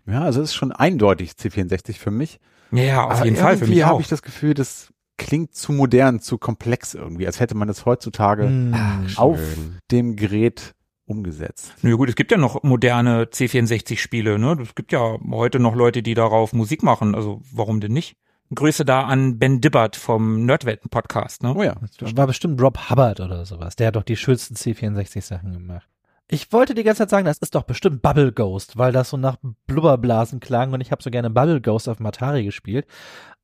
[0.06, 2.40] Ja, also es ist schon eindeutig C64 für mich.
[2.74, 5.54] Ja, ja, auf Aber jeden Fall für irgendwie mich habe ich das Gefühl, das klingt
[5.56, 8.76] zu modern, zu komplex irgendwie, als hätte man das heutzutage Hm.
[9.16, 9.78] auf Schön.
[9.92, 10.74] dem Gerät
[11.06, 11.74] umgesetzt.
[11.82, 14.58] Nö, gut, es gibt ja noch moderne C64-Spiele, ne?
[14.62, 17.14] Es gibt ja heute noch Leute, die darauf Musik machen.
[17.14, 18.16] Also warum denn nicht?
[18.56, 21.54] Grüße da an Ben Dibbert vom Nerdwetten-Podcast, ne?
[21.56, 21.76] Oh ja.
[22.00, 23.76] Das war bestimmt Rob Hubbard oder sowas.
[23.76, 25.88] Der hat doch die schönsten C64-Sachen gemacht.
[26.34, 29.18] Ich wollte die ganze Zeit sagen, das ist doch bestimmt Bubble Ghost, weil das so
[29.18, 29.38] nach
[29.68, 32.88] Blubberblasen klang und ich habe so gerne Bubble Ghost auf dem Atari gespielt.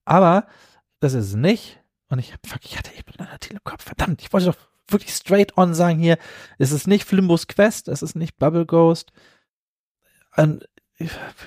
[0.05, 0.47] Aber
[0.99, 1.79] das ist es nicht.
[2.09, 3.83] Und ich fuck, ich hatte eben einen Titel im Kopf.
[3.83, 4.57] Verdammt, ich wollte doch
[4.87, 6.17] wirklich straight on sagen hier,
[6.57, 9.11] es ist nicht Flimbus Quest, es ist nicht Bubble Ghost.
[10.35, 10.67] Und,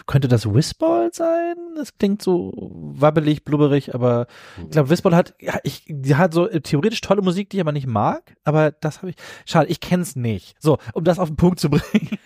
[0.07, 1.55] könnte das Whistball sein?
[1.77, 4.27] Das klingt so wabbelig, blubberig, aber
[4.59, 7.61] ich glaube, Whistball hat, ja, ich, die hat so äh, theoretisch tolle Musik, die ich
[7.61, 10.55] aber nicht mag, aber das habe ich, schade, ich kenn's nicht.
[10.59, 12.19] So, um das auf den Punkt zu bringen.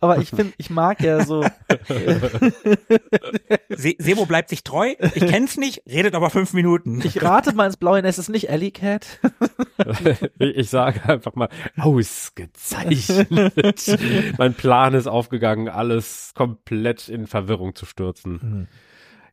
[0.00, 1.42] aber ich finde, ich mag ja so,
[3.70, 4.94] Se Sebo bleibt sich treu.
[5.14, 7.00] Ich kenn's nicht, redet aber fünf Minuten.
[7.04, 9.20] ich rate mal ins Blaue, es ist nicht Alley Cat.
[10.38, 11.48] Ich ich sage einfach mal,
[11.78, 13.28] ausgezeichnet.
[14.38, 16.71] mein Plan ist aufgegangen, alles komplett
[17.08, 18.40] in Verwirrung zu stürzen.
[18.40, 18.68] Hm.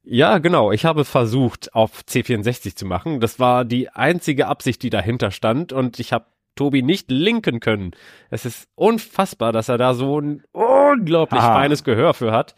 [0.03, 0.71] Ja, genau.
[0.71, 3.19] Ich habe versucht, auf C64 zu machen.
[3.19, 5.73] Das war die einzige Absicht, die dahinter stand.
[5.73, 6.25] Und ich habe
[6.59, 7.91] Tobi nicht linken können.
[8.29, 11.53] Es ist unfassbar, dass er da so ein unglaublich Aha.
[11.53, 12.53] feines Gehör für hat.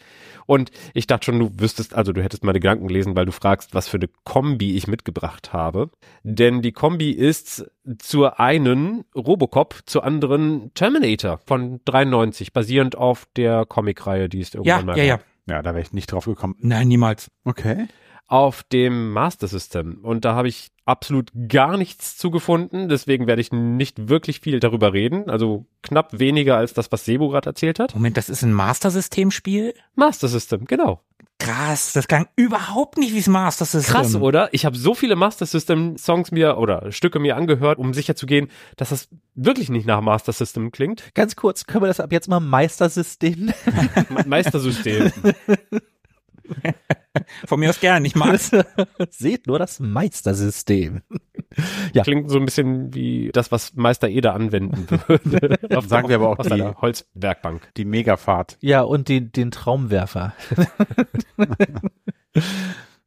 [0.48, 3.76] Und ich dachte schon, du wüsstest, also du hättest meine Gedanken lesen, weil du fragst,
[3.76, 5.92] was für eine Kombi ich mitgebracht habe.
[6.24, 13.66] Denn die Kombi ist zur einen Robocop, zur anderen Terminator von 93, basierend auf der
[13.68, 15.16] Comicreihe, die es irgendwann ja, mal ja, ja.
[15.18, 15.26] gab.
[15.48, 16.56] Ja, da wäre ich nicht drauf gekommen.
[16.60, 17.30] Nein, niemals.
[17.46, 17.88] Okay.
[18.26, 20.00] Auf dem Master System.
[20.04, 22.90] Und da habe ich absolut gar nichts zugefunden.
[22.90, 25.30] Deswegen werde ich nicht wirklich viel darüber reden.
[25.30, 27.94] Also knapp weniger als das, was Sebo gerade erzählt hat.
[27.96, 29.74] Moment, das ist ein Master-System-Spiel?
[29.96, 31.02] Master System, genau.
[31.40, 33.96] Krass, das klang überhaupt nicht wie das Master-System.
[33.96, 34.50] Krass, oder?
[34.54, 38.28] Ich habe so viele Master System Songs mir oder Stücke mir angehört, um sicher zu
[38.28, 38.48] gehen,
[38.78, 41.10] dass das wirklich nicht nach Master System klingt.
[41.16, 43.54] Ganz kurz, können wir das ab jetzt mal Meistersystem nennen?
[44.10, 45.12] Me- Meistersystem.
[47.46, 48.52] Von mir aus gern, ich mag's.
[49.10, 51.02] Seht nur das Meistersystem.
[51.94, 52.04] Ja.
[52.04, 55.60] Klingt so ein bisschen wie das, was Meister Eder anwenden würde.
[55.76, 57.74] Auf- Sagen wir aber auch die- Holzwerkbank.
[57.76, 58.58] Die Megafahrt.
[58.62, 60.34] Ja, und den, den Traumwerfer.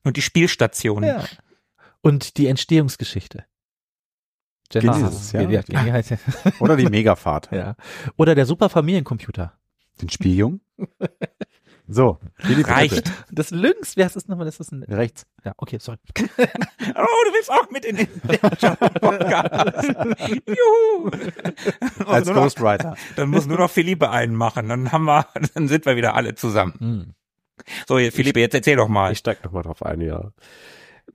[0.02, 1.05] Und die Spielstation.
[1.05, 1.24] Ja.
[2.02, 3.47] Und die Entstehungsgeschichte.
[4.68, 5.40] Genesis, ja.
[5.48, 5.62] ja.
[6.60, 7.51] Oder die Megafahrt.
[7.51, 7.76] ja.
[8.18, 9.55] Oder der super Familiencomputer.
[10.02, 10.60] Den Spieljungen.
[11.86, 12.94] So, Philipp, Reicht.
[12.94, 13.12] bitte.
[13.31, 14.47] Das Lynx, wer ist das nochmal?
[14.47, 15.27] Das ist ein, Rechts.
[15.44, 15.98] ja, okay, sorry.
[16.97, 18.62] Oh, du willst auch mit in den Podcast.
[20.47, 21.11] Juhu.
[22.06, 22.97] Als Ghostwriter.
[23.16, 24.69] dann muss nur noch Philippe einen machen.
[24.69, 26.74] Dann haben wir, dann sind wir wieder alle zusammen.
[26.78, 27.15] Hm.
[27.86, 29.12] So, Philippe, jetzt erzähl doch mal.
[29.12, 30.31] Ich steig noch mal drauf ein, ja.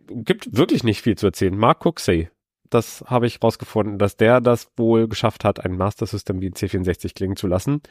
[0.08, 1.58] Gibt wirklich nicht viel zu erzählen.
[1.58, 2.30] Mark Cooksey,
[2.70, 6.54] das habe ich rausgefunden, dass der das wohl geschafft hat, ein Master System wie ein
[6.54, 7.82] C64 klingen zu lassen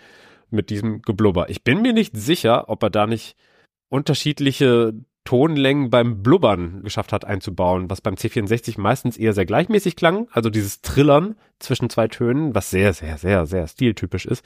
[0.51, 1.49] mit diesem Geblubber.
[1.51, 3.37] Ich bin mir nicht sicher, ob er da nicht
[3.89, 4.95] unterschiedliche
[5.25, 10.49] Tonlängen beim Blubbern geschafft hat einzubauen, was beim C64 meistens eher sehr gleichmäßig klang, also
[10.49, 14.43] dieses Trillern zwischen zwei Tönen, was sehr, sehr, sehr, sehr stiltypisch ist.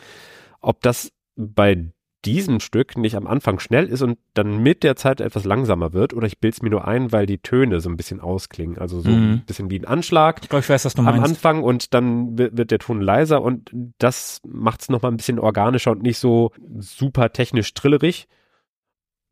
[0.61, 1.93] Ob das bei
[2.24, 6.15] diesem Stück nicht am Anfang schnell ist und dann mit der Zeit etwas langsamer wird,
[6.15, 9.11] oder ich bild's mir nur ein, weil die Töne so ein bisschen ausklingen, also so
[9.11, 9.32] Mhm.
[9.32, 11.24] ein bisschen wie ein Anschlag Ich glaube, ich weiß, was du am meinst.
[11.24, 15.90] Anfang und dann wird, der Ton leiser und das macht's noch mal ein bisschen organischer
[15.90, 18.28] und nicht so super technisch trillerig.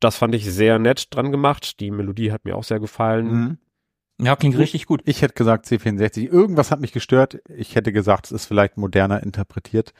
[0.01, 1.79] Das fand ich sehr nett dran gemacht.
[1.81, 3.27] Die Melodie hat mir auch sehr gefallen.
[3.33, 3.59] Mhm.
[4.23, 5.03] Ja, klingt richtig gut.
[5.05, 6.27] Ich hätte gesagt C64.
[6.31, 7.39] Irgendwas hat mich gestört.
[7.49, 9.93] Ich hätte gesagt, es ist vielleicht moderner interpretiert.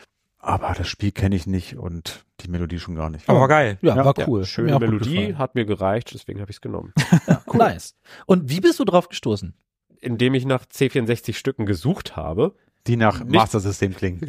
[0.43, 3.29] Aber das Spiel kenne ich nicht und die Melodie schon gar nicht.
[3.29, 3.79] Aber war geil.
[3.83, 4.45] Ja, Ja, war Ja, cool.
[4.45, 6.95] schöne Mir auch gut Melodie hat mir gereicht, deswegen habe ich es genommen.
[7.27, 7.95] Ja, Nice.
[8.27, 9.55] Und wie bist du drauf gestoßen?
[10.01, 12.55] Indem ich nach C64 Stücken gesucht habe,
[12.87, 14.21] Die nach Nicht- Master System klingen.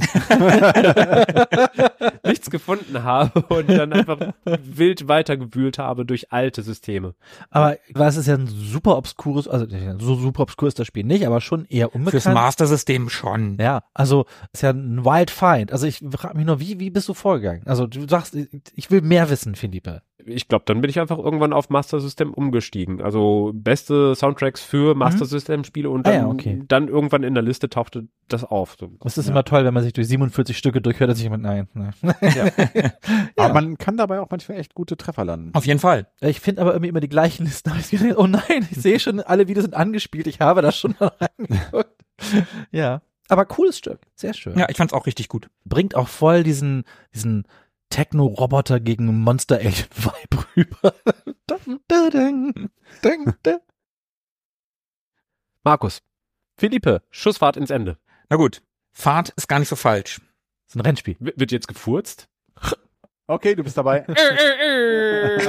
[2.26, 7.15] nichts gefunden habe und dann einfach wild weitergewühlt habe durch alte Systeme.
[7.49, 9.65] Aber was ist ja ein super obskures, also
[9.99, 12.23] so super obskur ist das Spiel nicht, aber schon eher unbekannt.
[12.23, 13.57] Fürs Master-System schon.
[13.60, 15.72] Ja, also ist ja ein Wild Find.
[15.72, 17.64] Also ich frage mich nur, wie, wie bist du vorgegangen?
[17.65, 18.36] Also du sagst,
[18.76, 20.02] ich will mehr wissen, Philippe.
[20.26, 23.02] Ich glaube, dann bin ich einfach irgendwann auf Master System umgestiegen.
[23.02, 26.64] Also beste Soundtracks für Master System Spiele und Ah dann, ja, okay.
[26.68, 28.77] dann irgendwann in der Liste tauchte das auf.
[29.03, 31.68] Es ist immer toll, wenn man sich durch 47 Stücke durchhört, dass ich jemand, nein,
[31.73, 31.93] nein.
[33.35, 35.52] Aber man kann dabei auch manchmal echt gute Treffer landen.
[35.53, 36.07] Auf jeden Fall.
[36.22, 37.72] Ich finde aber irgendwie immer die gleichen Listen.
[38.15, 40.27] Oh nein, ich sehe schon, alle Videos sind angespielt.
[40.27, 42.03] Ich habe das schon mal reingeguckt.
[42.72, 43.02] Ja.
[43.27, 43.99] Aber cooles Stück.
[44.15, 44.57] Sehr schön.
[44.57, 45.49] Ja, ich fand's auch richtig gut.
[45.64, 46.84] Bringt auch voll diesen,
[47.15, 47.48] diesen
[47.91, 50.95] Techno-Roboter gegen Monster Alien Vibe rüber.
[55.63, 56.01] Markus,
[56.57, 57.99] Philippe, Schussfahrt ins Ende.
[58.30, 58.63] Na gut.
[58.93, 60.19] Fahrt ist gar nicht so falsch.
[60.68, 61.15] ist ein Rennspiel.
[61.19, 62.27] W wird jetzt gefurzt?
[63.27, 64.01] Okay, du bist dabei.
[64.09, 65.45] Der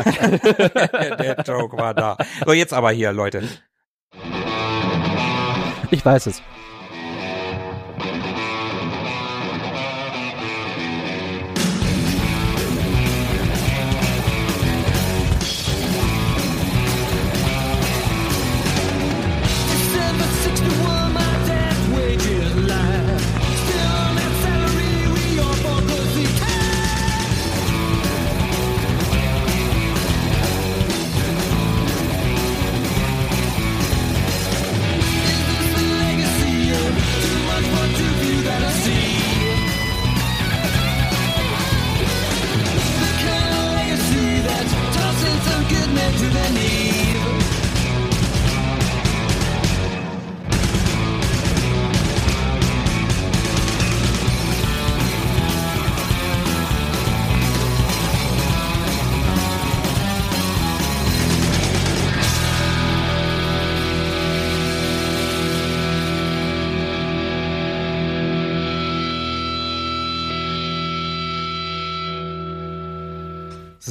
[1.44, 2.16] Joke war da.
[2.47, 3.43] So, jetzt aber hier, Leute.
[5.90, 6.40] Ich weiß es.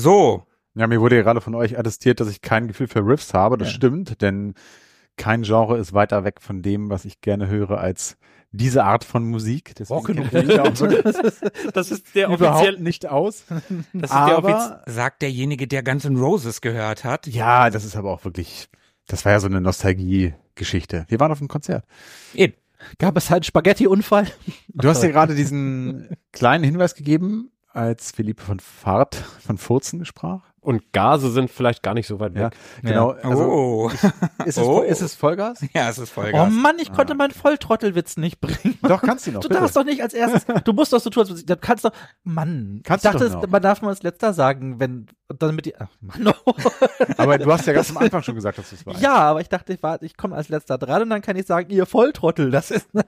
[0.02, 0.44] So.
[0.73, 3.57] Ja, mir wurde ja gerade von euch attestiert, dass ich kein Gefühl für Riffs habe.
[3.57, 3.73] Das Ja.
[3.76, 4.53] stimmt, denn
[5.18, 8.18] kein Genre ist weiter weg von dem, was ich gerne höre, als
[8.53, 9.73] diese Art von Musik.
[9.78, 10.30] Deswegen
[11.73, 13.44] Das ist der überhaupt nicht aus.
[13.48, 17.28] das ist der Aber Sagt derjenige, der Guns N' Roses gehört hat.
[17.28, 18.69] ja, das ist aber auch wirklich,
[19.07, 21.06] das war ja so eine Nostalgie-Geschichte.
[21.10, 21.86] Wir waren auf einem Konzert.
[22.34, 22.53] Eben.
[22.98, 24.28] Gab es halt Spaghetti-Unfall?
[24.69, 30.41] Du hast dir gerade diesen kleinen Hinweis gegeben, als Philippe von Fahrt, von Furzen sprach.
[30.64, 32.53] Und Gase sind vielleicht gar nicht so weit Ja, weg.
[32.84, 33.11] genau.
[33.23, 33.89] Also, oh.
[33.89, 34.03] ist,
[34.45, 34.81] es, Oh.
[34.81, 35.60] ist es Vollgas?
[35.73, 36.53] Ja, es ist Oh Vollgas.
[36.53, 38.77] Mann, ich konnte meinen Volltrottelwitz nicht bringen.
[38.84, 39.41] Doch, kannst du noch.
[39.41, 39.60] Du bitte.
[39.60, 41.91] darfst doch nicht als erstes, du musst doch so tun, als du kannst doch,
[42.23, 43.52] Mann, Kannst ich du dachte, doch es- noch.
[43.52, 46.53] man darf mal als letzter sagen, wenn, damit die, ach Mann, oh.
[47.18, 49.02] Aber du hast ja ganz am Anfang schon gesagt, dass du es weißt.
[49.02, 51.70] ja, aber ich dachte, ich, ich komme als letzter dran und dann kann ich sagen,
[51.70, 53.06] ihr Volltrottel, das ist, Man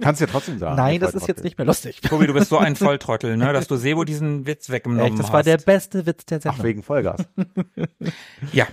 [0.00, 0.76] kann es ja trotzdem sagen.
[0.76, 2.00] nein, das ist jetzt nicht mehr lustig.
[2.00, 5.26] Tobi, du bist so ein Volltrottel, ne, dass du Sebo diesen Witz weggenommen Echt, das
[5.26, 5.32] hast.
[5.32, 6.60] war der beste Witz der Sendung.
[6.60, 7.24] Ach, wegen Vollgas.
[8.52, 8.66] Ja.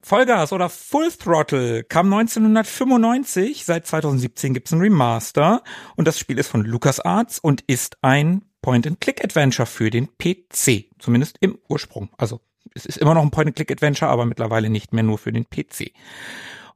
[0.00, 3.64] Vollgas oder Full Throttle kam 1995.
[3.64, 5.62] Seit 2017 gibt's ein Remaster.
[5.96, 10.90] Und das Spiel ist von LucasArts und ist ein Point-and-Click-Adventure für den PC.
[10.98, 12.10] Zumindest im Ursprung.
[12.18, 12.42] Also
[12.74, 15.92] es ist immer noch ein Point-and-Click-Adventure, aber mittlerweile nicht mehr nur für den PC.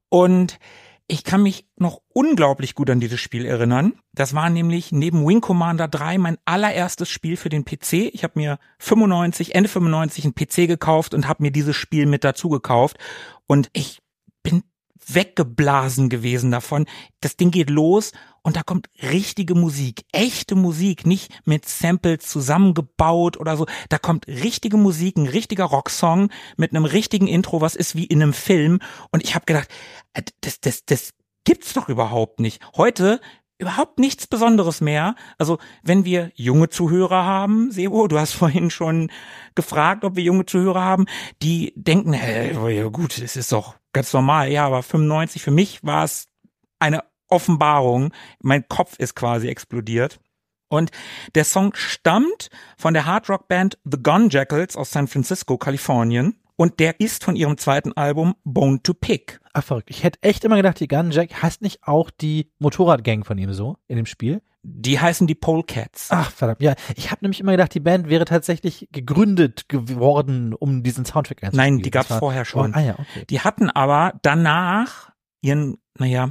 [0.09, 0.59] Und
[1.07, 3.93] ich kann mich noch unglaublich gut an dieses Spiel erinnern.
[4.15, 8.09] Das war nämlich neben Wing Commander 3 mein allererstes Spiel für den PC.
[8.15, 12.25] Ich habe mir 95, Ende 95 einen PC gekauft und habe mir dieses Spiel mit
[12.25, 12.97] dazu gekauft.
[13.47, 14.01] Und ich
[14.43, 14.63] bin
[15.07, 16.87] weggeblasen gewesen davon.
[17.21, 18.13] Das Ding geht los
[18.43, 23.67] und da kommt richtige Musik, echte Musik, nicht mit Samples zusammengebaut oder so.
[23.89, 28.23] Da kommt richtige Musik, ein richtiger Rocksong mit einem richtigen Intro, was ist wie in
[28.23, 28.81] einem Film.
[29.13, 29.69] Und ich habe gedacht,
[30.13, 31.15] äh, das, das, das
[31.45, 32.61] gibt's doch überhaupt nicht.
[32.77, 33.21] Heute
[33.59, 35.15] überhaupt nichts Besonderes mehr.
[35.39, 39.11] Also wenn wir junge Zuhörer haben, Sebo, du hast vorhin schon
[39.55, 41.07] gefragt, ob wir junge Zuhörer haben,
[41.43, 44.51] die denken, hey, gut, es ist doch ganz normal.
[44.51, 46.27] Ja, aber 95 für mich war es
[46.81, 48.13] eine Offenbarung.
[48.41, 50.21] Mein Kopf ist quasi explodiert.
[50.69, 50.91] Und
[51.35, 52.49] der Song stammt
[52.79, 56.39] von der Hardrock-Band The Gun Jackals aus San Francisco, Kalifornien.
[56.57, 59.41] Und der ist von ihrem zweiten Album Bone to Pick.
[59.53, 59.91] Ach, verrückt.
[59.91, 63.53] Ich hätte echt immer gedacht, die Gun Jack heißt nicht auch die Motorradgang von ihm
[63.53, 64.41] so in dem Spiel?
[64.63, 66.09] Die heißen die Polecats.
[66.11, 66.63] Ach, verdammt.
[66.63, 71.43] Ja, ich habe nämlich immer gedacht, die Band wäre tatsächlich gegründet geworden, um diesen Soundtrack
[71.43, 71.75] einzuspielen.
[71.77, 72.71] Nein, die Das war- vorher schon.
[72.73, 73.25] Oh, ah ja, okay.
[73.29, 75.11] Die hatten aber danach
[75.41, 76.31] ihren, naja,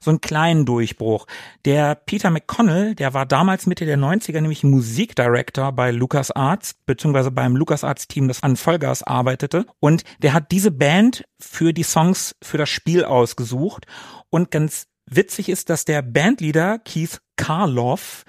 [0.00, 1.26] so einen kleinen Durchbruch.
[1.64, 7.56] Der Peter McConnell, der war damals Mitte der 90er nämlich Musikdirector bei LucasArts, beziehungsweise beim
[7.56, 9.66] LucasArts-Team, das an Vollgas arbeitete.
[9.80, 13.86] Und der hat diese Band für die Songs für das Spiel ausgesucht.
[14.30, 18.24] Und ganz witzig ist, dass der Bandleader Keith Karloff,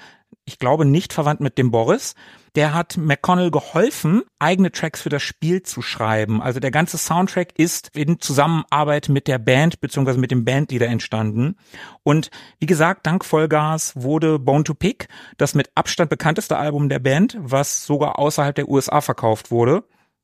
[0.45, 2.16] ich glaube nicht verwandt mit dem Boris,
[2.56, 6.41] der hat McConnell geholfen, eigene Tracks für das Spiel zu schreiben.
[6.41, 10.18] Also der ganze Soundtrack ist in Zusammenarbeit mit der Band bzw.
[10.18, 11.56] mit dem Bandleader entstanden.
[12.03, 12.30] Und
[12.60, 15.07] wie gesagt, dank Vollgas wurde Bone to Pick
[15.38, 19.84] das mit Abstand bekannteste Album der Band, was sogar außerhalb der USA verkauft wurde.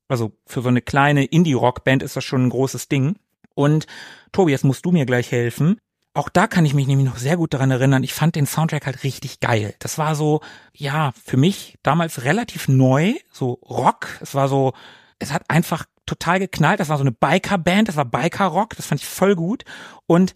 [0.10, 3.18] Also für so eine kleine Indie-Rock-Band ist das schon ein großes Ding.
[3.56, 3.88] Und
[4.32, 5.80] Tobi, jetzt musst du mir gleich helfen
[6.18, 8.04] auch da kann ich mich nämlich noch sehr gut daran erinnern.
[8.04, 9.76] Ich fand den Soundtrack halt richtig geil.
[9.80, 10.42] Das war so,
[10.74, 14.18] ja, für mich damals relativ neu, so Rock.
[14.22, 14.74] Es war so,
[15.20, 16.80] es hat einfach total geknallt.
[16.80, 19.64] Das war so eine Biker-Band, das war Biker-Rock, das fand ich voll gut.
[20.08, 20.34] Und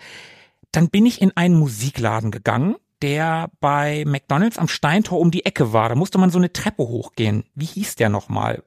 [0.71, 5.73] dann bin ich in einen Musikladen gegangen, der bei McDonalds am Steintor um die Ecke
[5.73, 5.89] war.
[5.89, 7.43] Da musste man so eine Treppe hochgehen.
[7.55, 8.63] Wie hieß der nochmal?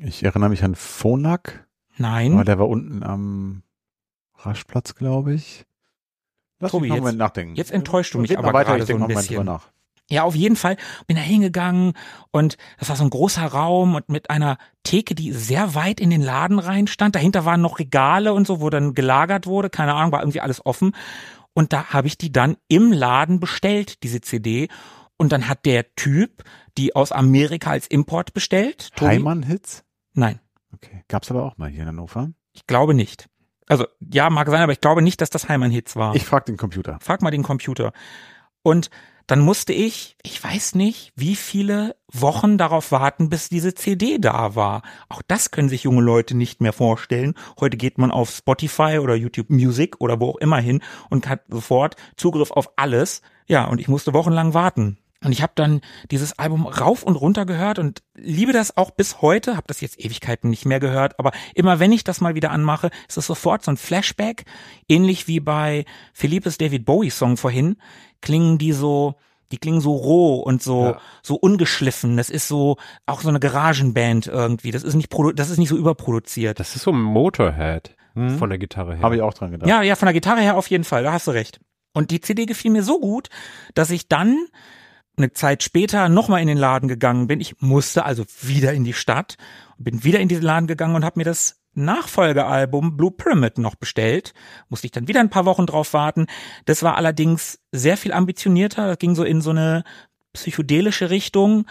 [0.00, 1.68] Ich erinnere mich an Phonak,
[1.98, 2.32] Nein.
[2.32, 3.62] aber der war unten am
[4.38, 5.66] Raschplatz, glaube ich.
[6.60, 7.54] Lass Tobi, jetzt- nachdenken.
[7.56, 9.44] jetzt enttäuschst du mich aber weiter, gerade so ein bisschen.
[9.44, 9.68] nach.
[10.12, 10.76] Ja, auf jeden Fall
[11.06, 11.92] bin da hingegangen
[12.32, 16.10] und das war so ein großer Raum und mit einer Theke, die sehr weit in
[16.10, 17.14] den Laden rein stand.
[17.14, 19.70] Dahinter waren noch Regale und so, wo dann gelagert wurde.
[19.70, 20.96] Keine Ahnung, war irgendwie alles offen.
[21.54, 24.68] Und da habe ich die dann im Laden bestellt, diese CD.
[25.16, 26.42] Und dann hat der Typ
[26.76, 28.90] die aus Amerika als Import bestellt.
[29.00, 29.84] Heimann-Hits?
[30.14, 30.40] Nein,
[30.74, 31.04] Okay.
[31.08, 32.30] Gab's aber auch mal hier in Hannover.
[32.52, 33.28] ich glaube nicht.
[33.70, 36.16] Also ja, mag sein, aber ich glaube nicht, dass das Heimann-Hits war.
[36.16, 36.98] Ich frag den Computer.
[37.00, 37.92] Frag mal den Computer.
[38.62, 38.90] Und
[39.28, 44.56] dann musste ich, ich weiß nicht, wie viele Wochen darauf warten, bis diese CD da
[44.56, 44.82] war.
[45.08, 47.34] Auch das können sich junge Leute nicht mehr vorstellen.
[47.60, 51.42] Heute geht man auf Spotify oder YouTube Music oder wo auch immer hin und hat
[51.48, 53.22] sofort Zugriff auf alles.
[53.46, 54.98] Ja, und ich musste wochenlang warten.
[55.22, 59.20] Und ich habe dann dieses Album rauf und runter gehört und liebe das auch bis
[59.20, 62.50] heute, habe das jetzt Ewigkeiten nicht mehr gehört, aber immer wenn ich das mal wieder
[62.50, 64.44] anmache, ist es sofort so ein Flashback,
[64.88, 65.84] ähnlich wie bei
[66.14, 67.76] Philippes David Bowie Song vorhin,
[68.22, 69.14] klingen die so,
[69.52, 70.98] die klingen so roh und so Ja.
[71.22, 72.16] so ungeschliffen.
[72.16, 74.70] Das ist so auch so eine Garagenband irgendwie.
[74.70, 76.58] Das ist nicht produ das ist nicht so überproduziert.
[76.60, 78.38] Das ist so Motorhead Hm?
[78.38, 79.02] von der Gitarre her.
[79.02, 79.68] Habe ich auch dran gedacht.
[79.68, 81.60] Ja, ja, von der Gitarre her auf jeden Fall, da hast du recht.
[81.92, 83.28] Und die CD gefiel mir so gut,
[83.74, 84.36] dass ich dann
[85.16, 87.40] eine Zeit später nochmal in den Laden gegangen bin.
[87.40, 89.36] Ich musste also wieder in die Stadt,
[89.78, 94.34] bin wieder in diesen Laden gegangen und habe mir das Nachfolgealbum Blue Pyramid noch bestellt.
[94.68, 96.26] Musste ich dann wieder ein paar Wochen drauf warten.
[96.64, 98.88] Das war allerdings sehr viel ambitionierter.
[98.88, 99.84] Das ging so in so eine
[100.32, 101.66] psychedelische Richtung.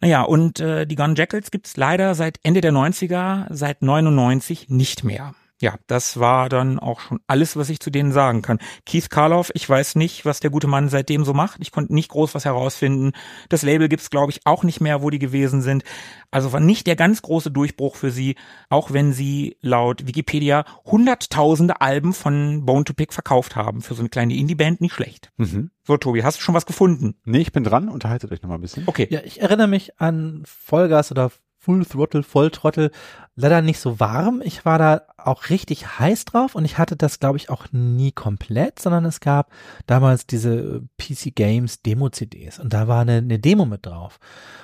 [0.00, 5.04] Naja, und äh, die Gun Jackals gibt's leider seit Ende der 90er, seit 99 nicht
[5.04, 5.34] mehr.
[5.60, 8.58] Ja, das war dann auch schon alles, was ich zu denen sagen kann.
[8.86, 11.60] Keith Karloff, ich weiß nicht, was der gute Mann seitdem so macht.
[11.60, 13.12] Ich konnte nicht groß was herausfinden.
[13.50, 15.84] Das Label gibt's, glaube ich, auch nicht mehr, wo die gewesen sind.
[16.30, 18.36] Also war nicht der ganz große Durchbruch für sie,
[18.70, 23.82] auch wenn sie laut Wikipedia hunderttausende Alben von Bone to Pick verkauft haben.
[23.82, 25.30] Für so eine kleine Indie-Band nicht schlecht.
[25.36, 25.70] Mhm.
[25.86, 27.16] So, Tobi, hast du schon was gefunden?
[27.26, 27.90] Nee, ich bin dran.
[27.90, 28.84] Unterhaltet euch noch mal ein bisschen.
[28.86, 29.08] Okay.
[29.10, 31.30] Ja, ich erinnere mich an Vollgas oder
[31.62, 32.90] Full Throttle, Volltrottel,
[33.36, 34.40] leider nicht so warm.
[34.42, 38.12] Ich war da auch richtig heiß drauf und ich hatte das, glaube ich, auch nie
[38.12, 39.52] komplett, sondern es gab
[39.86, 44.18] damals diese PC Games Demo-CDs und da war eine, eine Demo mit drauf.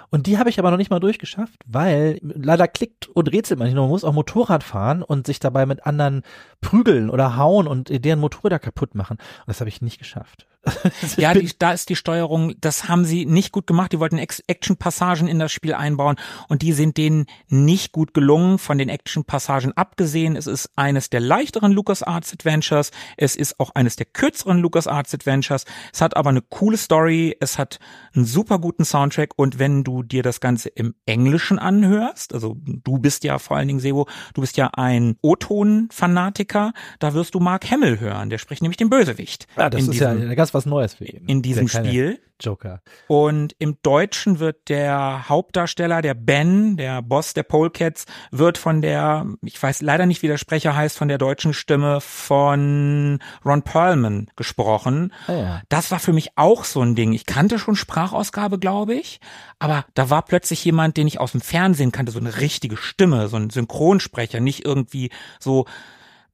[0.09, 3.69] Und die habe ich aber noch nicht mal durchgeschafft, weil leider klickt und rätselt man
[3.69, 3.77] nicht.
[3.77, 6.23] Man muss auch Motorrad fahren und sich dabei mit anderen
[6.63, 9.19] prügeln oder hauen und deren Motorräder kaputt machen.
[9.19, 10.47] Und das habe ich nicht geschafft.
[11.17, 13.93] Ja, die, da ist die Steuerung, das haben sie nicht gut gemacht.
[13.93, 16.17] Die wollten Action-Passagen in das Spiel einbauen
[16.49, 18.59] und die sind denen nicht gut gelungen.
[18.59, 22.91] Von den Action-Passagen abgesehen, es ist eines der leichteren LucasArts Adventures.
[23.17, 25.65] Es ist auch eines der kürzeren LucasArts Adventures.
[25.93, 27.37] Es hat aber eine coole Story.
[27.41, 27.79] Es hat
[28.15, 32.99] einen super guten Soundtrack und wenn du dir das Ganze im Englischen anhörst, also du
[32.99, 37.71] bist ja vor allen Dingen, Sebo, du bist ja ein O-Ton-Fanatiker, da wirst du Mark
[37.71, 38.31] Hamill hören.
[38.31, 39.47] Der spricht nämlich den Bösewicht.
[39.57, 41.25] ja, das in ist ja ganz was Neues für ihn.
[41.27, 42.19] in diesem Spiel.
[42.41, 42.83] Joker.
[43.09, 49.27] Und im Deutschen wird der Hauptdarsteller, der Ben, der Boss der Polecats, wird von der,
[49.43, 54.29] ich weiß leider nicht, wie der Sprecher heißt, von der deutschen Stimme von Ron Perlman
[54.37, 55.13] gesprochen.
[55.27, 55.63] Ah, ja.
[55.69, 57.13] Das war für mich auch so ein Ding.
[57.13, 59.21] Ich kannte schon Sprachausgabe, glaube ich,
[59.59, 63.29] aber da war plötzlich jemand, den ich aus dem Fernsehen kannte, so eine richtige Stimme,
[63.29, 65.11] so ein Synchronsprecher, nicht irgendwie
[65.41, 65.67] so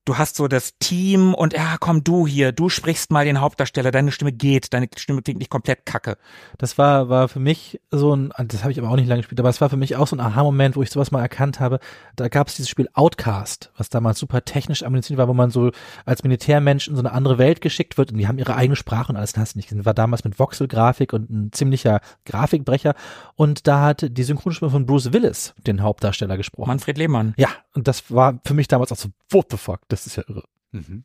[0.04, 3.90] du hast so das Team und ja, komm du hier, du sprichst mal den Hauptdarsteller,
[3.90, 6.16] deine Stimme geht, deine Stimme klingt nicht komplett kacke.
[6.58, 9.38] Das war, war für mich so ein, das habe ich aber auch nicht lange gespielt,
[9.38, 11.78] aber es war für mich auch so ein Aha-Moment, wo ich sowas mal erkannt habe.
[12.16, 15.70] Da gab es dieses Spiel Outcast, was damals super technisch ambitioniert war, wo man so
[16.04, 19.12] als Militärmensch in so eine andere Welt geschickt wird und die haben ihre eigene Sprache
[19.12, 19.84] und alles, das hast du nicht gesehen.
[19.84, 22.94] War damals mit Voxel-Grafik und ein ziemlicher Grafikbrecher
[23.36, 26.68] und da hat die Synchronstimme von Bruce Willis den Hauptdarsteller gesprochen.
[26.68, 27.34] Manfred Lehmann.
[27.36, 30.24] Ja, und das war für mich damals auch so, what the fuck, das ist ja
[30.26, 30.44] irre.
[30.72, 31.04] Mhm.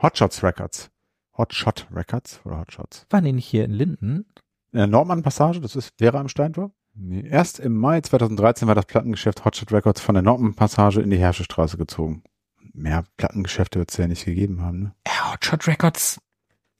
[0.00, 0.90] Hotshots Records.
[1.36, 3.06] Hotshot Records oder Hotshots.
[3.10, 4.26] Waren die nicht hier in Linden?
[4.72, 6.72] In der Nordmann-Passage, das ist, wäre am Steintor?
[6.94, 11.18] Nee, erst im Mai 2013 war das Plattengeschäft Hotshot Records von der Nordmann-Passage in die
[11.18, 12.22] Herschestraße gezogen.
[12.72, 14.94] Mehr Plattengeschäfte wird es ja nicht gegeben haben, ne?
[15.06, 16.20] Ja, Hotshot Records.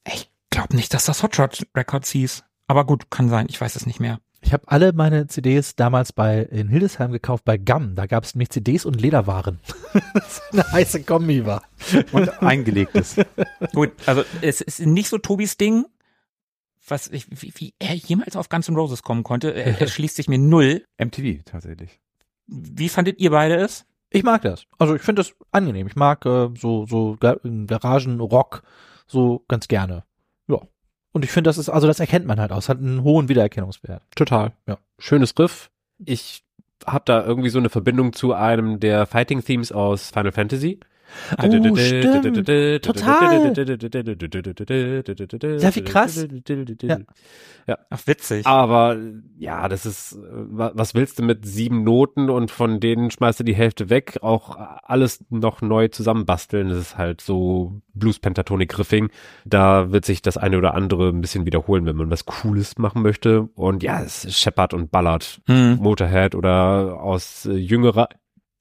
[0.06, 2.44] Ich glaube nicht, dass das Hotshot Records hieß.
[2.66, 4.20] Aber gut, kann sein, ich weiß es nicht mehr.
[4.42, 7.94] Ich habe alle meine CDs damals bei in Hildesheim gekauft bei GAM.
[7.94, 9.60] Da gab es nämlich CDs und Lederwaren.
[10.14, 11.62] das eine heiße Kombi war.
[12.12, 13.16] Und eingelegtes.
[13.74, 15.84] Gut, also es ist nicht so Tobis Ding,
[16.88, 19.52] was ich, wie, wie er jemals auf Guns N' Roses kommen konnte.
[19.54, 20.84] Er, er schließt sich mir null.
[20.98, 22.00] MTV tatsächlich.
[22.46, 23.84] Wie fandet ihr beide es?
[24.08, 24.64] Ich mag das.
[24.78, 25.86] Also ich finde das angenehm.
[25.86, 28.62] Ich mag äh, so so Ga- Garagenrock
[29.06, 30.02] so ganz gerne.
[30.48, 30.58] Ja.
[31.12, 32.68] Und ich finde, das ist also das erkennt man halt aus.
[32.68, 34.02] Hat einen hohen Wiedererkennungswert.
[34.14, 34.52] Total.
[34.66, 34.78] Ja.
[34.98, 35.70] Schönes Riff.
[36.04, 36.44] Ich
[36.86, 40.80] habe da irgendwie so eine Verbindung zu einem der Fighting Themes aus Final Fantasy.
[41.72, 41.76] Oh,
[42.22, 42.36] stimmt.
[42.82, 43.52] Total.
[45.62, 46.16] Ja, wie krass.
[47.66, 47.78] Ja.
[47.90, 48.46] Ach, witzig.
[48.46, 48.96] Aber
[49.38, 53.38] ja, das ist, äh, wa- was willst du mit sieben Noten und von denen schmeißt
[53.40, 56.68] du die Hälfte weg, auch alles noch neu zusammenbasteln.
[56.68, 59.10] Das ist halt so Blues Pentatonic Riffing.
[59.44, 63.02] Da wird sich das eine oder andere ein bisschen wiederholen, wenn man was Cooles machen
[63.02, 63.42] möchte.
[63.54, 65.76] Und ja, es Shepard und Ballard, Hm.
[65.80, 68.08] Motorhead oder aus äh, jüngerer,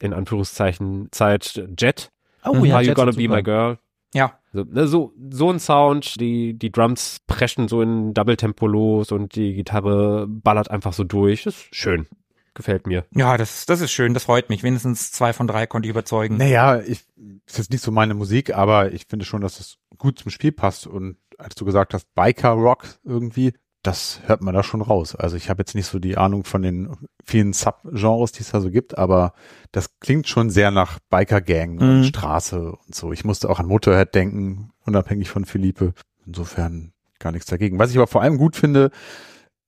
[0.01, 2.11] in Anführungszeichen, Zeit Jet.
[2.43, 2.65] Oh Mhm.
[2.65, 3.35] ja, Are you gonna be super.
[3.35, 3.77] my girl?
[4.13, 4.33] Ja.
[4.53, 9.35] So, ne, so, so ein Sound, die, die Drums preschen so in Double-Tempo los und
[9.35, 11.43] die Gitarre ballert einfach so durch.
[11.43, 12.07] Das ist schön.
[12.55, 13.05] Gefällt mir.
[13.15, 14.63] Ja, das, das ist schön, das freut mich.
[14.63, 16.37] Wenigstens zwei von drei konnte ich überzeugen.
[16.37, 17.05] Naja, ich,
[17.45, 20.51] ist jetzt nicht so meine Musik, aber ich finde schon, dass es gut zum Spiel
[20.51, 20.87] passt.
[20.87, 23.53] Und als du gesagt hast, Biker Rock irgendwie,
[23.83, 25.15] das hört man da schon raus.
[25.15, 26.89] Also ich habe jetzt nicht so die Ahnung von den
[27.23, 29.33] vielen Subgenres, die es da so gibt, aber
[29.71, 32.03] das klingt schon sehr nach Biker Gang und Mhm.
[32.03, 33.13] Straße und so.
[33.13, 35.93] Ich musste auch an Motorhead denken, unabhängig von Philippe.
[36.25, 37.79] Insofern gar nichts dagegen.
[37.79, 38.91] Was ich aber vor allem gut finde,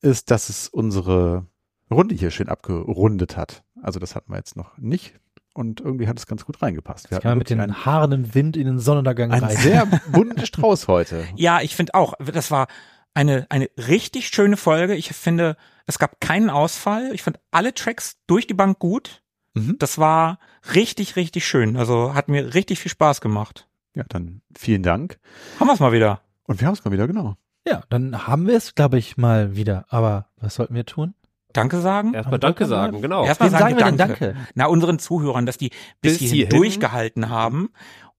[0.02, 1.46] ist, dass es unsere
[1.90, 3.64] Runde hier schön abgerundet hat.
[3.82, 5.14] Also das hatten wir jetzt noch nicht.
[5.54, 7.12] Und irgendwie hat es ganz gut reingepasst.
[7.12, 9.62] Wir Kann man mit wirklich Haaren im Wind in den Sonnenuntergang einen, einen reiten.
[9.62, 11.26] sehr bunten Strauß heute.
[11.36, 12.68] Ja, ich finde auch, das war
[13.14, 14.96] eine, eine richtig schöne Folge.
[14.96, 17.12] Ich finde, es gab keinen Ausfall.
[17.14, 19.22] Ich fand alle Tracks durch die Bank gut.
[19.54, 19.78] Mhm.
[19.80, 20.40] Das war
[20.74, 21.78] richtig, richtig schön.
[21.78, 23.68] Also hat mir richtig viel Spaß gemacht.
[23.96, 25.20] Ja, dann vielen Dank.
[25.60, 26.22] Haben wir es mal wieder.
[26.44, 27.36] Und wir haben es mal wieder, genau.
[27.68, 29.86] Ja, dann haben wir es, glaube ich, mal wieder.
[29.90, 31.14] Aber was sollten wir tun?
[31.54, 32.14] Danke sagen.
[32.14, 33.26] Erstmal Danke sagen, genau.
[33.26, 33.98] Erstmal Wem sagen wir Danke.
[33.98, 34.36] Danke?
[34.56, 35.70] Na, unseren Zuhörern, dass die
[36.02, 36.58] bis, Bis hierhin hierhin.
[36.58, 37.72] durchgehalten haben.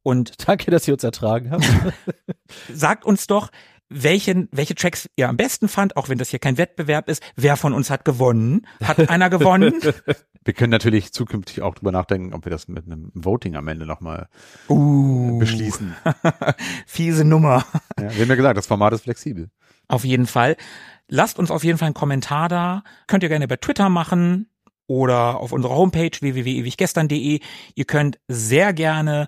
[0.02, 1.64] Und Danke, dass ihr uns ertragen habt.
[2.73, 3.51] sagt uns doch,
[3.93, 7.23] welchen, welche Tracks ihr am besten fand, auch wenn das hier kein Wettbewerb ist.
[7.36, 8.66] Wer von uns hat gewonnen?
[8.82, 9.74] Hat einer gewonnen?
[10.44, 13.86] Wir können natürlich zukünftig auch drüber nachdenken, ob wir das mit einem Voting am Ende
[13.86, 14.28] nochmal
[14.69, 15.94] Uh, beschließen.
[16.86, 17.64] fiese Nummer.
[17.98, 19.51] Ja, wir haben ja gesagt, das Format ist flexibel.
[19.89, 20.56] Auf jeden Fall.
[21.09, 22.82] Lasst uns auf jeden Fall einen Kommentar da.
[23.06, 24.48] Könnt ihr gerne bei Twitter machen
[24.86, 27.40] oder auf unserer Homepage www.ewiggestern.de.
[27.74, 29.27] Ihr könnt sehr gerne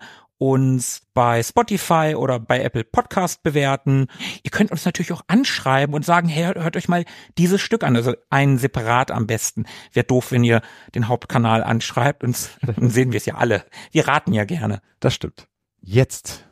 [0.52, 4.08] uns bei Spotify oder bei Apple Podcast bewerten.
[4.42, 7.04] Ihr könnt uns natürlich auch anschreiben und sagen, hey, hört euch mal
[7.38, 7.96] dieses Stück an.
[7.96, 9.64] Also einen separat am besten.
[9.92, 10.60] Wäre doof, wenn ihr
[10.94, 13.64] den Hauptkanal anschreibt und dann sehen wir es ja alle.
[13.90, 14.80] Wir raten ja gerne.
[15.00, 15.48] Das stimmt.
[15.80, 16.46] Jetzt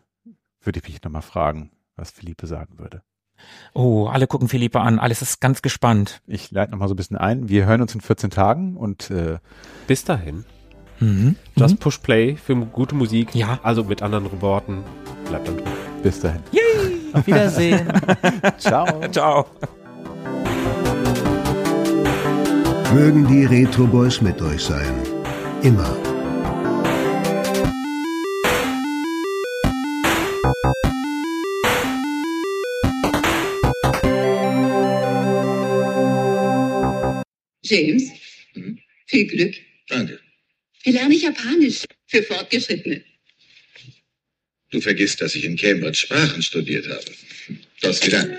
[0.61, 3.03] würde ich mich nochmal fragen, was Philippe sagen würde.
[3.75, 4.99] Oh, alle gucken Philippe an.
[4.99, 6.23] Alles ist ganz gespannt.
[6.27, 7.49] Ich leite nochmal so ein bisschen ein.
[7.49, 9.39] Wir hören uns in 14 Tagen und äh,
[9.87, 10.45] Bis dahin.
[11.03, 11.35] Mhm.
[11.57, 13.35] Just push play für gute Musik.
[13.35, 13.59] Ja.
[13.65, 14.85] Also mit anderen Worten,
[15.29, 15.67] bleibt dann drin.
[16.03, 16.41] bis dahin.
[17.13, 17.89] Auf Wiedersehen.
[18.59, 18.87] Ciao.
[19.11, 19.47] Ciao.
[22.95, 24.95] Mögen die Retro Boys mit euch sein.
[25.63, 25.97] Immer.
[37.65, 38.11] James,
[39.07, 39.55] viel Glück.
[39.89, 40.21] Danke.
[40.85, 43.05] Wie lerne ich Japanisch für Fortgeschrittene?
[44.71, 47.05] Du vergisst, dass ich in Cambridge Sprachen studiert habe.
[47.81, 48.39] Das gedankt.